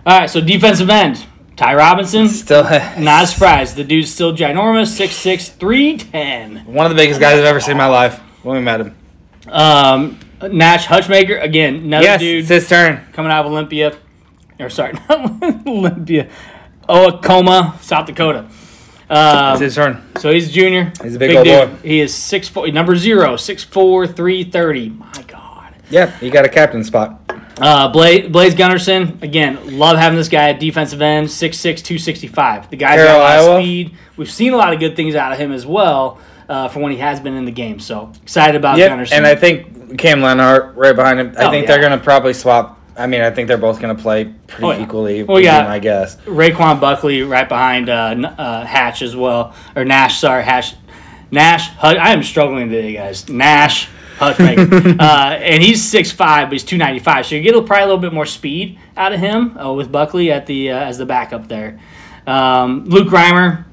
All 0.04 0.18
right, 0.20 0.30
so 0.30 0.40
defensive 0.40 0.90
end. 0.90 1.24
Ty 1.56 1.74
Robinson. 1.74 2.28
Still 2.28 2.64
Not 2.98 3.24
a 3.24 3.26
surprise. 3.26 3.74
The 3.74 3.84
dude's 3.84 4.12
still 4.12 4.34
ginormous. 4.36 4.88
6'6", 5.00 5.50
310. 5.58 6.66
one 6.66 6.84
of 6.86 6.90
the 6.90 6.96
biggest 6.96 7.18
guys 7.20 7.38
I've 7.38 7.44
ever 7.44 7.60
seen 7.60 7.72
in 7.72 7.76
my 7.78 7.86
life 7.86 8.18
when 8.42 8.56
we 8.56 8.62
met 8.62 8.80
him. 8.80 8.96
Um, 9.48 10.18
Nash 10.42 10.86
Hutmacher. 10.86 11.42
Again, 11.42 11.76
another 11.76 12.04
yes, 12.04 12.20
dude 12.20 12.40
it's 12.40 12.48
his 12.48 12.68
turn. 12.68 13.06
coming 13.12 13.32
out 13.32 13.46
of 13.46 13.52
Olympia. 13.52 13.96
Or 14.60 14.68
sorry, 14.68 14.92
not 15.08 15.66
Olympia. 15.66 16.28
Oklahoma, 16.88 17.78
South 17.80 18.06
Dakota. 18.06 18.48
Um, 19.08 19.52
It's 19.52 19.60
his 19.60 19.74
turn. 19.76 20.02
So 20.18 20.32
he's 20.32 20.48
a 20.48 20.52
junior. 20.52 20.92
He's 21.02 21.14
a 21.14 21.18
big 21.18 21.36
old 21.36 21.44
dude. 21.44 21.70
boy. 21.70 21.76
He 21.88 22.00
is 22.00 22.14
six 22.14 22.48
four, 22.48 22.66
number 22.68 22.96
zero, 22.96 23.36
six 23.36 23.62
four, 23.62 24.06
three 24.06 24.42
thirty. 24.44 24.88
My 24.90 25.12
God. 25.28 25.74
Yeah, 25.90 26.10
he 26.18 26.30
got 26.30 26.44
a 26.44 26.48
captain 26.48 26.82
spot. 26.82 27.20
Uh, 27.58 27.88
Blaze, 27.88 28.28
Blaise 28.30 28.54
Gunnerson, 28.54 29.22
again, 29.22 29.78
love 29.78 29.96
having 29.96 30.18
this 30.18 30.28
guy 30.28 30.50
at 30.50 30.60
defensive 30.60 31.00
end, 31.00 31.26
6'6", 31.26 31.58
265. 31.82 32.68
The 32.68 32.76
guy's 32.76 32.98
got 33.02 33.16
a 33.16 33.18
lot 33.18 33.38
of 33.38 33.44
Iowa. 33.46 33.62
speed. 33.62 33.94
We've 34.18 34.30
seen 34.30 34.52
a 34.52 34.56
lot 34.58 34.74
of 34.74 34.78
good 34.80 34.94
things 34.94 35.14
out 35.14 35.32
of 35.32 35.38
him 35.38 35.52
as 35.52 35.64
well 35.64 36.18
uh, 36.50 36.68
from 36.68 36.82
when 36.82 36.92
he 36.92 36.98
has 36.98 37.18
been 37.18 37.34
in 37.34 37.46
the 37.46 37.50
game. 37.52 37.78
So 37.80 38.12
excited 38.22 38.56
about 38.56 38.76
Yep, 38.76 38.90
Gunnerson. 38.90 39.12
and 39.12 39.26
I 39.26 39.36
think 39.36 39.96
Cam 39.98 40.20
Lenhardt 40.20 40.76
right 40.76 40.94
behind 40.94 41.18
him. 41.18 41.34
I 41.38 41.46
Oh, 41.46 41.50
think 41.50 41.66
yeah. 41.66 41.72
they're 41.76 41.80
gonna 41.82 41.96
probably 42.02 42.34
swap. 42.34 42.75
I 42.98 43.06
mean, 43.06 43.20
I 43.20 43.30
think 43.30 43.48
they're 43.48 43.58
both 43.58 43.80
gonna 43.80 43.94
play 43.94 44.24
pretty 44.46 44.64
Oh, 44.64 44.70
yeah. 44.72 44.82
equally. 44.82 45.22
Well, 45.22 45.40
yeah. 45.40 45.64
my 45.64 45.78
guess. 45.78 46.16
Raquan 46.24 46.80
Buckley 46.80 47.22
right 47.22 47.48
behind 47.48 47.88
uh, 47.90 48.14
uh, 48.38 48.64
Hatch 48.64 49.02
as 49.02 49.14
well, 49.14 49.54
or 49.74 49.84
Nash. 49.84 50.18
Sorry, 50.18 50.42
Hatch, 50.42 50.74
Nash. 51.30 51.68
I 51.82 52.12
am 52.12 52.22
struggling 52.22 52.70
today, 52.70 52.94
guys. 52.94 53.28
Nash 53.28 53.88
Hutmacher, 54.18 54.98
uh, 55.00 55.02
and 55.36 55.62
he's 55.62 55.84
six 55.84 56.10
five, 56.10 56.48
but 56.48 56.52
he's 56.54 56.64
two 56.64 56.78
ninety 56.78 56.98
five. 57.00 57.26
So 57.26 57.34
you 57.34 57.42
get 57.42 57.54
a, 57.54 57.60
probably 57.60 57.82
a 57.82 57.86
little 57.86 58.00
bit 58.00 58.14
more 58.14 58.24
speed 58.26 58.78
out 58.96 59.12
of 59.12 59.20
him 59.20 59.58
uh, 59.58 59.72
with 59.74 59.92
Buckley 59.92 60.32
at 60.32 60.46
the 60.46 60.70
uh, 60.72 60.78
as 60.78 60.96
the 60.96 61.04
backup 61.04 61.48
there. 61.48 61.78
Um, 62.26 62.86
Luke 62.86 63.08
Reimer, 63.08 63.66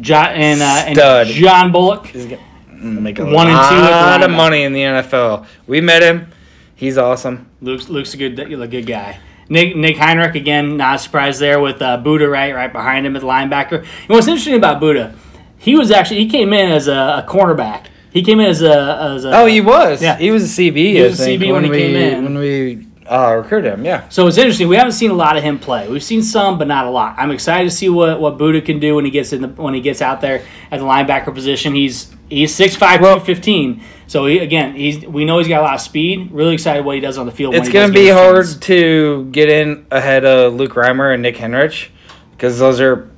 jo- 0.00 0.14
and 0.16 0.62
uh, 0.62 0.84
and 0.86 1.28
John 1.28 1.70
Bullock. 1.70 2.14
Make 2.14 3.18
a 3.18 3.24
One 3.26 3.46
and 3.48 3.68
two 3.68 3.76
lot 3.76 4.22
of 4.22 4.30
money 4.30 4.62
in 4.62 4.72
the 4.72 4.80
NFL. 4.80 5.44
We 5.66 5.82
met 5.82 6.02
him. 6.02 6.28
He's 6.74 6.96
awesome. 6.96 7.49
Luke's, 7.62 7.88
Luke's 7.88 8.14
a 8.14 8.16
good 8.16 8.38
a 8.38 8.66
good 8.66 8.86
guy. 8.86 9.20
Nick 9.48 9.76
Nick 9.76 9.96
Henrich 9.96 10.34
again, 10.34 10.76
not 10.76 10.96
a 10.96 10.98
surprise 10.98 11.38
there 11.38 11.60
with 11.60 11.82
uh, 11.82 11.96
Buddha 11.96 12.28
right 12.28 12.54
right 12.54 12.72
behind 12.72 13.04
him 13.04 13.16
at 13.16 13.20
the 13.22 13.28
linebacker. 13.28 13.80
And 13.80 14.08
what's 14.08 14.28
interesting 14.28 14.54
about 14.54 14.80
Buddha, 14.80 15.14
he 15.58 15.76
was 15.76 15.90
actually 15.90 16.20
he 16.20 16.28
came 16.30 16.52
in 16.52 16.70
as 16.70 16.88
a, 16.88 16.92
a 16.92 17.26
cornerback. 17.28 17.86
He 18.12 18.22
came 18.22 18.40
in 18.40 18.46
as 18.46 18.62
a 18.62 18.96
as 19.14 19.24
a 19.24 19.32
Oh, 19.34 19.46
he 19.46 19.60
was. 19.60 20.02
Yeah. 20.02 20.16
he 20.16 20.30
was 20.30 20.44
a 20.44 20.62
CB. 20.62 20.76
He 20.76 21.00
I 21.00 21.04
was 21.06 21.20
a 21.20 21.24
think, 21.24 21.42
CB 21.42 21.52
when 21.52 21.64
he 21.64 21.70
we, 21.70 21.78
came 21.78 21.96
in. 21.96 22.24
When 22.24 22.38
we 22.38 22.86
uh, 23.06 23.34
recruited 23.42 23.72
him, 23.74 23.84
yeah. 23.84 24.08
So 24.08 24.26
it's 24.28 24.38
interesting. 24.38 24.68
We 24.68 24.76
haven't 24.76 24.92
seen 24.92 25.10
a 25.10 25.14
lot 25.14 25.36
of 25.36 25.42
him 25.42 25.58
play. 25.58 25.88
We've 25.88 26.02
seen 26.02 26.22
some, 26.22 26.58
but 26.58 26.68
not 26.68 26.86
a 26.86 26.90
lot. 26.90 27.16
I'm 27.18 27.32
excited 27.32 27.68
to 27.68 27.74
see 27.74 27.88
what, 27.88 28.20
what 28.20 28.38
Buddha 28.38 28.60
can 28.60 28.78
do 28.78 28.94
when 28.94 29.04
he 29.04 29.10
gets 29.10 29.32
in 29.32 29.42
the 29.42 29.48
when 29.48 29.74
he 29.74 29.80
gets 29.80 30.00
out 30.00 30.20
there 30.20 30.44
at 30.70 30.78
the 30.78 30.86
linebacker 30.86 31.34
position. 31.34 31.74
He's 31.74 32.14
he's 32.30 32.54
6'5", 32.56 33.00
Well- 33.00 33.20
215. 33.20 33.82
So 34.06 34.26
he, 34.26 34.38
again, 34.38 34.74
he's 34.74 35.06
we 35.06 35.24
know 35.24 35.38
he's 35.38 35.46
got 35.46 35.60
a 35.60 35.62
lot 35.62 35.74
of 35.74 35.80
speed. 35.80 36.30
Really 36.32 36.54
excited 36.54 36.84
what 36.84 36.96
he 36.96 37.00
does 37.00 37.16
on 37.16 37.26
the 37.26 37.32
field. 37.32 37.54
It's 37.54 37.68
gonna 37.68 37.92
be 37.92 38.08
hard 38.08 38.44
to 38.62 39.28
get 39.30 39.48
in 39.48 39.86
ahead 39.92 40.24
of 40.24 40.54
Luke 40.54 40.72
Reimer 40.72 41.14
and 41.14 41.22
Nick 41.22 41.36
Henrich 41.36 41.90
because 42.32 42.58
those 42.58 42.80
are 42.80 43.08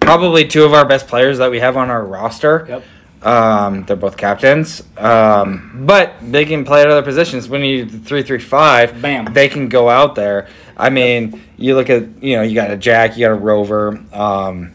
probably 0.00 0.46
two 0.46 0.64
of 0.64 0.74
our 0.74 0.84
best 0.84 1.06
players 1.06 1.38
that 1.38 1.50
we 1.50 1.60
have 1.60 1.78
on 1.78 1.88
our 1.88 2.04
roster. 2.04 2.66
Yep. 2.68 2.84
Um, 3.22 3.84
they're 3.84 3.94
both 3.96 4.16
captains, 4.16 4.82
um, 4.98 5.84
but 5.86 6.14
they 6.20 6.44
can 6.44 6.64
play 6.64 6.82
at 6.82 6.88
other 6.88 7.02
positions. 7.02 7.48
When 7.48 7.62
you 7.62 7.88
three 7.88 8.22
three 8.24 8.40
five, 8.40 9.00
Bam. 9.00 9.32
they 9.32 9.48
can 9.48 9.68
go 9.68 9.88
out 9.88 10.16
there. 10.16 10.48
I 10.76 10.90
mean, 10.90 11.40
you 11.56 11.76
look 11.76 11.88
at 11.88 12.22
you 12.22 12.36
know 12.36 12.42
you 12.42 12.54
got 12.56 12.70
a 12.72 12.76
Jack, 12.76 13.16
you 13.16 13.24
got 13.26 13.32
a 13.32 13.36
Rover, 13.36 14.02
um, 14.12 14.72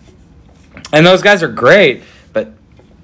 and 0.93 1.05
those 1.05 1.21
guys 1.21 1.43
are 1.43 1.49
great, 1.49 2.03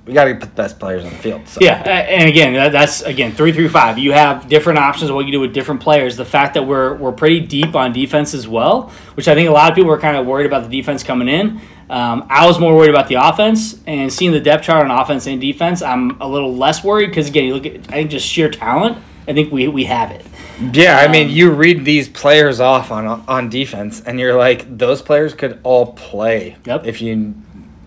we 0.06 0.14
got 0.14 0.26
to 0.26 0.34
put 0.34 0.42
the 0.42 0.56
best 0.56 0.80
players 0.80 1.06
on 1.06 1.12
the 1.12 1.18
field. 1.18 1.48
So. 1.48 1.60
Yeah, 1.62 1.76
and 1.76 2.28
again, 2.28 2.54
that's 2.72 3.02
again 3.02 3.32
three 3.32 3.54
through 3.54 3.70
five. 3.70 3.98
You 3.98 4.12
have 4.12 4.50
different 4.50 4.80
options 4.80 5.10
of 5.10 5.16
what 5.16 5.26
you 5.26 5.32
do 5.32 5.40
with 5.40 5.54
different 5.54 5.82
players. 5.82 6.18
The 6.18 6.26
fact 6.26 6.56
that 6.56 6.64
we're 6.64 6.96
we're 6.96 7.14
pretty 7.14 7.40
deep 7.40 7.76
on 7.76 7.94
defense 7.94 8.34
as 8.34 8.48
well, 8.48 8.92
which 9.16 9.28
I 9.28 9.36
think 9.36 9.48
a 9.48 9.52
lot 9.52 9.72
of 9.72 9.76
people 9.76 9.90
were 9.90 10.00
kind 10.00 10.18
of 10.18 10.26
worried 10.26 10.46
about 10.46 10.70
the 10.70 10.78
defense 10.78 11.04
coming 11.04 11.30
in. 11.30 11.62
Um, 11.90 12.26
I 12.30 12.46
was 12.46 12.60
more 12.60 12.76
worried 12.76 12.90
about 12.90 13.08
the 13.08 13.16
offense, 13.16 13.80
and 13.86 14.12
seeing 14.12 14.32
the 14.32 14.40
depth 14.40 14.66
chart 14.66 14.84
on 14.84 14.92
offense 14.92 15.28
and 15.28 15.40
defense, 15.40 15.82
I'm 15.82 16.20
a 16.22 16.28
little 16.28 16.54
less 16.54 16.84
worried 16.84 17.08
because 17.08 17.30
again, 17.30 17.46
you 17.46 17.54
look 17.54 17.66
at 17.66 17.76
I 17.90 17.94
think 17.94 18.12
just 18.12 18.28
sheer 18.28 18.50
talent. 18.50 18.98
I 19.28 19.34
think 19.34 19.54
we 19.54 19.70
we 19.70 19.86
have 19.86 20.12
it. 20.12 20.26
Yeah, 20.74 20.98
I 20.98 21.08
mean, 21.08 21.28
Um, 21.28 21.34
you 21.34 21.52
read 21.52 21.86
these 21.86 22.10
players 22.10 22.60
off 22.60 22.92
on 22.92 23.08
on 23.08 23.50
defense, 23.50 24.02
and 24.02 24.20
you're 24.20 24.38
like, 24.38 24.78
those 24.78 25.02
players 25.02 25.34
could 25.34 25.60
all 25.64 25.94
play. 25.94 26.58
Yep. 26.66 26.86
If 26.86 27.02
you 27.02 27.36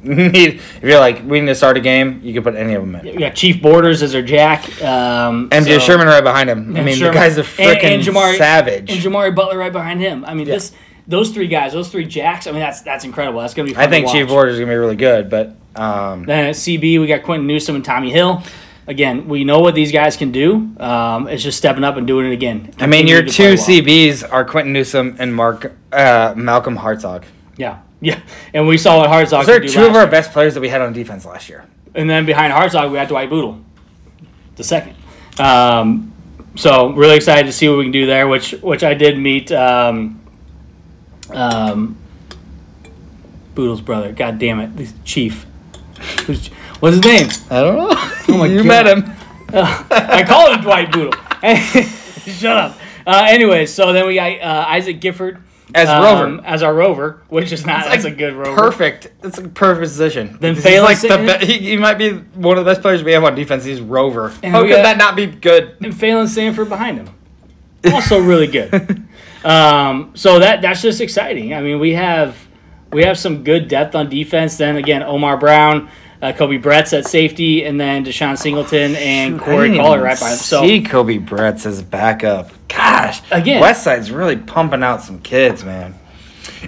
if 0.34 0.82
you're 0.82 1.00
like, 1.00 1.22
we 1.26 1.40
need 1.40 1.46
to 1.46 1.54
start 1.54 1.76
a 1.76 1.80
game, 1.80 2.20
you 2.22 2.32
can 2.34 2.42
put 2.42 2.54
any 2.54 2.74
of 2.74 2.82
them 2.82 2.94
in. 2.96 3.18
Yeah, 3.20 3.30
Chief 3.30 3.61
Borders 3.61 4.02
is 4.02 4.14
our 4.14 4.22
jack. 4.22 4.64
Um, 4.82 5.48
MJ 5.50 5.74
so- 5.74 5.78
Sherman 5.80 6.07
right 6.07 6.22
behind 6.24 6.48
him. 6.48 6.76
I 6.76 6.82
mean, 6.82 6.96
Sherman- 6.96 7.14
the 7.14 7.20
guy's 7.20 7.36
a 7.36 7.40
and- 7.40 7.48
freaking 8.07 8.36
savage. 8.38 8.90
and 8.90 9.00
Jamari 9.00 9.34
Butler 9.34 9.59
right 9.59 9.72
behind 9.72 10.00
him. 10.00 10.24
I 10.24 10.34
mean, 10.34 10.46
Yeah. 10.46 10.54
this 10.54 10.72
those 11.09 11.30
three 11.30 11.46
guys, 11.46 11.72
those 11.72 11.88
three 11.88 12.04
jacks. 12.04 12.46
I 12.46 12.50
mean, 12.50 12.61
that's 12.61 12.80
that's 12.80 13.04
incredible. 13.04 13.40
That's 13.40 13.54
gonna 13.54 13.68
be. 13.68 13.74
Fun 13.74 13.82
I 13.84 13.86
think 13.88 14.09
Chief. 14.09 14.26
Borders 14.28 14.54
is 14.54 14.61
gonna 14.61 14.72
be 14.72 14.76
really 14.76 14.96
good, 14.96 15.30
but 15.30 15.54
um, 15.76 16.24
Then 16.24 16.46
at 16.46 16.54
CB, 16.57 17.00
we 17.00 17.07
got 17.07 17.22
Quinton 17.22 17.46
Newsome 17.46 17.76
and 17.76 17.84
Tommi 17.84 18.11
Hill. 18.11 18.42
Again, 18.88 19.26
we 19.28 19.42
know 19.44 19.59
what 19.59 19.74
these 19.74 19.90
guys 19.92 20.16
can 20.16 20.30
do. 20.30 20.70
Um, 20.78 21.26
it's 21.28 21.42
just 21.42 21.59
stepping 21.59 21.82
up 21.84 21.96
and 21.96 22.07
doing 22.07 22.26
it 22.26 22.32
again. 22.32 22.70
I 22.78 22.86
mean, 22.86 23.09
your 23.09 23.22
two 23.22 23.42
well. 23.42 23.57
CBs 23.57 24.22
are 24.32 24.44
Quinton 24.44 24.72
Newsome 24.72 25.16
and 25.18 25.34
Mark 25.34 25.72
uh, 25.92 26.34
Malcolm 26.36 26.78
Hartzog. 26.78 27.24
Yeah, 27.57 27.78
yeah. 28.01 28.20
And 28.55 28.66
we 28.66 28.78
saw 28.78 28.99
what 28.99 29.09
Hartzog 29.11 29.47
Those 29.47 29.49
are 29.49 29.61
two 29.61 29.86
of 29.86 29.94
our 29.94 30.03
year. 30.03 30.11
best 30.11 30.32
players 30.32 30.55
that 30.55 30.61
we 30.61 30.68
had 30.68 30.80
on 30.80 30.92
defense 30.92 31.24
last 31.24 31.49
year. 31.49 31.64
And 31.94 32.09
then 32.09 32.26
behind 32.26 32.53
Hartzog, 32.53 32.90
we 32.90 32.99
had 32.99 33.09
Dwight 33.09 33.30
Bootle, 33.30 33.59
the 34.57 34.64
second. 34.64 34.94
Um, 35.38 36.12
so 36.55 36.90
really 36.90 37.16
excited 37.16 37.47
to 37.47 37.53
see 37.53 37.68
what 37.68 37.78
we 37.78 37.84
can 37.84 37.92
do 37.92 38.07
there. 38.07 38.28
Which 38.28 38.53
which 38.62 38.82
I 38.84 38.94
did 38.94 39.18
meet. 39.18 39.51
Um, 39.53 40.20
um, 41.30 41.97
Bootle's 43.55 43.80
brother. 43.80 44.12
God 44.12 44.38
damn 44.38 44.61
it, 44.61 44.76
the 44.76 44.88
Chief. 45.05 45.47
Who's, 46.26 46.49
what's 46.80 46.97
his 46.97 47.05
name? 47.05 47.28
I 47.51 47.61
don't 47.62 47.76
know. 47.76 48.12
Oh 48.28 48.38
my 48.38 48.47
you 48.49 48.59
God. 48.59 48.66
met 48.66 48.86
him. 48.86 49.12
I 49.53 50.24
call 50.26 50.53
him 50.53 50.61
Dwight 50.61 50.90
Bootle. 50.92 51.18
Shut 52.32 52.57
up. 52.57 52.78
Uh, 53.07 53.24
anyway, 53.28 53.64
so 53.66 53.92
then 53.92 54.07
we 54.07 54.16
got 54.16 54.40
uh, 54.40 54.64
Isaac 54.68 55.01
Gifford 55.01 55.38
As 55.74 55.88
um, 55.88 56.02
Rover. 56.02 56.46
as 56.46 56.62
our 56.62 56.72
rover, 56.72 57.22
which 57.28 57.50
is 57.50 57.66
not 57.66 57.84
that's 57.86 58.04
like 58.04 58.12
a 58.12 58.16
good 58.16 58.34
rover. 58.34 58.54
Perfect. 58.56 59.10
It's 59.24 59.38
a 59.38 59.48
perfect 59.48 59.82
position. 59.82 60.38
Then 60.40 60.54
Phalen 60.54 60.82
like 60.84 61.00
the 61.00 61.38
be- 61.40 61.46
he, 61.46 61.58
he 61.70 61.76
might 61.76 61.98
be 61.98 62.10
one 62.12 62.56
of 62.56 62.64
the 62.64 62.70
best 62.70 62.82
players 62.82 63.02
we 63.02 63.12
have 63.12 63.24
on 63.24 63.34
defense. 63.34 63.64
He's 63.64 63.80
Rover. 63.80 64.32
And 64.44 64.52
How 64.52 64.62
could 64.62 64.70
got- 64.70 64.82
that 64.82 64.96
not 64.96 65.16
be 65.16 65.26
good? 65.26 65.76
And 65.80 65.92
Phalen 65.92 66.28
Sanford 66.28 66.68
behind 66.68 66.98
him, 66.98 67.10
also 67.92 68.20
really 68.20 68.46
good. 68.46 68.72
um, 69.44 70.12
so 70.14 70.38
that 70.38 70.62
that's 70.62 70.82
just 70.82 71.00
exciting. 71.00 71.52
I 71.52 71.60
mean, 71.60 71.80
we 71.80 71.94
have 71.94 72.36
we 72.92 73.02
have 73.02 73.18
some 73.18 73.42
good 73.42 73.66
depth 73.66 73.94
on 73.96 74.08
defense. 74.08 74.56
Then 74.56 74.76
again, 74.76 75.02
Omar 75.02 75.36
Brown, 75.36 75.88
uh, 76.22 76.32
Koby 76.32 76.62
Bretz 76.62 76.96
at 76.96 77.06
safety, 77.06 77.64
and 77.64 77.80
then 77.80 78.04
DeShon 78.04 78.38
Singleton 78.38 78.96
and 78.96 79.40
I 79.40 79.44
Corey 79.44 79.76
Collier 79.76 80.02
right 80.02 80.18
by 80.18 80.30
him. 80.30 80.36
So 80.36 80.62
see 80.62 80.82
Koby 80.82 81.24
Bretz 81.24 81.66
as 81.66 81.82
backup. 81.82 82.50
Gosh, 82.68 83.22
Again. 83.30 83.62
Westside's 83.62 84.10
really 84.10 84.36
pumping 84.36 84.82
out 84.82 85.02
some 85.02 85.20
kids, 85.20 85.64
man. 85.64 85.94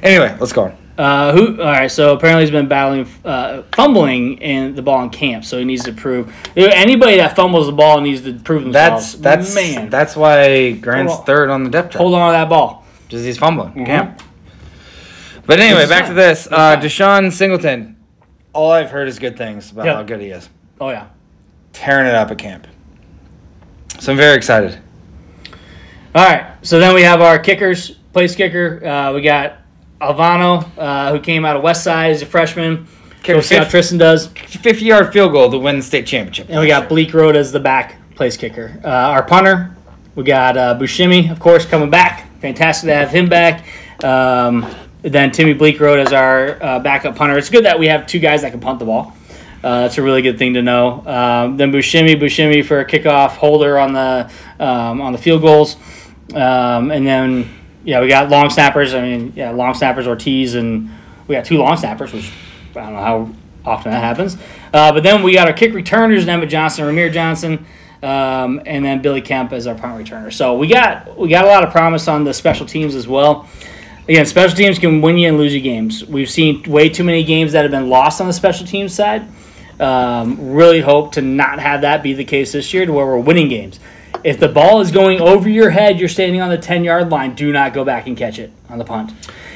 Anyway, 0.02 0.36
let's 0.40 0.52
go 0.52 0.64
on. 0.64 0.76
Uh, 0.98 1.32
who? 1.32 1.60
All 1.62 1.66
right. 1.70 1.90
So 1.90 2.14
apparently 2.14 2.42
he's 2.42 2.50
been 2.50 2.66
battling 2.66 3.06
uh, 3.24 3.62
fumbling 3.72 4.38
in 4.38 4.74
the 4.74 4.82
ball 4.82 5.04
in 5.04 5.10
camp. 5.10 5.44
So 5.44 5.56
he 5.58 5.64
needs 5.64 5.84
to 5.84 5.92
prove. 5.92 6.34
Anybody 6.56 7.18
that 7.18 7.36
fumbles 7.36 7.66
the 7.66 7.72
ball 7.72 8.00
needs 8.00 8.22
to 8.22 8.34
prove 8.34 8.64
themselves. 8.64 9.12
that's 9.16 9.52
that's 9.52 9.54
man. 9.54 9.90
that's 9.90 10.16
why 10.16 10.72
Grant's 10.72 11.12
on. 11.12 11.24
third 11.24 11.50
on 11.50 11.62
the 11.62 11.70
depth 11.70 11.92
chart. 11.92 12.02
hold 12.02 12.14
on 12.14 12.32
to 12.32 12.38
that 12.38 12.48
ball. 12.48 12.84
Just 13.08 13.24
he's 13.24 13.38
fumbling. 13.38 13.72
Mhm. 13.74 13.86
Camp. 13.86 14.22
But 15.46 15.60
anyway, 15.60 15.86
back 15.88 16.06
to 16.08 16.14
this. 16.14 16.48
Uh, 16.50 16.76
DeShon 16.76 17.32
Singleton. 17.32 17.96
All 18.58 18.72
I've 18.72 18.90
heard 18.90 19.06
is 19.06 19.20
good 19.20 19.38
things 19.38 19.70
about 19.70 19.86
Yep. 19.86 19.94
how 19.94 20.02
good 20.02 20.20
he 20.20 20.30
is. 20.30 20.48
Oh 20.80 20.88
yeah. 20.90 21.06
Tearing 21.72 22.08
it 22.08 22.14
up 22.16 22.32
at 22.32 22.38
camp. 22.38 22.66
So 24.00 24.10
I'm 24.10 24.18
very 24.18 24.36
excited. 24.36 24.76
All 26.12 26.26
right. 26.26 26.44
So 26.62 26.80
then 26.80 26.92
we 26.92 27.02
have 27.02 27.20
our 27.20 27.38
kickers. 27.38 27.92
Place 28.12 28.34
kicker. 28.34 28.84
Uh, 28.84 29.12
we 29.12 29.20
got 29.22 29.58
Alvano, 30.00 30.68
uh, 30.76 31.12
who 31.12 31.20
came 31.20 31.44
out 31.44 31.54
of 31.54 31.62
West 31.62 31.84
Side 31.84 32.10
as 32.10 32.20
a 32.20 32.26
freshman. 32.26 32.88
We'll 33.28 33.42
see 33.42 33.54
how 33.54 33.62
Tristan 33.62 33.96
does. 33.96 34.26
50 34.26 34.84
yard 34.84 35.12
field 35.12 35.30
goal 35.30 35.52
to 35.52 35.58
win 35.58 35.76
the 35.76 35.82
state 35.82 36.08
championship. 36.08 36.48
And 36.50 36.58
we 36.58 36.66
got 36.66 36.88
Bleekrode 36.88 37.36
as 37.36 37.52
the 37.52 37.60
back 37.60 37.94
place 38.16 38.36
kicker. 38.36 38.80
Uh, 38.82 38.88
our 38.88 39.22
punter, 39.22 39.76
we 40.16 40.24
got 40.24 40.56
uh, 40.56 40.76
Buschini, 40.76 41.30
of 41.30 41.38
course, 41.38 41.64
coming 41.64 41.90
back. 41.90 42.28
Fantastic 42.40 42.88
to 42.88 42.94
have 42.94 43.10
him 43.10 43.28
back. 43.28 43.66
Um, 44.02 44.66
then 45.12 45.30
Timmy 45.30 45.54
Bleekrode 45.54 46.04
as 46.04 46.12
our 46.12 46.62
uh, 46.62 46.78
backup 46.80 47.16
punter. 47.16 47.36
It's 47.38 47.50
good 47.50 47.64
that 47.64 47.78
we 47.78 47.86
have 47.88 48.06
two 48.06 48.18
guys 48.18 48.42
that 48.42 48.52
can 48.52 48.60
punt 48.60 48.78
the 48.78 48.84
ball. 48.84 49.14
Uh, 49.62 49.82
that's 49.82 49.98
a 49.98 50.02
really 50.02 50.22
good 50.22 50.38
thing 50.38 50.54
to 50.54 50.62
know. 50.62 51.04
Um, 51.04 51.56
then 51.56 51.72
Buschini, 51.72 52.20
Buschini 52.20 52.64
for 52.64 52.80
a 52.80 52.84
kickoff 52.84 53.30
holder 53.30 53.78
on 53.78 53.92
the 53.92 54.30
um, 54.60 55.00
on 55.00 55.12
the 55.12 55.18
field 55.18 55.42
goals, 55.42 55.76
um, 56.34 56.92
and 56.92 57.06
then 57.06 57.48
yeah, 57.84 58.00
we 58.00 58.08
got 58.08 58.28
long 58.28 58.50
snappers. 58.50 58.94
I 58.94 59.02
mean, 59.02 59.32
yeah, 59.34 59.50
long 59.50 59.74
snappers 59.74 60.06
Ortiz, 60.06 60.54
and 60.54 60.90
we 61.26 61.34
got 61.34 61.44
two 61.44 61.58
long 61.58 61.76
snappers, 61.76 62.12
which 62.12 62.30
I 62.76 62.80
don't 62.80 62.92
know 62.92 63.00
how 63.00 63.30
often 63.64 63.90
that 63.90 64.02
happens. 64.02 64.36
Uh, 64.72 64.92
but 64.92 65.02
then 65.02 65.22
we 65.22 65.34
got 65.34 65.48
our 65.48 65.54
kick 65.54 65.74
returners, 65.74 66.26
Emmett 66.28 66.50
Johnson, 66.50 66.84
Rahmir 66.84 67.12
Johnson, 67.12 67.66
um, 68.02 68.62
and 68.64 68.84
then 68.84 69.02
Billy 69.02 69.20
Kemp 69.20 69.52
as 69.52 69.66
our 69.66 69.74
punt 69.74 70.04
returner. 70.04 70.32
So 70.32 70.56
we 70.56 70.68
got 70.68 71.18
we 71.18 71.28
got 71.28 71.44
a 71.44 71.48
lot 71.48 71.64
of 71.64 71.70
promise 71.70 72.06
on 72.06 72.24
the 72.24 72.32
special 72.32 72.66
teams 72.66 72.94
as 72.94 73.08
well. 73.08 73.48
Again, 74.08 74.24
special 74.24 74.56
teams 74.56 74.78
can 74.78 75.02
win 75.02 75.18
you 75.18 75.28
and 75.28 75.36
lose 75.36 75.54
you 75.54 75.60
games. 75.60 76.04
We've 76.04 76.30
seen 76.30 76.62
way 76.62 76.88
too 76.88 77.04
many 77.04 77.24
games 77.24 77.52
that 77.52 77.62
have 77.62 77.70
been 77.70 77.90
lost 77.90 78.20
on 78.20 78.26
the 78.26 78.32
special 78.32 78.66
teams 78.66 78.94
side. 78.94 79.26
Um, 79.78 80.52
really 80.52 80.80
hope 80.80 81.12
to 81.12 81.20
not 81.22 81.58
have 81.60 81.82
that 81.82 82.02
be 82.02 82.14
the 82.14 82.24
case 82.24 82.52
this 82.52 82.72
year, 82.72 82.86
to 82.86 82.92
where 82.92 83.04
we're 83.06 83.18
winning 83.18 83.48
games. 83.48 83.78
If 84.24 84.40
the 84.40 84.48
ball 84.48 84.80
is 84.80 84.90
going 84.90 85.20
over 85.20 85.48
your 85.48 85.70
head, 85.70 86.00
you're 86.00 86.08
standing 86.08 86.40
on 86.40 86.48
the 86.48 86.56
10 86.58 86.84
yard 86.84 87.10
line, 87.10 87.34
do 87.34 87.52
not 87.52 87.74
go 87.74 87.84
back 87.84 88.06
and 88.06 88.16
catch 88.16 88.38
it 88.38 88.50
on 88.70 88.78
the 88.78 88.84
punt. 88.84 89.12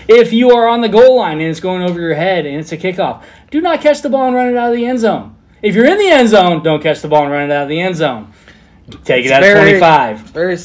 If 0.07 0.33
you 0.33 0.51
are 0.51 0.69
on 0.69 0.83
the 0.83 0.89
goal 0.89 1.17
line 1.17 1.41
and 1.41 1.49
it's 1.49 1.59
going 1.61 1.83
over 1.83 1.99
your 1.99 2.15
head 2.15 2.45
and 2.45 2.57
it's 2.61 2.73
a 2.73 2.77
kickoff, 2.77 3.25
do 3.51 3.61
not 3.61 3.81
catch 3.81 4.03
the 4.03 4.11
ball 4.11 4.27
and 4.27 4.37
run 4.37 4.49
it 4.49 4.57
out 4.57 4.71
of 4.71 4.77
the 4.77 4.85
end 4.85 5.01
zone. 5.01 5.35
If 5.63 5.75
you're 5.75 5.87
in 5.87 5.97
the 5.99 6.09
end 6.09 6.29
zone, 6.29 6.63
don't 6.63 6.83
catch 6.83 7.01
the 7.01 7.09
ball 7.09 7.23
and 7.23 7.33
run 7.33 7.51
it 7.51 7.55
out 7.55 7.63
of 7.65 7.69
the 7.71 7.81
end 7.81 7.97
zone. 7.97 8.33
Take 9.05 9.25
it 9.25 9.29
It's 9.29 9.33
out 9.33 9.43
very- 9.43 9.73
of 9.75 9.79
25 9.81 10.19
Very 10.33 10.57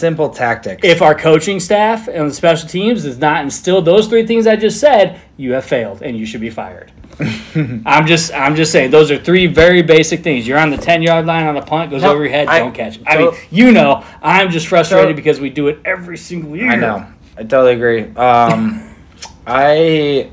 simple 0.00 0.30
tactics. 0.30 0.80
if 0.82 1.02
our 1.02 1.14
coaching 1.14 1.60
staff 1.60 2.08
and 2.08 2.30
the 2.30 2.34
special 2.34 2.68
teams 2.68 3.04
does 3.04 3.18
not 3.18 3.44
instill 3.44 3.82
those 3.82 4.06
three 4.08 4.26
things 4.26 4.46
I 4.46 4.56
just 4.56 4.80
said, 4.80 5.20
you 5.36 5.52
have 5.52 5.64
failed 5.64 6.02
and 6.02 6.16
you 6.18 6.26
should 6.26 6.40
be 6.40 6.50
fired. 6.50 6.90
I'm 7.84 8.06
just 8.06 8.32
I'm 8.32 8.56
just 8.56 8.72
saying 8.72 8.90
those 8.92 9.10
are 9.10 9.18
three 9.18 9.46
very 9.46 9.82
basic 9.82 10.22
things. 10.22 10.48
You're 10.48 10.58
on 10.58 10.70
the 10.70 10.78
ten 10.78 11.02
yard 11.02 11.26
line 11.26 11.46
on 11.46 11.56
a 11.56 11.62
punt, 11.62 11.90
goes 11.90 12.02
No, 12.02 12.12
over 12.12 12.22
your 12.24 12.32
head, 12.32 12.48
I- 12.48 12.58
don't 12.60 12.74
catch 12.74 12.96
it. 12.96 13.02
I 13.06 13.14
so- 13.16 13.32
mean, 13.32 13.40
you 13.50 13.72
know, 13.72 14.02
I'm 14.22 14.50
just 14.50 14.66
frustrated 14.68 15.10
So- 15.12 15.16
because 15.16 15.38
we 15.38 15.50
do 15.50 15.68
it 15.68 15.78
every 15.84 16.16
single 16.16 16.56
year. 16.56 16.70
I 16.70 16.76
know. 16.76 17.06
I 17.36 17.42
totally 17.42 17.74
agree. 17.74 18.14
Um, 18.16 18.94
I 19.46 20.30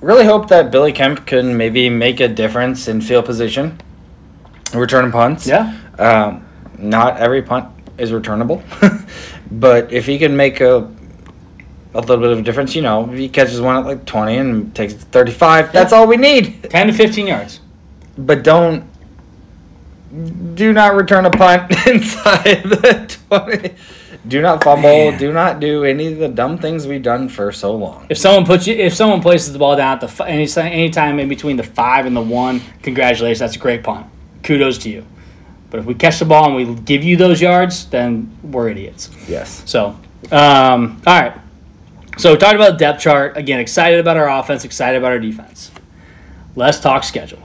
really 0.00 0.24
hope 0.24 0.48
that 0.48 0.70
Billy 0.70 0.92
Kemp 0.92 1.24
can 1.26 1.56
maybe 1.56 1.88
make 1.88 2.20
a 2.20 2.28
difference 2.28 2.88
in 2.88 3.00
field 3.00 3.24
position, 3.26 3.80
returning 4.72 5.12
punts. 5.12 5.46
Yeah. 5.46 5.76
Um, 5.98 6.44
not 6.78 7.18
every 7.18 7.42
punt 7.42 7.68
is 7.98 8.12
returnable, 8.12 8.62
but 9.50 9.92
if 9.92 10.06
he 10.06 10.18
can 10.18 10.36
make 10.36 10.60
a 10.60 10.90
a 11.94 12.00
little 12.00 12.18
bit 12.18 12.30
of 12.30 12.40
a 12.40 12.42
difference, 12.42 12.74
you 12.74 12.82
know, 12.82 13.08
if 13.10 13.16
he 13.16 13.28
catches 13.28 13.60
one 13.60 13.76
at 13.76 13.84
like 13.84 14.04
twenty 14.04 14.36
and 14.36 14.74
takes 14.74 14.94
it 14.94 14.98
to 14.98 15.06
thirty-five, 15.06 15.72
that's 15.72 15.92
all 15.92 16.06
we 16.06 16.16
need. 16.16 16.70
Ten 16.70 16.88
to 16.88 16.92
fifteen 16.92 17.26
yards. 17.26 17.60
But 18.18 18.42
don't 18.42 18.84
do 20.54 20.72
not 20.72 20.94
return 20.94 21.26
a 21.26 21.30
punt 21.30 21.70
inside 21.86 22.62
the 22.64 23.16
twenty. 23.28 23.74
Do 24.26 24.40
not 24.40 24.64
fumble. 24.64 25.10
Man. 25.10 25.18
Do 25.18 25.32
not 25.32 25.60
do 25.60 25.84
any 25.84 26.06
of 26.06 26.18
the 26.18 26.28
dumb 26.28 26.56
things 26.56 26.86
we've 26.86 27.02
done 27.02 27.28
for 27.28 27.52
so 27.52 27.74
long. 27.74 28.06
If 28.08 28.16
someone 28.16 28.46
puts 28.46 28.66
you, 28.66 28.74
if 28.74 28.94
someone 28.94 29.20
places 29.20 29.52
the 29.52 29.58
ball 29.58 29.76
down 29.76 29.98
at 29.98 30.16
the 30.16 30.24
any 30.24 30.48
any 30.56 30.90
time 30.90 31.18
in 31.20 31.28
between 31.28 31.56
the 31.56 31.62
five 31.62 32.06
and 32.06 32.16
the 32.16 32.22
one, 32.22 32.60
congratulations, 32.82 33.38
that's 33.38 33.56
a 33.56 33.58
great 33.58 33.82
punt. 33.82 34.06
Kudos 34.42 34.78
to 34.78 34.90
you. 34.90 35.04
But 35.74 35.80
if 35.80 35.86
we 35.86 35.94
catch 35.94 36.20
the 36.20 36.24
ball 36.24 36.46
and 36.46 36.54
we 36.54 36.80
give 36.82 37.02
you 37.02 37.16
those 37.16 37.40
yards, 37.40 37.86
then 37.86 38.30
we're 38.44 38.68
idiots. 38.68 39.10
Yes. 39.26 39.64
So, 39.66 39.98
um, 40.30 41.02
all 41.04 41.20
right. 41.20 41.36
So 42.16 42.30
we 42.30 42.38
talked 42.38 42.54
about 42.54 42.74
the 42.74 42.78
depth 42.78 43.00
chart. 43.00 43.36
Again, 43.36 43.58
excited 43.58 43.98
about 43.98 44.16
our 44.16 44.30
offense, 44.30 44.64
excited 44.64 44.96
about 44.96 45.10
our 45.10 45.18
defense. 45.18 45.72
Let's 46.54 46.78
talk 46.78 47.02
schedule. 47.02 47.42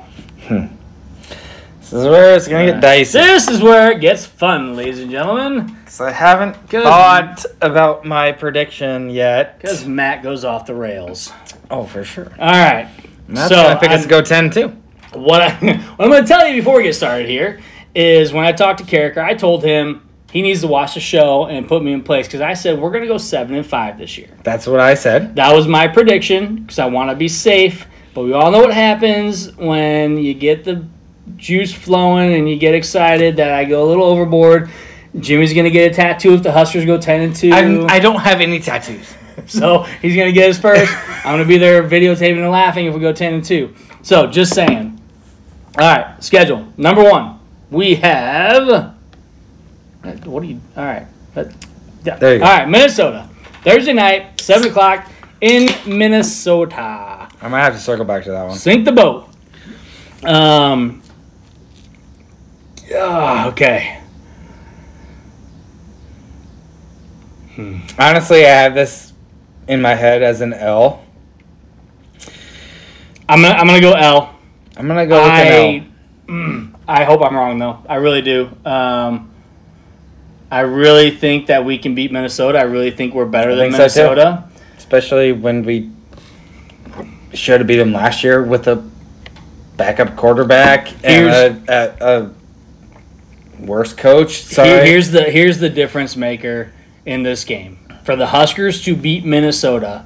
This 0.47 1.91
is 1.91 2.03
where 2.05 2.35
it's 2.35 2.47
gonna 2.47 2.67
get 2.67 2.81
dicey. 2.81 3.17
This 3.17 3.47
is 3.47 3.63
where 3.63 3.93
it 3.93 3.99
gets 3.99 4.27
fun, 4.27 4.75
ladies 4.75 4.99
and 4.99 5.09
gentlemen, 5.09 5.75
So 5.87 6.05
I 6.05 6.11
haven't 6.11 6.69
Good. 6.69 6.83
thought 6.83 7.43
about 7.63 8.05
my 8.05 8.31
prediction 8.31 9.09
yet. 9.09 9.57
because 9.59 9.87
Matt 9.87 10.21
goes 10.21 10.45
off 10.45 10.67
the 10.67 10.75
rails. 10.75 11.33
Oh, 11.71 11.85
for 11.85 12.03
sure. 12.03 12.31
All 12.37 12.51
right. 12.51 12.87
Matt's 13.27 13.49
so 13.49 13.55
gonna 13.55 13.79
pick 13.79 13.89
us 13.89 14.03
to 14.03 14.07
go 14.07 14.21
ten 14.21 14.51
too. 14.51 14.67
what, 15.13 15.41
I, 15.41 15.49
what 15.95 15.99
I'm 15.99 16.09
going 16.11 16.21
to 16.21 16.27
tell 16.27 16.47
you 16.47 16.61
before 16.61 16.77
we 16.77 16.83
get 16.83 16.93
started 16.93 17.27
here 17.27 17.59
is 17.95 18.31
when 18.33 18.45
I 18.45 18.51
talked 18.51 18.79
to 18.79 18.85
Carriker, 18.85 19.23
I 19.23 19.33
told 19.33 19.63
him 19.63 20.07
he 20.31 20.41
needs 20.41 20.61
to 20.61 20.67
watch 20.67 20.93
the 20.93 20.99
show 20.99 21.45
and 21.45 21.67
put 21.67 21.83
me 21.83 21.91
in 21.91 22.03
place 22.03 22.27
because 22.27 22.41
I 22.41 22.53
said 22.53 22.79
we're 22.79 22.91
going 22.91 23.01
to 23.01 23.07
go 23.07 23.17
seven 23.17 23.55
and 23.55 23.65
five 23.65 23.97
this 23.97 24.17
year. 24.17 24.29
That's 24.43 24.67
what 24.67 24.79
I 24.79 24.93
said. 24.93 25.35
That 25.35 25.55
was 25.55 25.67
my 25.67 25.87
prediction 25.87 26.57
because 26.57 26.79
I 26.79 26.85
want 26.85 27.09
to 27.09 27.15
be 27.15 27.27
safe. 27.27 27.87
But 28.13 28.23
we 28.23 28.33
all 28.33 28.51
know 28.51 28.59
what 28.59 28.73
happens 28.73 29.55
when 29.55 30.17
you 30.17 30.33
get 30.33 30.63
the 30.63 30.85
juice 31.37 31.73
flowing 31.73 32.33
and 32.33 32.49
you 32.49 32.57
get 32.57 32.75
excited 32.75 33.37
that 33.37 33.51
I 33.51 33.65
go 33.65 33.83
a 33.83 33.87
little 33.87 34.05
overboard. 34.05 34.69
Jimmy's 35.19 35.53
gonna 35.53 35.71
get 35.71 35.91
a 35.91 35.95
tattoo 35.95 36.33
if 36.33 36.43
the 36.43 36.51
Huskers 36.51 36.85
go 36.85 36.99
ten 36.99 37.21
and 37.21 37.35
2 37.35 37.51
I'm, 37.51 37.89
I 37.89 37.99
don't 37.99 38.19
have 38.19 38.41
any 38.41 38.59
tattoos. 38.59 39.15
so 39.47 39.83
he's 40.01 40.15
gonna 40.15 40.31
get 40.31 40.47
his 40.47 40.59
first. 40.59 40.91
I'm 41.25 41.33
gonna 41.33 41.45
be 41.45 41.57
there 41.57 41.83
videotaping 41.83 42.41
and 42.41 42.51
laughing 42.51 42.85
if 42.85 42.93
we 42.93 42.99
go 42.99 43.13
ten 43.13 43.33
and 43.33 43.43
two. 43.43 43.73
So 44.01 44.27
just 44.27 44.53
saying. 44.53 44.95
All 45.77 45.85
right, 45.85 46.21
schedule 46.23 46.67
number 46.77 47.03
one. 47.03 47.38
We 47.71 47.95
have. 47.95 48.95
What 50.25 50.41
do 50.41 50.47
you? 50.47 50.59
All 50.75 50.85
right. 50.85 51.07
That- 51.33 51.53
yeah. 52.03 52.15
There 52.15 52.33
you 52.33 52.39
go. 52.39 52.45
All 52.45 52.51
right, 52.51 52.69
Minnesota. 52.69 53.29
Thursday 53.63 53.93
night, 53.93 54.39
seven 54.39 54.69
o'clock 54.69 55.09
in 55.41 55.69
Minnesota. 55.85 57.27
I 57.41 57.47
might 57.47 57.61
have 57.61 57.73
to 57.73 57.79
circle 57.79 58.05
back 58.05 58.23
to 58.23 58.31
that 58.31 58.47
one. 58.47 58.57
Sink 58.57 58.85
the 58.85 58.91
boat. 58.91 59.29
Um. 60.23 61.01
ah, 62.95 63.47
okay. 63.49 64.01
Honestly, 67.97 68.45
I 68.45 68.49
have 68.49 68.73
this 68.73 69.11
in 69.67 69.81
my 69.81 69.93
head 69.93 70.23
as 70.23 70.39
an 70.41 70.53
L. 70.53 71.03
I'm 73.27 73.41
gonna 73.41 73.53
I'm 73.53 73.67
gonna 73.67 73.81
go 73.81 73.93
L. 73.93 74.35
I'm 74.77 74.87
gonna 74.87 75.05
go 75.05 75.21
with 75.21 75.31
an 75.31 75.47
L. 75.47 75.65
I 75.67 75.87
mm, 76.27 76.75
I 76.89 77.03
hope 77.03 77.21
I'm 77.21 77.35
wrong 77.35 77.59
though. 77.59 77.77
I 77.87 77.95
really 77.95 78.21
do. 78.23 78.49
Um, 78.65 79.29
I 80.51 80.61
really 80.61 81.11
think 81.11 81.45
that 81.47 81.63
we 81.63 81.77
can 81.77 81.93
beat 81.93 82.11
Minnesota. 82.11 82.57
I 82.57 82.63
really 82.63 82.89
think 82.89 83.13
we're 83.13 83.25
better 83.25 83.51
I 83.51 83.55
than 83.55 83.71
think 83.71 83.91
so. 83.91 84.09
Minnesota. 84.09 84.49
especially 84.77 85.31
when 85.31 85.63
we 85.63 85.91
should 87.33 87.59
have 87.59 87.67
beat 87.67 87.77
them 87.77 87.93
last 87.93 88.23
year 88.23 88.41
with 88.43 88.67
a 88.67 88.83
backup 89.77 90.15
quarterback 90.15 90.91
and 91.05 91.61
a, 91.69 91.95
a, 92.01 92.21
a 92.23 93.63
worse 93.63 93.93
coach. 93.93 94.41
Sorry. 94.41 94.69
Here's 94.87 95.11
the 95.11 95.23
here's 95.25 95.59
the 95.59 95.69
difference 95.69 96.15
maker 96.15 96.73
in 97.05 97.21
this 97.21 97.43
game. 97.43 97.77
For 98.03 98.15
the 98.15 98.25
Huskers 98.27 98.81
to 98.85 98.95
beat 98.95 99.23
Minnesota, 99.23 100.05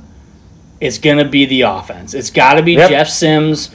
it's 0.81 0.97
gonna 0.97 1.23
be 1.23 1.45
the 1.45 1.61
offense. 1.61 2.13
It's 2.13 2.29
got 2.29 2.55
to 2.55 2.61
be 2.61 2.73
Yep. 2.73 2.89
Jeff 2.89 3.07
Sims. 3.07 3.69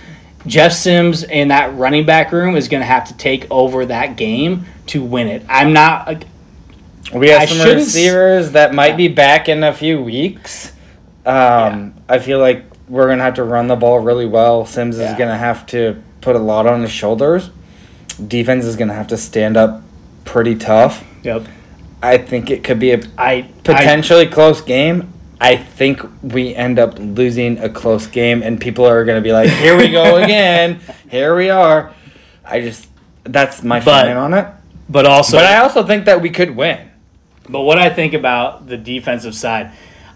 Jeff 0.47 0.72
Sims 0.72 1.24
and 1.24 1.51
that 1.51 1.74
running 1.76 2.07
back 2.07 2.32
room 2.32 2.57
is 2.57 2.68
gonna 2.68 2.84
have 2.84 3.07
to 3.09 3.16
take 3.16 3.47
over 3.51 3.86
that 3.86 4.16
game 4.16 4.66
to 4.86 5.03
win 5.03 5.26
it. 5.28 5.43
I'm 5.49 5.72
not. 5.72 6.24
we 7.12 7.28
have 7.28 7.43
I 7.43 7.47
some 7.47 7.66
receivers 7.68 8.53
that 8.53 8.74
might 8.74 8.97
be 8.97 9.09
back 9.09 9.49
in 9.49 9.62
a 9.64 9.72
few 9.72 10.01
weeks. 10.03 10.72
Um, 11.26 11.95
I 12.09 12.18
feel 12.18 12.39
like 12.39 12.64
we're 12.89 13.09
gonna 13.09 13.24
have 13.24 13.34
to 13.34 13.45
run 13.45 13.66
the 13.66 13.76
ball 13.76 13.99
really 13.99 14.26
well. 14.26 14.64
Sims 14.64 14.99
Yeah. 14.99 15.12
is 15.12 15.18
gonna 15.18 15.36
have 15.36 15.66
to 15.66 15.97
put 16.20 16.36
a 16.36 16.39
lot 16.39 16.66
on 16.66 16.82
his 16.82 16.91
shoulders. 16.91 17.51
Defense 18.26 18.64
is 18.64 18.76
gonna 18.76 18.95
have 18.95 19.09
to 19.09 19.16
stand 19.16 19.57
up 19.57 19.82
pretty 20.24 20.55
tough. 20.55 21.05
Yep. 21.22 21.43
I 22.03 22.16
think 22.18 22.51
it 22.51 22.62
could 22.64 22.78
be 22.78 22.93
a 22.93 23.01
I 23.18 23.49
potentially 23.64 24.26
close 24.26 24.61
game. 24.61 25.12
I 25.41 25.57
think 25.57 26.01
we 26.22 26.55
end 26.55 26.78
up 26.78 26.99
losing 26.99 27.59
a 27.59 27.68
close 27.68 28.07
game, 28.07 28.43
and 28.43 28.61
people 28.61 28.84
are 28.86 29.05
going 29.05 29.16
to 29.16 29.22
be 29.22 29.32
like, 29.32 29.49
"Here 29.49 29.76
we 29.76 29.89
go 29.89 30.16
again. 30.22 30.80
Here 31.11 31.36
we 31.36 31.51
are." 31.51 31.93
I 32.45 32.61
just 32.61 32.89
that's 33.24 33.62
my 33.62 33.80
But- 33.80 34.03
feeling 34.03 34.16
on 34.16 34.34
it. 34.34 34.47
But 34.91 35.05
also, 35.07 35.36
but 35.36 35.45
I 35.45 35.59
also 35.59 35.84
think 35.86 36.07
that 36.07 36.22
we 36.22 36.30
could 36.30 36.57
win. 36.57 36.78
But 37.49 37.61
what 37.61 37.78
I 37.78 37.91
think 37.91 38.14
about 38.14 38.66
the 38.68 38.76
defensive 38.78 39.34
side, 39.34 39.70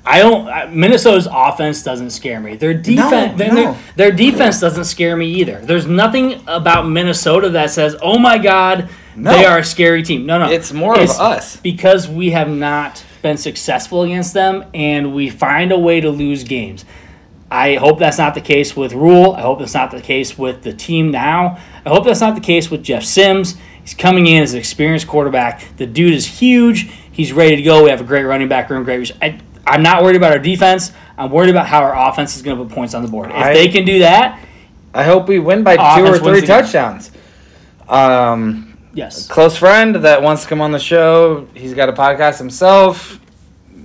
I 0.04 0.18
don't. 0.18 0.74
Minnesota's 0.74 1.28
offense 1.30 1.82
doesn't 1.82 2.10
scare 2.10 2.40
me. 2.40 2.56
Their 2.56 2.72
defense, 2.74 3.32
No, 3.32 3.36
their, 3.36 3.52
no. 3.54 3.76
their 3.96 4.10
defense 4.12 4.60
doesn't 4.60 4.84
scare 4.84 5.14
me 5.16 5.26
either. 5.26 5.60
There's 5.62 5.86
nothing 5.86 6.42
about 6.46 6.88
Minnesota 6.88 7.50
that 7.50 7.70
says, 7.70 7.96
"Oh 8.02 8.18
my 8.18 8.38
God, 8.38 8.88
No. 9.14 9.30
they 9.30 9.44
are 9.44 9.58
a 9.58 9.64
scary 9.64 10.02
team." 10.02 10.24
No, 10.26 10.38
no, 10.38 10.50
It's 10.50 10.72
more 10.72 10.98
of 10.98 11.08
us. 11.10 11.56
because 11.58 12.08
we 12.08 12.30
have 12.30 12.48
not 12.48 13.04
been 13.22 13.36
successful 13.36 14.02
against 14.02 14.34
them, 14.34 14.64
and 14.74 15.14
we 15.14 15.30
find 15.30 15.72
a 15.72 15.78
way 15.78 16.00
to 16.00 16.10
lose 16.10 16.44
games. 16.44 16.84
I 17.50 17.76
hope 17.76 17.98
that's 17.98 18.18
not 18.18 18.34
the 18.34 18.40
case 18.40 18.74
with 18.76 18.92
Rhule. 18.94 19.32
I 19.32 19.42
hope 19.42 19.58
that's 19.58 19.74
not 19.74 19.90
the 19.90 20.00
case 20.00 20.38
with 20.38 20.62
the 20.62 20.72
team 20.72 21.10
now. 21.10 21.58
I 21.84 21.88
hope 21.90 22.04
that's 22.04 22.20
not 22.20 22.34
the 22.34 22.40
case 22.40 22.70
with 22.70 22.82
Jeff 22.82 23.04
Sims. 23.04 23.56
He's 23.82 23.94
coming 23.94 24.26
in 24.26 24.42
as 24.42 24.54
an 24.54 24.58
experienced 24.58 25.06
quarterback. 25.06 25.76
The 25.76 25.86
dude 25.86 26.14
is 26.14 26.26
huge. 26.26 26.90
He's 27.12 27.32
ready 27.32 27.56
to 27.56 27.62
go. 27.62 27.84
We 27.84 27.90
have 27.90 28.00
a 28.00 28.04
great 28.04 28.24
running 28.24 28.48
back 28.48 28.70
room. 28.70 28.84
Great. 28.84 29.10
I, 29.20 29.38
I'm 29.66 29.82
not 29.82 30.02
worried 30.02 30.16
about 30.16 30.32
our 30.32 30.38
defense. 30.38 30.92
I'm 31.18 31.30
worried 31.30 31.50
about 31.50 31.66
how 31.66 31.82
our 31.82 32.08
offense 32.10 32.36
is 32.36 32.42
going 32.42 32.56
to 32.56 32.64
put 32.64 32.72
points 32.72 32.94
on 32.94 33.02
the 33.02 33.08
board. 33.08 33.28
If 33.30 33.36
I- 33.36 33.52
they 33.54 33.68
can 33.68 33.84
do 33.84 33.98
that, 33.98 34.40
I 34.94 35.02
hope 35.04 35.28
we 35.28 35.38
win 35.38 35.62
by 35.62 35.76
two 35.76 36.06
or 36.06 36.18
three 36.18 36.40
touchdowns. 36.46 37.10
Um, 37.88 38.71
yes. 38.94 39.26
close 39.26 39.56
friend 39.56 39.96
that 39.96 40.22
wants 40.22 40.42
to 40.42 40.48
come 40.48 40.60
on 40.60 40.72
the 40.72 40.78
show. 40.78 41.46
He's 41.54 41.74
got 41.74 41.88
a 41.88 41.92
podcast 41.92 42.38
himself. 42.38 43.18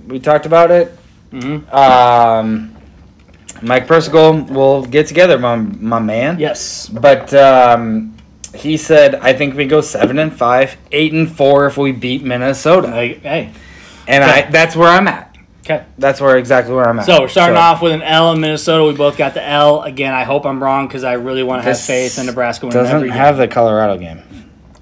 We 0.06 0.18
talked 0.20 0.46
about 0.46 0.70
it. 0.70 0.96
Mhm. 1.32 1.72
Um, 1.72 2.74
Mike 3.62 3.86
Persicle 3.86 4.42
will 4.44 4.84
get 4.84 5.06
together, 5.06 5.38
my, 5.38 5.56
my 5.56 5.98
man. 5.98 6.38
Yes. 6.38 6.88
But 6.88 7.34
um, 7.34 8.16
he 8.54 8.76
said, 8.76 9.16
I 9.16 9.32
think 9.32 9.54
we 9.56 9.66
go 9.66 9.80
seven 9.80 10.18
and 10.18 10.32
five, 10.32 10.76
eight 10.92 11.12
and 11.12 11.30
four 11.30 11.66
if 11.66 11.76
we 11.76 11.92
beat 11.92 12.22
Minnesota, 12.22 12.88
Like, 12.88 13.22
hey. 13.22 13.50
and 14.06 14.24
Okay. 14.24 14.44
I 14.46 14.50
that's 14.50 14.74
where 14.76 14.88
I'm 14.88 15.08
at. 15.08 15.36
Okay. 15.64 15.84
That's 15.98 16.18
where 16.18 16.38
exactly 16.38 16.72
where 16.74 16.88
I'm 16.88 16.98
at. 16.98 17.04
So 17.04 17.20
we're 17.20 17.28
starting 17.28 17.58
off 17.58 17.82
with 17.82 17.92
an 17.92 18.00
L 18.00 18.32
in 18.32 18.40
Minnesota. 18.40 18.84
We 18.84 18.94
both 18.94 19.18
got 19.18 19.34
the 19.34 19.46
L. 19.46 19.82
Again, 19.82 20.14
I 20.14 20.24
hope 20.24 20.46
I'm 20.46 20.62
wrong 20.62 20.86
because 20.86 21.04
I 21.04 21.14
really 21.14 21.42
want 21.42 21.62
to 21.62 21.68
have 21.68 21.78
faith 21.78 22.18
in 22.18 22.24
Nebraska 22.24 22.64
winning 22.66 22.82
Doesn't 22.82 23.08
have 23.10 23.36
the 23.36 23.48
Colorado 23.48 23.98
game. 23.98 24.22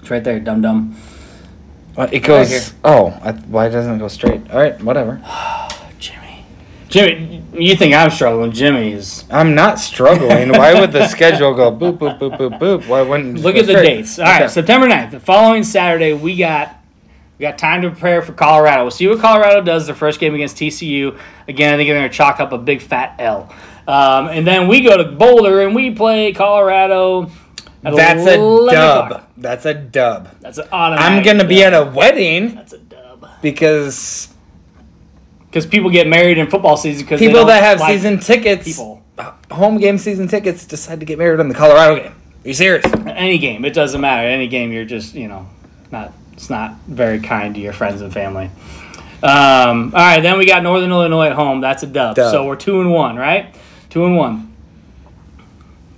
It's 0.06 0.10
right 0.12 0.22
there, 0.22 0.38
dum 0.38 0.60
dum. 0.62 0.96
It 2.12 2.20
goes. 2.20 2.48
here. 2.48 2.60
oh, 2.84 3.08
I, 3.24 3.32
why 3.32 3.68
doesn't 3.68 3.96
it 3.96 3.98
go 3.98 4.06
straight? 4.06 4.48
All 4.52 4.60
right, 4.60 4.80
whatever. 4.80 5.20
Jimmy. 5.98 6.44
Jimmy, 6.88 7.42
you 7.52 7.74
think 7.74 7.92
I'm 7.92 8.10
struggling? 8.10 8.52
Jimmy 8.52 8.92
is. 8.92 9.24
I'm 9.32 9.56
not 9.56 9.80
struggling. 9.80 10.50
why 10.50 10.78
would 10.78 10.92
the 10.92 11.08
schedule 11.08 11.54
go 11.54 11.72
boop 11.72 11.98
boop 11.98 12.20
boop 12.20 12.38
boop 12.38 12.56
boop? 12.60 12.86
Why 12.86 13.02
wouldn't 13.02 13.38
it 13.38 13.42
Look 13.42 13.56
go 13.56 13.62
at 13.62 13.66
the 13.66 13.72
dates. 13.72 14.20
All 14.20 14.26
right, 14.26 14.42
Okay. 14.42 14.48
September 14.52 14.86
9th. 14.86 15.10
The 15.10 15.18
following 15.18 15.64
Saturday, 15.64 16.12
we 16.12 16.36
got 16.36 16.76
we 17.40 17.42
got 17.42 17.58
time 17.58 17.82
to 17.82 17.90
prepare 17.90 18.22
for 18.22 18.32
Colorado. 18.32 18.82
We'll 18.82 18.92
see 18.92 19.08
what 19.08 19.18
Colorado 19.18 19.60
does 19.60 19.86
their 19.86 19.96
first 19.96 20.20
game 20.20 20.36
against 20.36 20.56
TCU. 20.56 21.18
Again, 21.48 21.74
I 21.74 21.76
think 21.76 21.88
they're 21.88 21.98
going 21.98 22.08
to 22.08 22.16
chalk 22.16 22.38
up 22.38 22.52
a 22.52 22.58
big 22.58 22.80
fat 22.80 23.16
L. 23.18 23.52
Um, 23.88 24.28
and 24.28 24.46
then 24.46 24.68
we 24.68 24.82
go 24.82 24.96
to 24.96 25.02
Boulder 25.02 25.62
and 25.62 25.74
we 25.74 25.90
play 25.90 26.32
Colorado. 26.32 27.28
At 27.86 27.94
That's 27.94 28.26
a 28.26 28.36
dub. 28.36 29.04
o'clock. 29.06 29.30
That's 29.36 29.64
a 29.64 29.74
dub. 29.74 30.28
That's 30.40 30.58
an 30.58 30.68
automatic. 30.72 31.04
I'm 31.04 31.22
gonna 31.22 31.48
be 31.48 31.60
dub. 31.60 31.72
at 31.72 31.86
a 31.86 31.90
wedding 31.90 32.54
That's 32.56 32.72
a 32.72 32.78
dub. 32.78 33.28
because 33.42 34.28
Because 35.46 35.66
people 35.66 35.90
get 35.90 36.08
married 36.08 36.38
in 36.38 36.48
football 36.50 36.76
season 36.76 37.04
because 37.04 37.20
people 37.20 37.44
that 37.46 37.62
have 37.62 37.80
season 37.80 38.18
tickets, 38.18 38.64
people. 38.64 39.02
home 39.50 39.78
game 39.78 39.98
season 39.98 40.26
tickets, 40.28 40.66
decide 40.66 41.00
to 41.00 41.06
get 41.06 41.18
married 41.18 41.38
in 41.40 41.48
the 41.48 41.54
Colorado 41.54 41.96
game. 42.02 42.12
Are 42.44 42.48
you 42.48 42.54
serious? 42.54 42.84
Any 43.06 43.38
game, 43.38 43.64
it 43.64 43.72
doesn't 43.74 44.00
matter. 44.00 44.26
Any 44.28 44.48
game, 44.48 44.72
you're 44.72 44.84
just 44.84 45.14
you 45.14 45.28
know 45.28 45.48
not. 45.92 46.12
It's 46.32 46.50
not 46.50 46.74
very 46.86 47.18
kind 47.20 47.54
to 47.54 47.60
your 47.60 47.72
friends 47.72 48.02
and 48.02 48.12
family. 48.12 48.50
Um, 49.22 49.92
all 49.94 50.00
right, 50.02 50.20
then 50.20 50.36
we 50.36 50.44
got 50.46 50.62
Northern 50.62 50.90
Illinois 50.90 51.28
at 51.28 51.32
home. 51.32 51.60
That's 51.62 51.82
a 51.82 51.86
dub. 51.86 52.16
Dub. 52.16 52.30
So 52.30 52.44
we're 52.44 52.56
two 52.56 52.80
and 52.82 52.92
one, 52.92 53.16
right? 53.16 53.54
Two 53.88 54.04
and 54.04 54.16
one, 54.16 54.54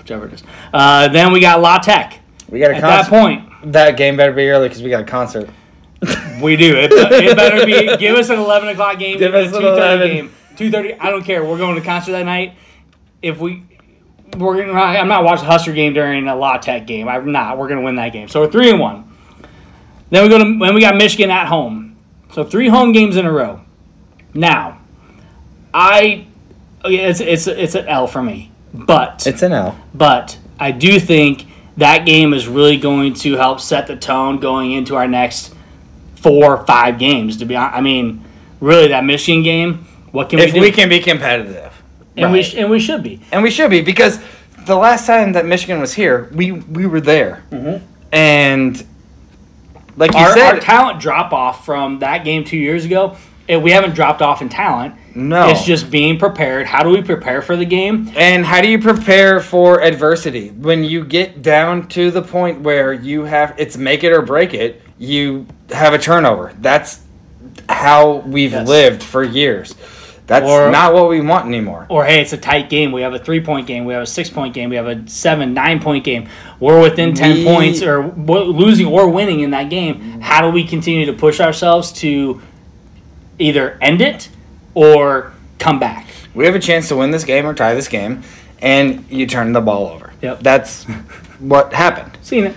whichever 0.09 0.27
it 0.27 0.35
is. 0.35 0.43
Uh, 0.73 1.09
then 1.09 1.33
we 1.33 1.41
got 1.41 1.61
La 1.61 1.79
Tech. 1.79 2.21
We 2.49 2.59
got 2.61 2.71
a 2.71 2.77
At 2.77 2.81
that 2.81 3.09
point, 3.09 3.73
That 3.73 3.97
game 3.97 4.17
better 4.17 4.33
be 4.33 4.49
early 4.49 4.69
because 4.69 4.83
we 4.83 4.91
got 4.91 5.03
a 5.03 5.07
concert. 5.07 5.51
we 6.43 6.57
do. 6.57 6.77
It, 6.77 6.93
it 6.93 7.37
better 7.37 7.67
be. 7.67 7.97
Give 7.99 8.17
us 8.17 8.31
an 8.31 8.39
eleven 8.39 8.69
o'clock 8.69 8.99
game. 8.99 9.19
Give 9.19 9.35
us 9.35 9.53
a 9.53 9.57
an 9.57 9.63
two 9.63 9.69
thirty 9.69 9.77
11. 9.77 10.09
game. 10.09 10.33
Two 10.57 10.71
thirty. 10.71 10.95
I 10.95 11.11
don't 11.11 11.25
care. 11.25 11.45
We're 11.45 11.59
going 11.59 11.75
to 11.75 11.83
concert 11.83 12.13
that 12.13 12.25
night. 12.25 12.57
If 13.21 13.39
we. 13.39 13.65
We're 14.37 14.65
gonna. 14.65 14.73
I'm 14.73 15.09
not 15.09 15.25
watching 15.25 15.45
the 15.45 15.51
Husker 15.51 15.73
game 15.73 15.93
during 15.95 16.29
a 16.29 16.37
La 16.37 16.59
Tech 16.59 16.87
game. 16.87 17.09
I'm 17.09 17.33
not. 17.33 17.59
We're 17.59 17.69
gonna 17.69 17.83
win 17.83 17.97
that 17.97 18.13
game. 18.13 18.29
So 18.29 18.43
we're 18.43 18.51
three 18.51 18.71
and 18.71 18.79
one. 18.79 19.13
Then 20.11 20.23
we 20.23 20.29
go 20.29 20.39
to 20.39 20.59
when 20.59 20.75
we 20.75 20.81
got 20.81 20.97
Michigan 20.97 21.31
at 21.31 21.47
home. 21.49 21.97
So 22.33 22.45
three 22.45 22.69
home 22.69 22.93
games 22.93 23.17
in 23.17 23.27
a 23.27 23.33
row. 23.33 23.61
Now, 24.35 24.81
I. 25.75 26.27
It's 26.85 27.21
it's 27.21 27.47
it's 27.49 27.75
an 27.75 27.89
L 27.89 28.07
for 28.07 28.23
me, 28.23 28.53
but 28.73 29.27
It's 29.27 29.43
an 29.43 29.53
L. 29.53 29.79
but 29.95 30.39
I 30.59 30.71
do 30.73 30.99
think 31.01 31.47
that 31.77 32.05
game 32.05 32.33
is 32.35 32.49
really 32.49 32.77
going 32.77 33.14
to 33.14 33.37
help 33.37 33.61
set 33.61 33.87
the 33.87 33.97
tone 33.97 34.39
going 34.39 34.73
into 34.73 34.97
our 34.97 35.07
next 35.09 35.55
four 36.16 36.57
or 36.57 36.66
five 36.66 36.99
games. 36.99 37.37
To 37.39 37.45
be 37.45 37.55
honest, 37.57 37.77
I 37.77 37.81
mean, 37.81 38.25
really 38.61 38.89
that 38.89 39.05
Michigan 39.05 39.43
game. 39.43 39.87
What 40.11 40.31
can 40.31 40.39
If 40.39 40.47
we 40.47 40.53
do? 40.53 40.61
we 40.61 40.71
can 40.73 40.89
be 40.89 41.01
competitive, 41.01 41.73
and 42.16 42.33
we 42.33 42.43
sh- 42.43 42.55
and 42.57 42.71
we 42.71 42.81
should 42.81 43.03
be. 43.03 43.21
and 43.31 43.43
we 43.43 43.51
should 43.51 43.71
be 43.71 43.83
because 43.83 44.19
the 44.66 44.75
last 44.77 45.07
time 45.07 45.33
that 45.35 45.47
Michigan 45.47 45.81
was 45.81 45.93
here, 45.95 46.29
we 46.33 46.53
we 46.53 46.87
were 46.87 47.01
there, 47.01 47.45
mm-hmm. 47.51 47.85
and 48.12 48.85
like 49.97 50.12
you 50.12 50.19
Our, 50.19 50.33
said, 50.33 50.55
our 50.55 50.61
talent 50.61 51.01
drop 51.01 51.33
off 51.33 51.64
from 51.64 51.99
that 52.01 52.25
game 52.25 52.45
two 52.45 52.57
years 52.57 52.85
ago. 52.85 53.16
And 53.51 53.62
we 53.62 53.71
haven't 53.71 53.95
dropped 53.95 54.21
off 54.21 54.43
in 54.43 54.51
talent. 54.51 54.95
No. 55.19 55.49
it's 55.49 55.64
just 55.64 55.91
being 55.91 56.19
prepared. 56.19 56.66
How 56.66 56.83
do 56.83 56.91
we 56.91 57.03
prepare 57.03 57.43
for 57.43 57.57
the 57.57 57.64
game? 57.64 58.11
And 58.16 58.45
how 58.47 58.61
do 58.61 58.69
you 58.69 58.79
prepare 58.79 59.41
for 59.41 59.83
adversity 59.83 60.51
when 60.51 60.85
you 60.85 61.05
get 61.05 61.43
down 61.43 61.89
to 61.89 62.11
the 62.11 62.23
point 62.23 62.61
where 62.61 62.93
you 62.93 63.25
have 63.25 63.55
it's 63.59 63.77
make 63.77 64.05
it 64.05 64.12
or 64.12 64.23
break 64.23 64.55
it? 64.55 64.81
You 64.99 65.47
have 65.71 65.93
a 65.93 65.99
turnover. 65.99 66.53
That's 66.61 67.01
how 67.69 68.23
we've 68.27 68.53
Yes. 68.53 68.69
lived 68.69 69.03
for 69.03 69.23
years. 69.25 69.75
That's 70.29 70.47
Or- 70.47 70.71
not 70.71 70.93
what 70.93 71.09
we 71.09 71.21
want 71.23 71.47
anymore. 71.47 71.87
Or 71.89 72.05
hey, 72.05 72.21
it's 72.21 72.35
a 72.35 72.37
tight 72.37 72.69
game. 72.69 72.93
We 72.93 73.01
have 73.01 73.14
a 73.14 73.19
three 73.19 73.41
point 73.41 73.66
game. 73.66 73.87
We 73.87 73.95
have 73.95 74.03
a 74.03 74.07
six 74.07 74.29
point 74.29 74.53
game. 74.55 74.69
We 74.71 74.77
have 74.77 74.87
a 74.87 75.01
seven, 75.07 75.55
nine 75.55 75.81
point 75.81 76.05
game. 76.05 76.27
We're 76.61 76.81
within 76.83 77.14
ten 77.14 77.35
We- 77.39 77.45
points, 77.45 77.83
or 77.83 78.12
losing 78.16 78.87
or 78.87 79.09
winning 79.09 79.41
in 79.41 79.51
that 79.53 79.71
game. 79.71 80.19
How 80.21 80.43
do 80.43 80.51
we 80.51 80.64
continue 80.64 81.07
to 81.07 81.12
push 81.14 81.41
ourselves 81.41 81.91
to 81.93 82.41
either 83.39 83.79
end 83.81 84.01
it 84.03 84.29
or 84.79 85.33
come 85.59 85.79
back? 85.81 86.07
We 86.35 86.45
have 86.47 86.55
a 86.55 86.61
chance 86.61 86.87
to 86.89 86.97
win 86.97 87.11
this 87.11 87.24
game 87.24 87.47
or 87.47 87.53
tie 87.55 87.74
this 87.74 87.89
game, 87.89 88.22
and 88.62 89.05
you 89.11 89.26
turn 89.26 89.53
the 89.53 89.61
ball 89.61 89.89
over. 89.89 90.12
Yep. 90.22 90.41
That's 90.41 90.85
what 91.41 91.72
happened. 91.72 92.16
Seen 92.22 92.45
it. 92.45 92.55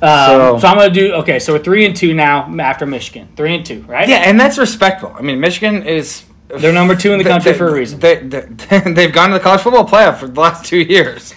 Um, 0.00 0.26
So- 0.26 0.58
so, 0.60 0.68
I'm 0.68 0.76
gonna 0.78 0.90
do 0.90 1.12
okay. 1.16 1.38
So 1.38 1.52
we're 1.52 1.58
three 1.58 1.84
and 1.84 1.94
two 1.94 2.14
now 2.14 2.50
after 2.58 2.86
Michigan. 2.86 3.28
Three 3.36 3.54
and 3.54 3.64
two, 3.66 3.84
right? 3.86 4.08
Yeah, 4.08 4.22
and 4.28 4.40
that's 4.40 4.56
respectful. 4.58 5.14
I 5.16 5.20
mean, 5.22 5.38
Michigan 5.40 5.82
is 5.82 6.24
They're 6.48 6.72
number 6.72 6.94
two 6.94 7.12
in 7.12 7.18
the 7.18 7.24
country 7.24 7.52
for 7.52 7.68
a 7.68 7.72
reason. 7.72 8.00
They, 8.00 8.16
they, 8.16 8.40
they've 8.96 9.12
gone 9.12 9.28
to 9.30 9.34
the 9.34 9.40
college 9.40 9.60
football 9.60 9.86
playoff 9.86 10.16
for 10.18 10.26
the 10.28 10.40
last 10.40 10.64
two 10.64 10.78
years. 10.80 11.34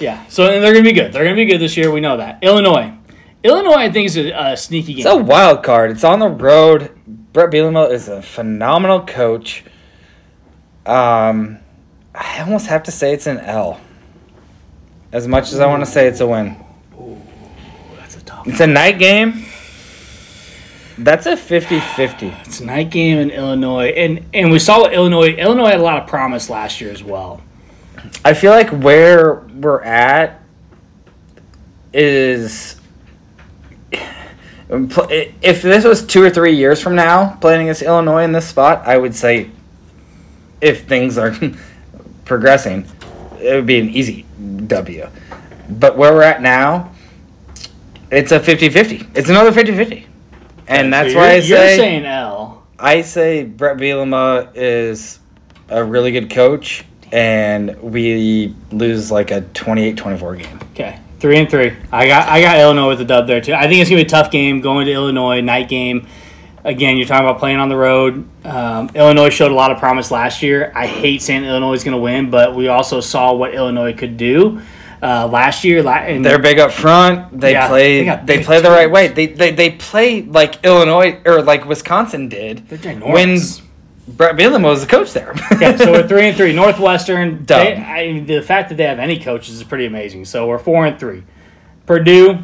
Yeah. 0.00 0.24
So 0.28 0.48
and 0.50 0.62
they're 0.62 0.72
gonna 0.72 0.84
be 0.84 0.92
good. 0.92 1.12
They're 1.12 1.24
gonna 1.24 1.36
be 1.36 1.44
good 1.46 1.58
this 1.60 1.76
year. 1.76 1.90
We 1.92 2.00
know 2.00 2.16
that. 2.16 2.38
Illinois. 2.42 2.92
Illinois, 3.44 3.74
I 3.74 3.90
think, 3.90 4.06
is 4.06 4.16
a, 4.16 4.30
a 4.52 4.56
sneaky 4.56 4.94
game. 4.94 5.06
It's 5.06 5.14
a 5.14 5.16
wild 5.16 5.62
card. 5.64 5.90
It's 5.90 6.04
on 6.04 6.18
the 6.20 6.28
road. 6.28 6.90
Bret 7.32 7.50
Bielema 7.50 7.90
is 7.90 8.08
a 8.08 8.20
phenomenal 8.20 9.04
coach. 9.06 9.64
Um, 10.84 11.58
I 12.14 12.40
almost 12.40 12.66
have 12.66 12.82
to 12.84 12.90
say 12.90 13.12
it's 13.14 13.26
an 13.26 13.38
L. 13.38 13.80
As 15.12 15.26
much 15.26 15.52
as 15.52 15.60
I 15.60 15.66
want 15.66 15.84
to 15.84 15.90
say 15.90 16.06
it's 16.06 16.20
a 16.20 16.26
win, 16.26 16.56
That's 17.98 18.16
a 18.16 18.22
tough. 18.22 18.46
it's 18.48 18.60
a 18.60 18.66
night 18.66 18.98
game. 18.98 19.44
That's 20.98 21.26
a 21.26 21.36
50-50. 21.36 22.40
It's 22.46 22.60
a 22.60 22.66
night 22.66 22.90
game 22.90 23.18
in 23.18 23.30
Illinois, 23.30 23.88
and 23.88 24.26
and 24.34 24.50
we 24.50 24.58
saw 24.58 24.88
Illinois. 24.88 25.34
Illinois 25.34 25.68
had 25.70 25.80
a 25.80 25.82
lot 25.82 26.02
of 26.02 26.06
promise 26.08 26.50
last 26.50 26.80
year 26.80 26.90
as 26.90 27.02
well. 27.02 27.40
I 28.24 28.34
feel 28.34 28.50
like 28.50 28.68
where 28.70 29.36
we're 29.54 29.80
at 29.82 30.42
is 31.94 32.80
Um, 34.72 34.90
if 35.42 35.60
this 35.60 35.84
was 35.84 36.04
two 36.04 36.22
or 36.22 36.30
three 36.30 36.56
years 36.56 36.80
from 36.80 36.94
now 36.94 37.36
playing 37.36 37.62
against 37.62 37.82
Illinois 37.82 38.24
in 38.24 38.32
this 38.32 38.48
spot, 38.48 38.82
I 38.86 38.96
would 38.96 39.14
say 39.14 39.50
if 40.62 40.88
things 40.88 41.18
are 41.18 41.34
progressing, 42.24 42.86
it 43.38 43.54
would 43.54 43.66
be 43.66 43.78
an 43.78 43.90
easy 43.90 44.24
W. 44.66 45.08
But 45.68 45.98
where 45.98 46.14
we're 46.14 46.22
at 46.22 46.40
now, 46.40 46.90
it's 48.10 48.32
a 48.32 48.40
50-50. 48.40 49.16
It's 49.16 49.28
another 49.28 49.52
50-50. 49.52 50.06
And 50.68 50.92
that's 50.92 51.12
So 51.12 51.18
why 51.18 51.32
I 51.32 51.34
you're, 51.34 51.42
you're 51.44 51.58
say 51.58 51.76
saying 51.76 52.06
L. 52.06 52.66
I 52.78 53.02
say 53.02 53.44
Bret 53.44 53.76
Bielema 53.76 54.50
is 54.54 55.20
a 55.68 55.84
really 55.84 56.12
good 56.12 56.30
coach 56.30 56.84
and 57.12 57.80
we 57.82 58.54
lose 58.70 59.10
like 59.10 59.30
a 59.30 59.42
28-24 59.42 60.42
game. 60.42 60.60
Okay, 60.72 60.98
three 61.22 61.38
and 61.38 61.48
three. 61.48 61.72
I 61.90 62.06
got 62.06 62.28
I 62.28 62.40
got 62.42 62.58
Illinois 62.58 62.88
with 62.88 62.98
the 62.98 63.04
dub 63.06 63.26
there 63.26 63.40
too. 63.40 63.54
I 63.54 63.68
think 63.68 63.80
it's 63.80 63.88
gonna 63.88 64.02
be 64.02 64.06
a 64.06 64.10
tough 64.10 64.30
game 64.30 64.60
going 64.60 64.84
to 64.86 64.92
Illinois 64.92 65.40
night 65.40 65.68
game. 65.68 66.06
Again, 66.64 66.96
you're 66.96 67.06
talking 67.06 67.26
about 67.26 67.38
playing 67.40 67.58
on 67.58 67.68
the 67.68 67.76
road. 67.76 68.28
Um, 68.44 68.90
Illinois 68.94 69.30
showed 69.30 69.50
a 69.50 69.54
lot 69.54 69.72
of 69.72 69.78
promise 69.78 70.10
last 70.12 70.42
year. 70.42 70.70
I 70.76 70.86
hate 70.86 71.20
saying 71.22 71.44
Illinois 71.44 71.72
is 71.74 71.82
going 71.82 71.96
to 71.96 72.00
win, 72.00 72.30
but 72.30 72.54
we 72.54 72.68
also 72.68 73.00
saw 73.00 73.32
what 73.32 73.52
Illinois 73.52 73.92
could 73.92 74.16
do 74.16 74.60
uh, 75.02 75.26
last 75.26 75.64
year. 75.64 75.84
And 75.84 76.24
They're 76.24 76.38
big 76.38 76.60
up 76.60 76.70
front. 76.70 77.40
They 77.40 77.52
Yeah, 77.52 77.66
play. 77.66 78.04
they 78.04 78.36
They, 78.36 78.44
play 78.44 78.60
the 78.60 78.70
right 78.70 78.88
way. 78.88 79.08
They, 79.08 79.26
they 79.26 79.50
they 79.50 79.70
play 79.70 80.22
like 80.22 80.64
Illinois 80.64 81.20
or 81.24 81.42
like 81.42 81.66
Wisconsin 81.66 82.28
did 82.28 82.68
They're 82.68 82.94
when 83.00 83.30
ginormous. 83.30 83.62
Bret 84.08 84.36
Bielema 84.36 84.64
was 84.64 84.80
the 84.80 84.86
coach 84.88 85.12
there. 85.12 85.32
okay, 85.52 85.76
so 85.76 85.92
we're 85.92 86.06
three 86.08 86.28
and 86.28 86.36
three. 86.36 86.52
Northwestern. 86.52 87.44
They, 87.44 87.76
I, 87.76 88.20
the 88.20 88.42
fact 88.42 88.68
that 88.70 88.74
they 88.76 88.84
have 88.84 88.98
any 88.98 89.18
coaches 89.20 89.54
is 89.54 89.62
pretty 89.62 89.86
amazing. 89.86 90.24
So 90.24 90.48
we're 90.48 90.58
four 90.58 90.86
and 90.86 90.98
three. 90.98 91.22
Purdue. 91.86 92.42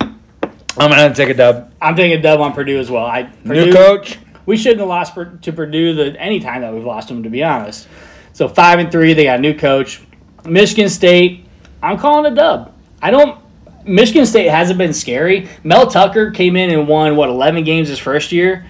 I'm 0.00 0.90
gonna 0.90 1.14
take 1.14 1.30
a 1.30 1.34
dub. 1.34 1.72
I'm 1.80 1.96
taking 1.96 2.18
a 2.18 2.22
dub 2.22 2.40
on 2.40 2.52
Purdue 2.52 2.78
as 2.78 2.90
well. 2.90 3.04
I 3.04 3.24
Purdue, 3.24 3.66
New 3.66 3.72
coach. 3.72 4.18
We 4.46 4.56
shouldn't 4.56 4.80
have 4.80 4.88
lost 4.88 5.14
per- 5.14 5.36
to 5.36 5.52
Purdue 5.52 5.94
the 5.94 6.20
any 6.20 6.40
time 6.40 6.62
that 6.62 6.72
we've 6.72 6.84
lost 6.84 7.08
them, 7.08 7.22
to 7.22 7.30
be 7.30 7.42
honest. 7.42 7.88
So 8.32 8.48
five 8.48 8.78
and 8.78 8.90
three, 8.92 9.12
they 9.12 9.24
got 9.24 9.38
a 9.38 9.42
new 9.42 9.54
coach. 9.54 10.02
Michigan 10.44 10.88
State, 10.88 11.46
I'm 11.82 11.98
calling 11.98 12.30
a 12.30 12.34
dub. 12.34 12.72
I 13.02 13.10
don't. 13.10 13.38
Michigan 13.84 14.26
State 14.26 14.48
hasn't 14.48 14.78
been 14.78 14.92
scary. 14.92 15.48
Mel 15.64 15.86
Tucker 15.86 16.30
came 16.30 16.56
in 16.56 16.70
and 16.70 16.86
won 16.86 17.16
what 17.16 17.30
11 17.30 17.64
games 17.64 17.88
his 17.88 17.98
first 17.98 18.30
year. 18.30 18.66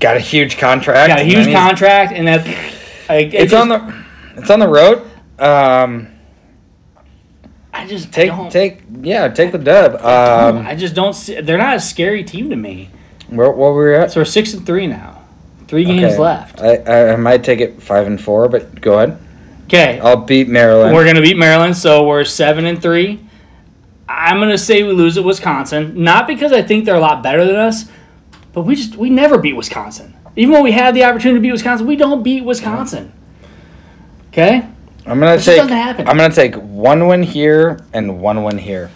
Got 0.00 0.16
a 0.16 0.20
huge 0.20 0.58
contract. 0.58 1.08
Got 1.08 1.20
a 1.20 1.24
huge 1.24 1.52
contract, 1.52 2.12
and 2.12 2.26
that 2.28 2.46
it 2.46 3.34
It's 3.34 3.50
just- 3.50 3.54
on 3.54 3.68
the. 3.68 3.94
It's 4.36 4.50
on 4.50 4.60
the 4.60 4.68
road. 4.68 5.02
Um, 5.38 6.08
I 7.72 7.86
just 7.86 8.12
take 8.12 8.28
don't, 8.30 8.50
take 8.50 8.82
yeah, 9.02 9.28
take 9.28 9.52
the 9.52 9.58
dub. 9.58 9.94
Um, 9.96 10.66
I 10.66 10.74
just 10.74 10.94
don't. 10.94 11.14
See, 11.14 11.40
they're 11.40 11.58
not 11.58 11.76
a 11.76 11.80
scary 11.80 12.24
team 12.24 12.50
to 12.50 12.56
me. 12.56 12.90
where 13.28 13.50
what 13.50 13.72
were 13.72 13.90
we 13.92 13.96
at? 13.96 14.12
So 14.12 14.20
we're 14.20 14.24
six 14.26 14.52
and 14.54 14.64
three 14.66 14.86
now. 14.86 15.22
Three 15.68 15.84
games 15.84 16.12
Okay. 16.12 16.18
left. 16.18 16.60
I, 16.60 16.76
I 16.76 17.12
I 17.12 17.16
might 17.16 17.42
take 17.44 17.60
it 17.60 17.82
five 17.82 18.06
and 18.06 18.20
four, 18.20 18.48
but 18.48 18.80
go 18.80 18.98
ahead. 18.98 19.18
Okay, 19.66 19.98
I'll 20.00 20.16
beat 20.16 20.48
Maryland. 20.48 20.94
We're 20.94 21.04
gonna 21.06 21.20
beat 21.22 21.36
Maryland, 21.36 21.76
so 21.76 22.06
we're 22.06 22.24
seven 22.24 22.66
and 22.66 22.80
three. 22.80 23.20
I'm 24.08 24.38
gonna 24.38 24.58
say 24.58 24.82
we 24.84 24.92
lose 24.92 25.18
at 25.18 25.24
Wisconsin, 25.24 26.02
not 26.02 26.26
because 26.26 26.52
I 26.52 26.62
think 26.62 26.84
they're 26.84 26.94
a 26.94 27.00
lot 27.00 27.22
better 27.22 27.44
than 27.44 27.56
us, 27.56 27.86
but 28.56 28.62
we 28.62 28.74
just 28.74 28.96
we 28.96 29.10
never 29.10 29.36
beat 29.36 29.52
Wisconsin. 29.52 30.16
Even 30.34 30.54
when 30.54 30.62
we 30.64 30.72
have 30.72 30.94
the 30.94 31.04
opportunity 31.04 31.38
to 31.38 31.42
beat 31.42 31.52
Wisconsin, 31.52 31.86
we 31.86 31.94
don't 31.94 32.22
beat 32.22 32.42
Wisconsin. 32.42 33.12
Okay. 34.28 34.66
I'm 35.04 35.20
gonna 35.20 35.38
take. 35.38 35.60
I'm 35.60 36.16
gonna 36.16 36.30
take 36.32 36.54
one 36.54 37.06
win 37.06 37.22
here 37.22 37.84
and 37.92 38.18
one 38.18 38.44
win 38.44 38.56
here. 38.56 38.90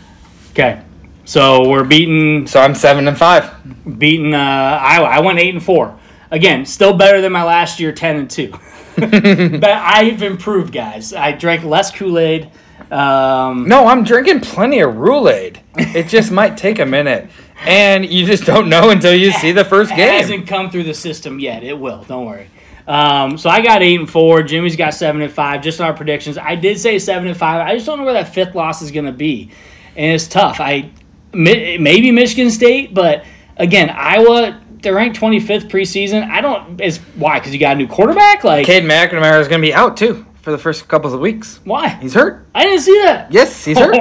Okay. 0.52 0.80
So 1.26 1.68
we're 1.68 1.84
beating 1.84 2.46
So 2.46 2.58
I'm 2.58 2.74
seven 2.74 3.06
and 3.06 3.18
five. 3.18 3.50
beating 3.98 4.32
uh, 4.34 4.38
Iowa. 4.82 5.06
I 5.06 5.20
went 5.20 5.38
eight 5.38 5.52
and 5.52 5.62
four. 5.62 5.94
Again, 6.30 6.64
still 6.64 6.96
better 6.96 7.20
than 7.20 7.30
my 7.30 7.44
last 7.44 7.78
year, 7.80 7.92
ten 7.92 8.16
and 8.16 8.30
two. 8.30 8.52
but 8.96 9.64
I've 9.64 10.22
improved, 10.22 10.72
guys. 10.72 11.12
I 11.12 11.32
drank 11.32 11.64
less 11.64 11.90
Kool 11.94 12.18
Aid. 12.18 12.50
Um, 12.90 13.68
No, 13.68 13.86
I'm 13.86 14.04
drinking 14.04 14.40
plenty 14.40 14.80
of 14.80 14.94
Roulade. 14.94 15.58
It 15.76 16.08
just 16.08 16.32
might 16.32 16.56
take 16.56 16.78
a 16.78 16.86
minute, 16.86 17.30
and 17.66 18.04
you 18.04 18.26
just 18.26 18.44
don't 18.44 18.68
know 18.68 18.90
until 18.90 19.14
you 19.14 19.32
see 19.32 19.52
the 19.52 19.64
first 19.64 19.90
game. 19.90 20.00
It 20.00 20.20
hasn't 20.20 20.46
come 20.46 20.70
through 20.70 20.84
the 20.84 20.94
system 20.94 21.38
yet. 21.38 21.62
It 21.62 21.78
will. 21.78 22.02
Don't 22.04 22.26
worry. 22.26 22.48
Um, 22.86 23.38
so 23.38 23.48
I 23.50 23.60
got 23.60 23.82
eight 23.82 24.00
and 24.00 24.10
four. 24.10 24.42
Jimmy's 24.42 24.76
got 24.76 24.94
seven 24.94 25.22
and 25.22 25.32
five. 25.32 25.62
Just 25.62 25.80
on 25.80 25.86
our 25.86 25.94
predictions, 25.94 26.36
I 26.38 26.54
did 26.56 26.78
say 26.80 26.98
seven 26.98 27.28
and 27.28 27.36
five. 27.36 27.66
I 27.66 27.74
just 27.74 27.86
don't 27.86 27.98
know 27.98 28.04
where 28.04 28.14
that 28.14 28.34
fifth 28.34 28.54
loss 28.54 28.82
is 28.82 28.90
going 28.90 29.04
to 29.04 29.12
be, 29.12 29.50
and 29.96 30.12
it's 30.14 30.26
tough. 30.26 30.58
I 30.60 30.90
maybe 31.32 32.10
Michigan 32.10 32.50
State, 32.50 32.94
but 32.94 33.24
again, 33.56 33.90
Iowa. 33.90 34.60
They're 34.82 34.94
ranked 34.94 35.20
25th 35.20 35.68
preseason. 35.68 36.26
I 36.30 36.40
don't. 36.40 36.80
Is 36.80 36.96
why? 37.16 37.38
Because 37.38 37.52
you 37.52 37.60
got 37.60 37.76
a 37.76 37.78
new 37.78 37.86
quarterback. 37.86 38.44
Like 38.44 38.64
Cade 38.64 38.84
McNamara 38.84 39.38
is 39.38 39.46
going 39.46 39.60
to 39.60 39.66
be 39.68 39.74
out 39.74 39.98
too 39.98 40.24
for 40.40 40.52
the 40.52 40.56
first 40.58 40.88
couple 40.88 41.12
of 41.12 41.20
weeks. 41.20 41.60
why? 41.64 41.88
He's 41.88 42.14
hurt. 42.14 42.46
I 42.54 42.64
didn't 42.64 42.80
see 42.80 42.98
that. 43.02 43.30
Yes, 43.30 43.62
he's 43.62 43.78
hurt. 43.78 43.94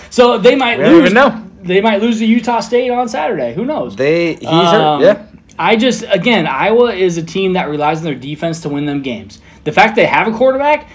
so 0.10 0.36
they 0.36 0.56
might 0.56 0.78
We 0.78 0.84
don't 0.84 0.94
lose. 0.94 1.12
even 1.12 1.14
know. 1.14 1.45
They 1.66 1.80
might 1.80 2.00
lose 2.00 2.18
to 2.18 2.26
Utah 2.26 2.60
State 2.60 2.90
on 2.90 3.08
Saturday. 3.08 3.54
Who 3.54 3.64
knows? 3.64 3.96
They 3.96 4.34
he's 4.34 4.46
Um, 4.48 5.00
hurt. 5.00 5.02
Yeah. 5.02 5.22
I 5.58 5.76
just 5.76 6.04
again, 6.10 6.46
Iowa 6.46 6.92
is 6.92 7.16
a 7.16 7.22
team 7.22 7.54
that 7.54 7.68
relies 7.68 7.98
on 7.98 8.04
their 8.04 8.14
defense 8.14 8.60
to 8.60 8.68
win 8.68 8.86
them 8.86 9.02
games. 9.02 9.40
The 9.64 9.72
fact 9.72 9.96
they 9.96 10.06
have 10.06 10.28
a 10.28 10.32
quarterback 10.32 10.88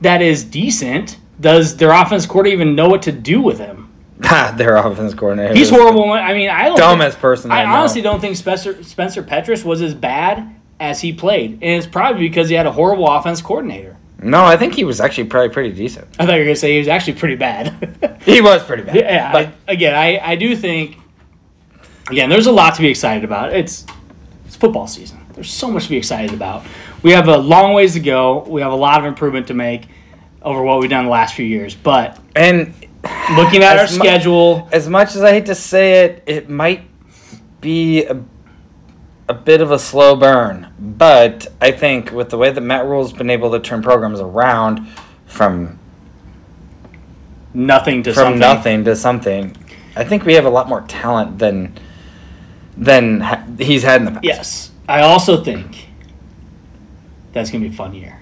that 0.00 0.22
is 0.22 0.44
decent, 0.44 1.18
does 1.40 1.76
their 1.76 1.90
offense 1.92 2.24
coordinator 2.26 2.62
even 2.62 2.74
know 2.74 2.88
what 2.88 3.02
to 3.02 3.12
do 3.12 3.40
with 3.40 3.58
him? 3.58 3.84
Their 4.56 4.74
offense 4.76 5.14
coordinator. 5.14 5.54
He's 5.54 5.70
horrible. 5.70 6.10
I 6.10 6.34
mean, 6.34 6.50
I 6.50 6.64
don't. 6.68 6.76
Dumbest 6.76 7.16
think- 7.18 7.20
person 7.22 7.50
I 7.52 7.62
I 7.62 7.66
honestly 7.78 8.00
don't 8.02 8.18
think 8.20 8.34
Spencer 8.36 8.82
Spencer 8.82 9.22
Petras 9.22 9.64
was 9.64 9.80
as 9.80 9.94
bad 9.94 10.56
as 10.80 11.00
he 11.02 11.12
played, 11.12 11.52
and 11.52 11.62
it's 11.62 11.86
probably 11.86 12.28
because 12.28 12.48
he 12.48 12.56
had 12.56 12.66
a 12.66 12.72
horrible 12.72 13.06
offense 13.08 13.40
coordinator. 13.40 13.96
No, 14.20 14.44
I 14.44 14.56
think 14.56 14.74
he 14.74 14.84
was 14.84 15.00
actually 15.00 15.28
probably 15.28 15.50
pretty 15.50 15.72
decent. 15.72 16.08
I 16.18 16.26
thought 16.26 16.32
you 16.34 16.40
were 16.40 16.44
gonna 16.44 16.56
say 16.56 16.72
he 16.72 16.78
was 16.78 16.88
actually 16.88 17.14
pretty 17.14 17.36
bad. 17.36 17.94
He 18.28 18.42
was 18.42 18.62
pretty 18.62 18.82
bad. 18.82 18.96
Yeah, 18.96 19.32
but 19.32 19.46
I, 19.66 19.72
again, 19.72 19.94
I, 19.94 20.18
I 20.32 20.36
do 20.36 20.54
think 20.54 20.98
again 22.10 22.28
there's 22.28 22.46
a 22.46 22.52
lot 22.52 22.74
to 22.74 22.82
be 22.82 22.88
excited 22.88 23.24
about. 23.24 23.54
It's 23.54 23.86
it's 24.44 24.54
football 24.54 24.86
season. 24.86 25.18
There's 25.32 25.50
so 25.50 25.70
much 25.70 25.84
to 25.84 25.90
be 25.90 25.96
excited 25.96 26.34
about. 26.34 26.66
We 27.02 27.12
have 27.12 27.28
a 27.28 27.38
long 27.38 27.72
ways 27.72 27.94
to 27.94 28.00
go. 28.00 28.40
We 28.40 28.60
have 28.60 28.72
a 28.72 28.76
lot 28.76 28.98
of 28.98 29.06
improvement 29.06 29.46
to 29.46 29.54
make 29.54 29.86
over 30.42 30.62
what 30.62 30.80
we've 30.80 30.90
done 30.90 31.04
the 31.04 31.10
last 31.10 31.34
few 31.34 31.46
years. 31.46 31.74
But 31.74 32.20
and 32.36 32.74
looking 33.34 33.62
at 33.62 33.78
our 33.78 33.84
mu- 33.84 34.04
schedule, 34.04 34.68
as 34.72 34.88
much 34.88 35.16
as 35.16 35.22
I 35.22 35.30
hate 35.30 35.46
to 35.46 35.54
say 35.54 36.04
it, 36.04 36.22
it 36.26 36.50
might 36.50 36.82
be 37.62 38.04
a, 38.04 38.20
a 39.28 39.34
bit 39.34 39.60
of 39.60 39.70
a 39.70 39.78
slow 39.78 40.16
burn. 40.16 40.72
But 40.78 41.46
I 41.60 41.70
think 41.70 42.12
with 42.12 42.30
the 42.30 42.38
way 42.38 42.50
that 42.50 42.60
Matt 42.60 42.86
Rhule's 42.86 43.12
been 43.12 43.30
able 43.30 43.50
to 43.52 43.60
turn 43.60 43.82
programs 43.82 44.20
around 44.20 44.88
from 45.26 45.78
nothing 47.54 48.02
to 48.04 48.12
from 48.12 48.22
something. 48.22 48.40
nothing 48.40 48.84
to 48.84 48.96
something, 48.96 49.56
I 49.96 50.04
think 50.04 50.24
we 50.24 50.34
have 50.34 50.44
a 50.44 50.50
lot 50.50 50.68
more 50.68 50.82
talent 50.82 51.38
than 51.38 51.78
than 52.76 53.20
ha- 53.20 53.44
he's 53.58 53.82
had 53.82 54.00
in 54.00 54.04
the 54.06 54.10
past. 54.12 54.24
Yes, 54.24 54.70
I 54.88 55.02
also 55.02 55.42
think 55.42 55.88
that's 57.32 57.50
gonna 57.50 57.64
be 57.64 57.70
a 57.70 57.76
fun 57.76 57.94
year. 57.94 58.20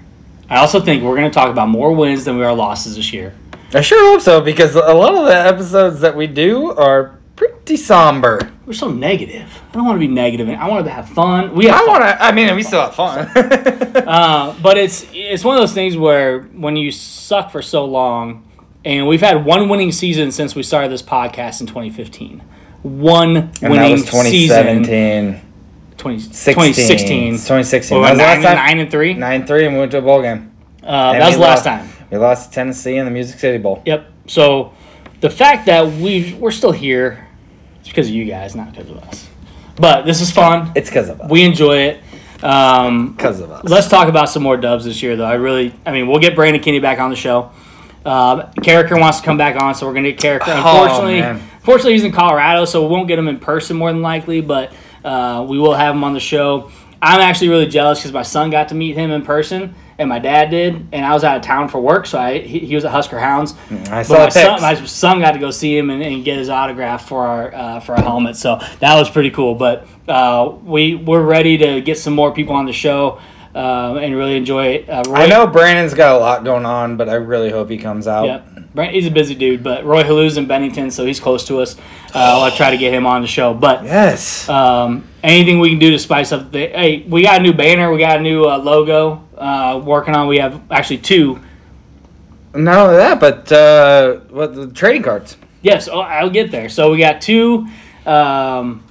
I 0.49 0.57
also 0.59 0.81
think 0.81 1.03
we're 1.03 1.17
gonna 1.17 1.31
talk 1.31 1.51
about 1.51 1.69
more 1.69 1.93
wins 1.93 2.25
than 2.25 2.39
we 2.39 2.45
are 2.45 2.55
losses 2.55 2.97
this 2.97 3.13
year. 3.13 3.35
I 3.75 3.81
sure 3.81 4.13
hope 4.13 4.23
so 4.23 4.41
because 4.41 4.75
a 4.75 4.95
lot 4.95 5.15
of 5.15 5.27
the 5.27 5.37
episodes 5.37 6.01
that 6.01 6.17
we 6.17 6.27
do 6.27 6.71
are 6.73 7.19
pretty 7.37 7.77
somber. 7.77 8.53
We're 8.65 8.73
so 8.73 8.91
negative. 8.91 9.49
I 9.71 9.73
don't 9.75 9.85
want 9.85 9.97
to 9.97 10.01
be 10.07 10.13
negative. 10.13 10.49
I 10.49 10.69
wanted 10.69 10.85
to 10.85 10.91
have 10.91 11.09
fun. 11.09 11.55
We 11.55 11.67
have 11.67 11.83
I 11.83 11.87
want 11.87 12.03
to. 12.03 12.23
I 12.23 12.33
mean, 12.33 12.55
we 12.57 12.63
still 12.63 12.81
have 12.81 12.95
fun. 12.95 13.31
Uh, 13.97 14.55
but 14.63 14.77
it's 14.79 15.07
it's 15.13 15.43
one 15.43 15.57
of 15.57 15.63
those 15.63 15.73
things 15.73 15.97
where 15.97 16.43
when 16.43 16.77
you 16.77 16.91
suck 16.91 17.51
for 17.51 17.63
so 17.63 17.85
long, 17.85 18.47
and 18.85 19.07
we've 19.09 19.21
had 19.23 19.45
one 19.45 19.69
winning 19.69 19.91
season 19.91 20.31
since 20.31 20.55
we 20.55 20.63
started 20.63 20.93
this 20.93 21.03
podcast 21.03 21.61
in 21.61 21.67
2015. 21.67 22.41
One 22.83 23.37
and 23.37 23.53
that 23.55 23.71
winning 23.71 23.93
was 23.93 24.03
season. 24.29 24.85
2017. 24.85 25.43
20, 25.97 26.19
16. 26.21 26.55
2016. 26.55 27.35
It's 27.35 27.43
2016. 27.45 27.99
Well, 27.99 28.05
That 28.05 28.11
was 28.13 28.19
the 28.19 28.25
nine, 28.27 28.43
last 28.43 28.55
time. 28.55 28.67
nine 28.67 28.79
and 28.81 28.91
three. 28.91 29.15
Nine 29.15 29.47
three, 29.47 29.65
and 29.65 29.75
we 29.75 29.81
went 29.81 29.91
to 29.93 29.99
a 29.99 30.03
bowl 30.03 30.23
game. 30.23 30.53
Uh, 30.83 31.13
that 31.15 31.27
was 31.27 31.35
the 31.35 31.41
last 31.41 31.65
lost- 31.65 31.65
time. 31.65 31.89
We 32.11 32.19
lost 32.19 32.51
to 32.51 32.55
Tennessee 32.55 32.97
in 32.97 33.07
the 33.07 33.11
Music 33.11 33.41
City 33.41 33.59
Bowl. 33.59 33.83
Yep. 33.87 34.13
So 34.29 34.73
the 35.21 35.31
fact 35.31 35.67
that 35.67 35.85
we 35.87 36.35
we're 36.35 36.51
still 36.53 36.71
here, 36.73 37.26
it's 37.87 37.93
because 37.93 38.09
of 38.09 38.15
you 38.15 38.25
guys, 38.25 38.57
not 38.57 38.73
because 38.73 38.91
of 38.91 38.97
us. 38.99 39.29
But 39.77 40.07
this 40.07 40.21
is 40.21 40.33
fun. 40.33 40.73
It's 40.75 40.89
because 40.91 41.09
of 41.09 41.21
us. 41.21 41.31
We 41.31 41.45
enjoy 41.45 41.77
it. 41.79 42.03
Um, 42.43 43.13
Because 43.13 43.39
of 43.41 43.51
us. 43.53 43.63
Let's 43.65 43.87
talk 43.89 44.09
about 44.09 44.29
some 44.29 44.43
more 44.43 44.57
dubs 44.57 44.85
this 44.85 45.03
year, 45.03 45.15
though. 45.15 45.25
I 45.25 45.35
really, 45.35 45.73
I 45.87 45.93
mean, 45.93 46.09
we'll 46.09 46.19
get 46.19 46.35
Brandon 46.35 46.61
Kinney 46.61 46.81
back 46.81 46.99
on 46.99 47.11
the 47.11 47.17
show. 47.17 47.51
Um, 48.05 48.43
Carriker 48.59 48.99
wants 49.01 49.21
to 49.21 49.25
come 49.25 49.37
back 49.39 49.61
on, 49.63 49.75
so 49.75 49.87
we're 49.87 49.95
gonna 49.95 50.13
get 50.13 50.19
Carriker. 50.21 50.49
Oh, 50.49 50.83
Unfortunately, 50.83 51.21
man. 51.21 51.37
unfortunately, 51.59 51.93
he's 51.93 52.05
in 52.05 52.13
Colorado, 52.13 52.65
so 52.65 52.83
we 52.83 52.89
won't 52.89 53.07
get 53.09 53.19
him 53.19 53.29
in 53.29 53.39
person 53.39 53.77
more 53.77 53.93
than 53.93 54.03
likely. 54.03 54.41
But 54.41 54.73
uh, 55.05 55.47
we 55.49 55.59
will 55.59 55.75
have 55.75 55.95
him 55.95 56.03
on 56.05 56.13
the 56.13 56.21
show. 56.21 56.71
I'm 57.01 57.21
actually 57.21 57.49
really 57.51 57.67
jealous 57.69 57.99
because 58.01 58.13
my 58.13 58.23
son 58.23 58.51
got 58.51 58.69
to 58.71 58.75
meet 58.75 58.97
him 58.97 59.11
in 59.13 59.23
person, 59.23 59.75
and 59.99 60.09
my 60.09 60.19
dad 60.19 60.51
did, 60.51 60.89
and 60.93 61.05
I 61.05 61.13
was 61.15 61.25
out 61.25 61.37
of 61.37 61.43
town 61.43 61.69
for 61.69 61.81
work, 61.81 62.07
so 62.07 62.19
I 62.19 62.39
he, 62.39 62.59
he 62.61 62.75
was 62.75 62.85
at 62.85 62.91
Husker 62.93 63.19
Hounds. 63.19 63.55
I 63.91 64.05
But 64.05 64.05
saw 64.05 64.19
my 64.19 64.29
son, 64.29 64.61
my 64.63 64.75
son 64.87 65.21
got 65.21 65.33
to 65.33 65.39
go 65.39 65.51
see 65.51 65.77
him 65.77 65.91
and, 65.91 66.03
and 66.03 66.25
get 66.25 66.39
his 66.39 66.49
autograph 66.51 67.09
for 67.09 67.27
our 67.27 67.55
uh, 67.55 67.81
for 67.81 67.95
our 67.95 68.03
helmet, 68.03 68.37
so 68.37 68.57
that 68.81 68.95
was 68.97 69.09
pretty 69.11 69.31
cool. 69.31 69.55
But 69.55 69.87
uh, 70.09 70.53
we 70.65 70.95
we're 70.95 71.23
ready 71.25 71.57
to 71.59 71.81
get 71.81 71.99
some 71.99 72.15
more 72.15 72.33
people 72.33 72.55
on 72.55 72.67
the 72.67 72.73
show. 72.73 73.19
um, 73.55 73.97
and 73.97 74.15
really 74.15 74.37
enjoy 74.37 74.67
it. 74.67 74.89
Uh, 74.91 75.03
Roy, 75.09 75.15
I 75.21 75.27
know 75.29 75.47
Brandon's 75.47 75.95
got 75.95 76.15
a 76.15 76.19
lot 76.19 76.45
going 76.45 76.67
on, 76.67 76.99
but 76.99 77.09
I 77.09 77.15
really 77.15 77.49
hope 77.51 77.71
he 77.71 77.79
comes 77.79 78.07
out. 78.07 78.27
Yep. 78.77 78.91
He's 78.93 79.07
a 79.07 79.11
busy 79.11 79.35
dude, 79.35 79.63
but 79.63 79.87
Roy 79.87 80.03
Helu's 80.03 80.37
in 80.37 80.47
Bennington, 80.47 80.91
so 80.91 81.07
he's 81.07 81.19
close 81.19 81.47
to 81.47 81.61
us. 81.61 81.75
Uh, 82.15 82.19
I'll 82.45 82.51
try 82.55 82.71
to 82.71 82.77
get 82.77 82.93
him 82.93 83.07
on 83.07 83.23
the 83.23 83.27
show. 83.27 83.55
But 83.55 83.85
Yes. 83.85 84.47
um, 84.51 85.09
anything 85.27 85.59
we 85.59 85.71
can 85.71 85.79
do 85.79 85.91
to 85.91 85.99
spice 85.99 86.33
up 86.33 86.53
the. 86.53 86.69
Hey, 86.69 87.03
we 87.03 87.23
got 87.23 87.41
a 87.41 87.43
new 87.43 87.53
banner, 87.53 87.91
we 87.91 87.99
got 87.99 88.19
a 88.19 88.23
new 88.23 88.45
uh, 88.45 88.59
logo 88.59 89.25
uh, 89.37 89.81
working 89.85 90.15
on. 90.15 90.29
We 90.29 90.39
have 90.39 90.61
actually 90.71 90.99
two. 90.99 91.41
Not 92.55 92.87
only 92.87 92.97
that, 92.97 93.21
but 93.21 93.53
uh, 93.53 94.21
what 94.31 94.55
the 94.55 94.69
trading 94.69 95.03
cards? 95.03 95.37
Yes, 95.61 95.89
oh, 95.89 96.01
I'll 96.01 96.31
get 96.31 96.51
there. 96.51 96.69
So 96.69 96.93
we 96.93 96.99
got 96.99 97.21
two. 97.21 97.67
Um, 98.07 98.85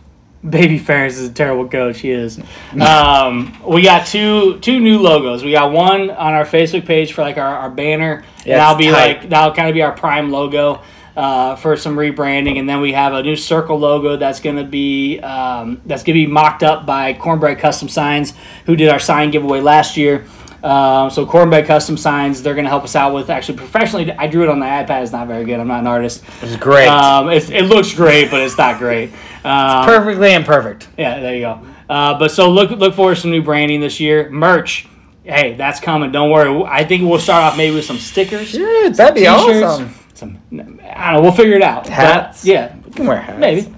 Baby 0.48 0.78
Ferris 0.78 1.18
is 1.18 1.30
a 1.30 1.34
terrible 1.34 1.68
coach. 1.68 2.02
He 2.02 2.12
is. 2.12 2.40
Um, 2.80 3.58
we 3.66 3.82
got 3.84 4.06
two 4.06 4.60
two 4.60 4.82
new 4.82 5.00
logos. 5.00 5.44
We 5.44 5.54
got 5.54 5.72
one 5.72 6.12
on 6.12 6.34
our 6.34 6.44
Facebook 6.46 6.86
page 6.86 7.14
for 7.14 7.22
like 7.22 7.38
our, 7.38 7.56
our 7.58 7.70
banner. 7.70 8.26
and 8.40 8.60
that'll 8.60 8.78
be 8.78 8.92
tight. 8.92 9.20
like 9.22 9.30
that'll 9.30 9.56
kind 9.56 9.70
of 9.70 9.74
be 9.74 9.82
our 9.82 9.94
prime 9.94 10.30
logo 10.30 10.82
uh, 11.16 11.56
for 11.56 11.78
some 11.78 11.96
rebranding. 11.96 12.60
And 12.60 12.68
then 12.68 12.82
we 12.82 12.94
have 12.94 13.14
a 13.14 13.24
new 13.24 13.36
circle 13.36 13.80
logo 13.80 14.18
that's 14.18 14.40
gonna 14.40 14.64
be 14.64 15.20
um, 15.20 15.82
that's 15.86 16.04
gonna 16.04 16.16
be 16.16 16.28
mocked 16.28 16.64
up 16.64 16.86
by 16.86 17.14
Cornbread 17.14 17.60
Custom 17.60 17.90
Signs, 17.90 18.34
who 18.66 18.76
did 18.76 18.90
our 18.90 19.00
sign 19.00 19.32
giveaway 19.32 19.62
last 19.62 19.98
year. 19.98 20.26
Um, 20.64 21.12
so 21.12 21.28
Cornbread 21.28 21.68
Custom 21.68 21.96
Signs, 21.96 22.42
they're 22.42 22.56
gonna 22.56 22.70
help 22.70 22.84
us 22.84 22.96
out 22.96 23.14
with 23.14 23.30
actually 23.30 23.58
professionally. 23.58 24.12
I 24.12 24.28
drew 24.28 24.44
it 24.44 24.50
on 24.50 24.60
the 24.60 24.66
iPad. 24.66 25.04
It's 25.04 25.12
not 25.12 25.28
very 25.28 25.46
good. 25.46 25.60
I'm 25.60 25.68
not 25.68 25.82
an 25.82 25.88
artist. 25.88 26.24
It's 26.42 26.56
great. 26.56 26.88
Um, 26.88 27.30
it's, 27.30 27.50
it 27.50 27.64
looks 27.66 27.94
great, 27.94 28.32
but 28.32 28.42
it's 28.42 28.58
not 28.58 28.80
great. 28.80 29.12
Um, 29.44 29.86
Perfectly 29.86 30.34
imperfect. 30.34 30.88
yeah, 30.98 31.20
there 31.20 31.36
you 31.36 31.42
go. 31.42 31.62
Uh, 31.88 32.18
but 32.18 32.32
so 32.32 32.50
look 32.50 32.72
look 32.72 32.96
to 32.96 33.16
some 33.16 33.30
new 33.30 33.44
branding 33.44 33.80
this 33.80 34.00
year. 34.00 34.30
Merch, 34.32 34.88
hey, 35.24 35.54
that's 35.54 35.80
coming. 35.80 36.12
Don't 36.12 36.32
worry. 36.32 36.64
I 36.68 36.84
think 36.84 37.04
we'll 37.04 37.20
start 37.20 37.44
off 37.44 37.58
maybe 37.58 37.76
with 37.76 37.86
some 37.86 38.00
stickers, 38.00 38.52
Dude, 38.52 38.96
that'd 38.96 39.14
be 39.14 39.28
awesome. 39.28 39.94
Some. 40.18 40.40
I 40.52 40.56
don't 40.56 40.78
know. 41.14 41.22
We'll 41.22 41.32
figure 41.32 41.56
it 41.56 41.62
out. 41.64 41.84
But, 41.84 41.94
Hats. 41.94 42.46
yeah, 42.46 42.76
We 42.86 42.92
can 42.92 43.06
wear 43.08 43.18
hats. 43.18 43.40
maybe. 43.40 43.74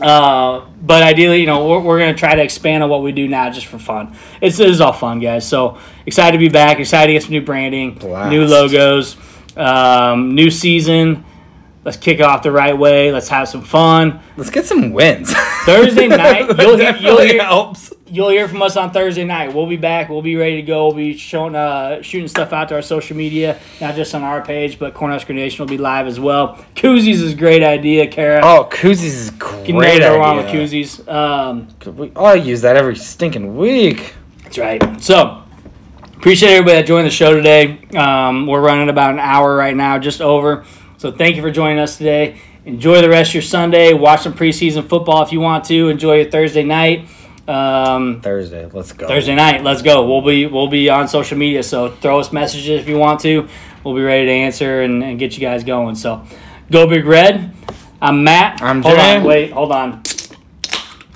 Uh, 0.00 0.64
but 0.80 1.02
ideally, 1.02 1.40
you 1.40 1.46
know, 1.46 1.68
we're, 1.68 1.80
we're 1.80 1.98
going 1.98 2.14
to 2.14 2.18
try 2.18 2.34
to 2.34 2.42
expand 2.42 2.82
on 2.82 2.88
what 2.88 3.02
we 3.02 3.12
do 3.12 3.28
now 3.28 3.50
just 3.50 3.66
for 3.66 3.78
fun. 3.78 4.16
It's, 4.40 4.58
it's 4.58 4.80
all 4.80 4.92
fun, 4.94 5.20
guys. 5.20 5.46
So 5.46 5.78
excited 6.06 6.32
to 6.32 6.38
be 6.38 6.48
back. 6.48 6.78
Excited 6.80 7.08
to 7.08 7.12
get 7.12 7.22
some 7.22 7.32
new 7.32 7.42
branding, 7.42 7.94
Blast. 7.94 8.30
new 8.30 8.46
logos, 8.46 9.16
um, 9.56 10.34
new 10.34 10.50
season. 10.50 11.24
Let's 11.82 11.96
kick 11.96 12.18
it 12.18 12.22
off 12.22 12.42
the 12.42 12.52
right 12.52 12.76
way. 12.76 13.10
Let's 13.10 13.28
have 13.28 13.48
some 13.48 13.62
fun. 13.62 14.20
Let's 14.36 14.50
get 14.50 14.66
some 14.66 14.92
wins. 14.92 15.32
Thursday 15.64 16.08
night, 16.08 16.48
you'll 16.58 16.76
hear- 16.76 16.96
you'll 16.96 17.20
hear- 17.20 17.42
helps. 17.42 17.92
You'll 18.12 18.30
hear 18.30 18.48
from 18.48 18.60
us 18.60 18.76
on 18.76 18.90
Thursday 18.90 19.24
night. 19.24 19.54
We'll 19.54 19.68
be 19.68 19.76
back. 19.76 20.08
We'll 20.08 20.20
be 20.20 20.34
ready 20.34 20.56
to 20.56 20.62
go. 20.62 20.86
We'll 20.88 20.96
be 20.96 21.16
showing, 21.16 21.54
uh, 21.54 22.02
shooting 22.02 22.26
stuff 22.26 22.52
out 22.52 22.68
to 22.70 22.74
our 22.74 22.82
social 22.82 23.16
media, 23.16 23.60
not 23.80 23.94
just 23.94 24.12
on 24.16 24.24
our 24.24 24.42
page, 24.44 24.80
but 24.80 24.94
Cornhusker 24.94 25.32
Nation 25.32 25.62
will 25.64 25.70
be 25.70 25.78
live 25.78 26.08
as 26.08 26.18
well. 26.18 26.56
Koozies 26.74 27.22
is 27.22 27.32
a 27.34 27.36
great 27.36 27.62
idea, 27.62 28.08
Kara. 28.08 28.40
Oh, 28.42 28.68
koozies 28.68 29.04
is 29.04 29.30
great. 29.30 29.64
Can 29.66 29.78
never 29.78 30.00
go 30.00 30.18
wrong 30.18 30.38
with 30.38 30.46
koozies. 30.46 31.08
Um, 31.08 31.68
We 31.94 32.10
all 32.16 32.34
use 32.34 32.62
that 32.62 32.76
every 32.76 32.96
stinking 32.96 33.56
week. 33.56 34.14
That's 34.42 34.58
right. 34.58 34.82
So, 35.00 35.44
appreciate 36.16 36.50
everybody 36.50 36.78
that 36.78 36.86
joined 36.88 37.06
the 37.06 37.12
show 37.12 37.32
today. 37.32 37.78
Um, 37.96 38.48
we're 38.48 38.60
running 38.60 38.88
about 38.88 39.12
an 39.12 39.20
hour 39.20 39.54
right 39.54 39.76
now, 39.76 39.98
just 40.00 40.20
over. 40.20 40.64
So, 41.00 41.10
thank 41.10 41.34
you 41.34 41.40
for 41.40 41.50
joining 41.50 41.78
us 41.78 41.96
today. 41.96 42.38
Enjoy 42.66 43.00
the 43.00 43.08
rest 43.08 43.30
of 43.30 43.36
your 43.36 43.42
Sunday. 43.42 43.94
Watch 43.94 44.20
some 44.20 44.34
preseason 44.34 44.86
football 44.86 45.22
if 45.22 45.32
you 45.32 45.40
want 45.40 45.64
to. 45.64 45.88
Enjoy 45.88 46.16
your 46.16 46.30
Thursday 46.30 46.62
night. 46.62 47.08
Um, 47.48 48.20
Thursday, 48.20 48.66
let's 48.66 48.92
go. 48.92 49.08
Thursday 49.08 49.34
night, 49.34 49.64
let's 49.64 49.80
go. 49.80 50.06
We'll 50.06 50.20
be 50.20 50.44
we'll 50.44 50.68
be 50.68 50.90
on 50.90 51.08
social 51.08 51.38
media. 51.38 51.62
So 51.62 51.88
throw 51.88 52.20
us 52.20 52.34
messages 52.34 52.82
if 52.82 52.86
you 52.86 52.98
want 52.98 53.20
to. 53.20 53.48
We'll 53.82 53.94
be 53.94 54.02
ready 54.02 54.26
to 54.26 54.30
answer 54.30 54.82
and, 54.82 55.02
and 55.02 55.18
get 55.18 55.32
you 55.32 55.40
guys 55.40 55.64
going. 55.64 55.94
So, 55.94 56.22
go 56.70 56.86
big 56.86 57.06
red. 57.06 57.54
I'm 58.02 58.22
Matt. 58.22 58.60
I'm 58.60 58.82
hold 58.82 58.96
Jay. 58.96 59.16
on. 59.16 59.24
Wait, 59.24 59.52
hold 59.52 59.72
on. 59.72 60.02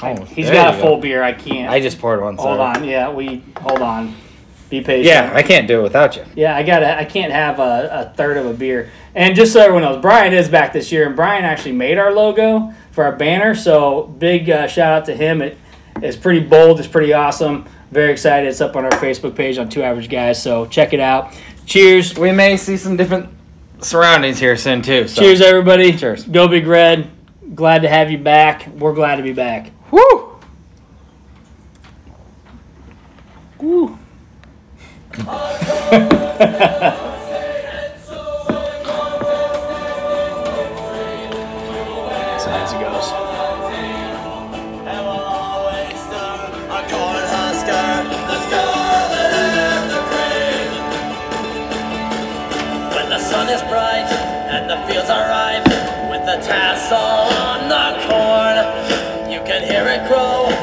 Oh, 0.03 0.24
He's 0.24 0.47
there 0.47 0.55
got 0.55 0.76
a 0.76 0.78
full 0.78 0.97
go. 0.97 1.03
beer. 1.03 1.22
I 1.22 1.35
can't. 1.35 1.70
I 1.70 1.80
just 1.80 1.99
poured 1.99 2.22
one. 2.22 2.37
hold 2.37 2.57
sorry. 2.57 2.78
on. 2.78 2.85
Yeah, 2.85 3.11
we 3.11 3.43
hold 3.59 3.82
on. 3.82 4.14
Be 4.71 4.81
patient. 4.81 5.07
Yeah, 5.07 5.31
I 5.35 5.43
can't 5.43 5.69
do 5.69 5.81
it 5.81 5.83
without 5.83 6.17
you. 6.17 6.25
Yeah, 6.35 6.57
I 6.57 6.62
got. 6.62 6.81
to 6.81 6.99
I 6.99 7.05
can't 7.05 7.33
have 7.33 7.59
a, 7.59 7.89
a 8.11 8.15
third 8.17 8.37
of 8.39 8.47
a 8.47 8.55
beer. 8.55 8.91
And 9.15 9.37
just 9.37 9.53
so 9.53 9.61
everyone 9.61 9.83
knows, 9.83 10.01
Brian 10.01 10.33
is 10.33 10.49
back 10.49 10.73
this 10.73 10.91
year, 10.91 11.07
and 11.07 11.15
Brian 11.15 11.45
actually 11.45 11.73
made 11.73 11.99
our 11.99 12.12
logo 12.12 12.73
for 12.91 13.05
our 13.05 13.15
banner. 13.15 13.55
So 13.55 14.05
big 14.19 14.49
uh, 14.51 14.67
shout 14.67 14.93
out 14.93 15.05
to 15.07 15.15
him. 15.15 15.43
It 15.43 15.59
is 16.03 16.17
pretty 16.17 16.41
bold. 16.41 16.79
It's 16.79 16.89
pretty 16.89 17.12
awesome. 17.12 17.67
Very 17.91 18.11
excited. 18.11 18.49
It's 18.49 18.61
up 18.61 18.75
on 18.75 18.85
our 18.85 18.91
Facebook 18.93 19.37
page 19.37 19.59
on 19.59 19.69
Two 19.69 19.83
Average 19.83 20.09
Guys. 20.09 20.43
So 20.43 20.67
check 20.67 20.93
it 20.93 21.01
out. 21.01 21.35
Cheers. 21.67 22.19
We 22.19 22.33
may 22.33 22.57
see 22.57 22.77
some 22.77 22.97
different 22.97 23.31
surroundings 23.81 24.39
here 24.39 24.57
soon 24.57 24.83
too. 24.83 25.07
So. 25.07 25.23
Cheers, 25.23 25.41
everybody. 25.41 25.97
Cheers. 25.97 26.25
Go 26.25 26.49
Big 26.49 26.67
Red. 26.67 27.11
Glad 27.55 27.83
to 27.83 27.89
have 27.89 28.11
you 28.11 28.19
back. 28.19 28.67
We're 28.67 28.95
glad 28.95 29.17
to 29.17 29.23
be 29.23 29.33
back. 29.33 29.71
Woo! 29.91 30.41
Woo. 33.59 33.99
So 35.15 35.23
as 42.51 42.73
it 42.73 42.81
goes. 42.81 43.09
When 52.91 53.09
the 53.09 53.19
sun 53.19 53.49
is 53.49 53.62
bright 53.62 54.11
and 54.51 54.69
the 54.69 54.77
fields 54.89 55.11
are 55.11 55.29
ripe 55.29 55.65
with 56.11 56.27
the 56.27 56.39
tassel 56.45 56.97
on 56.97 57.69
the 57.69 57.95
corn, 58.09 58.57
you 59.31 59.41
can 59.47 59.62
hear 59.62 59.87
it 59.87 60.09
grow 60.09 60.54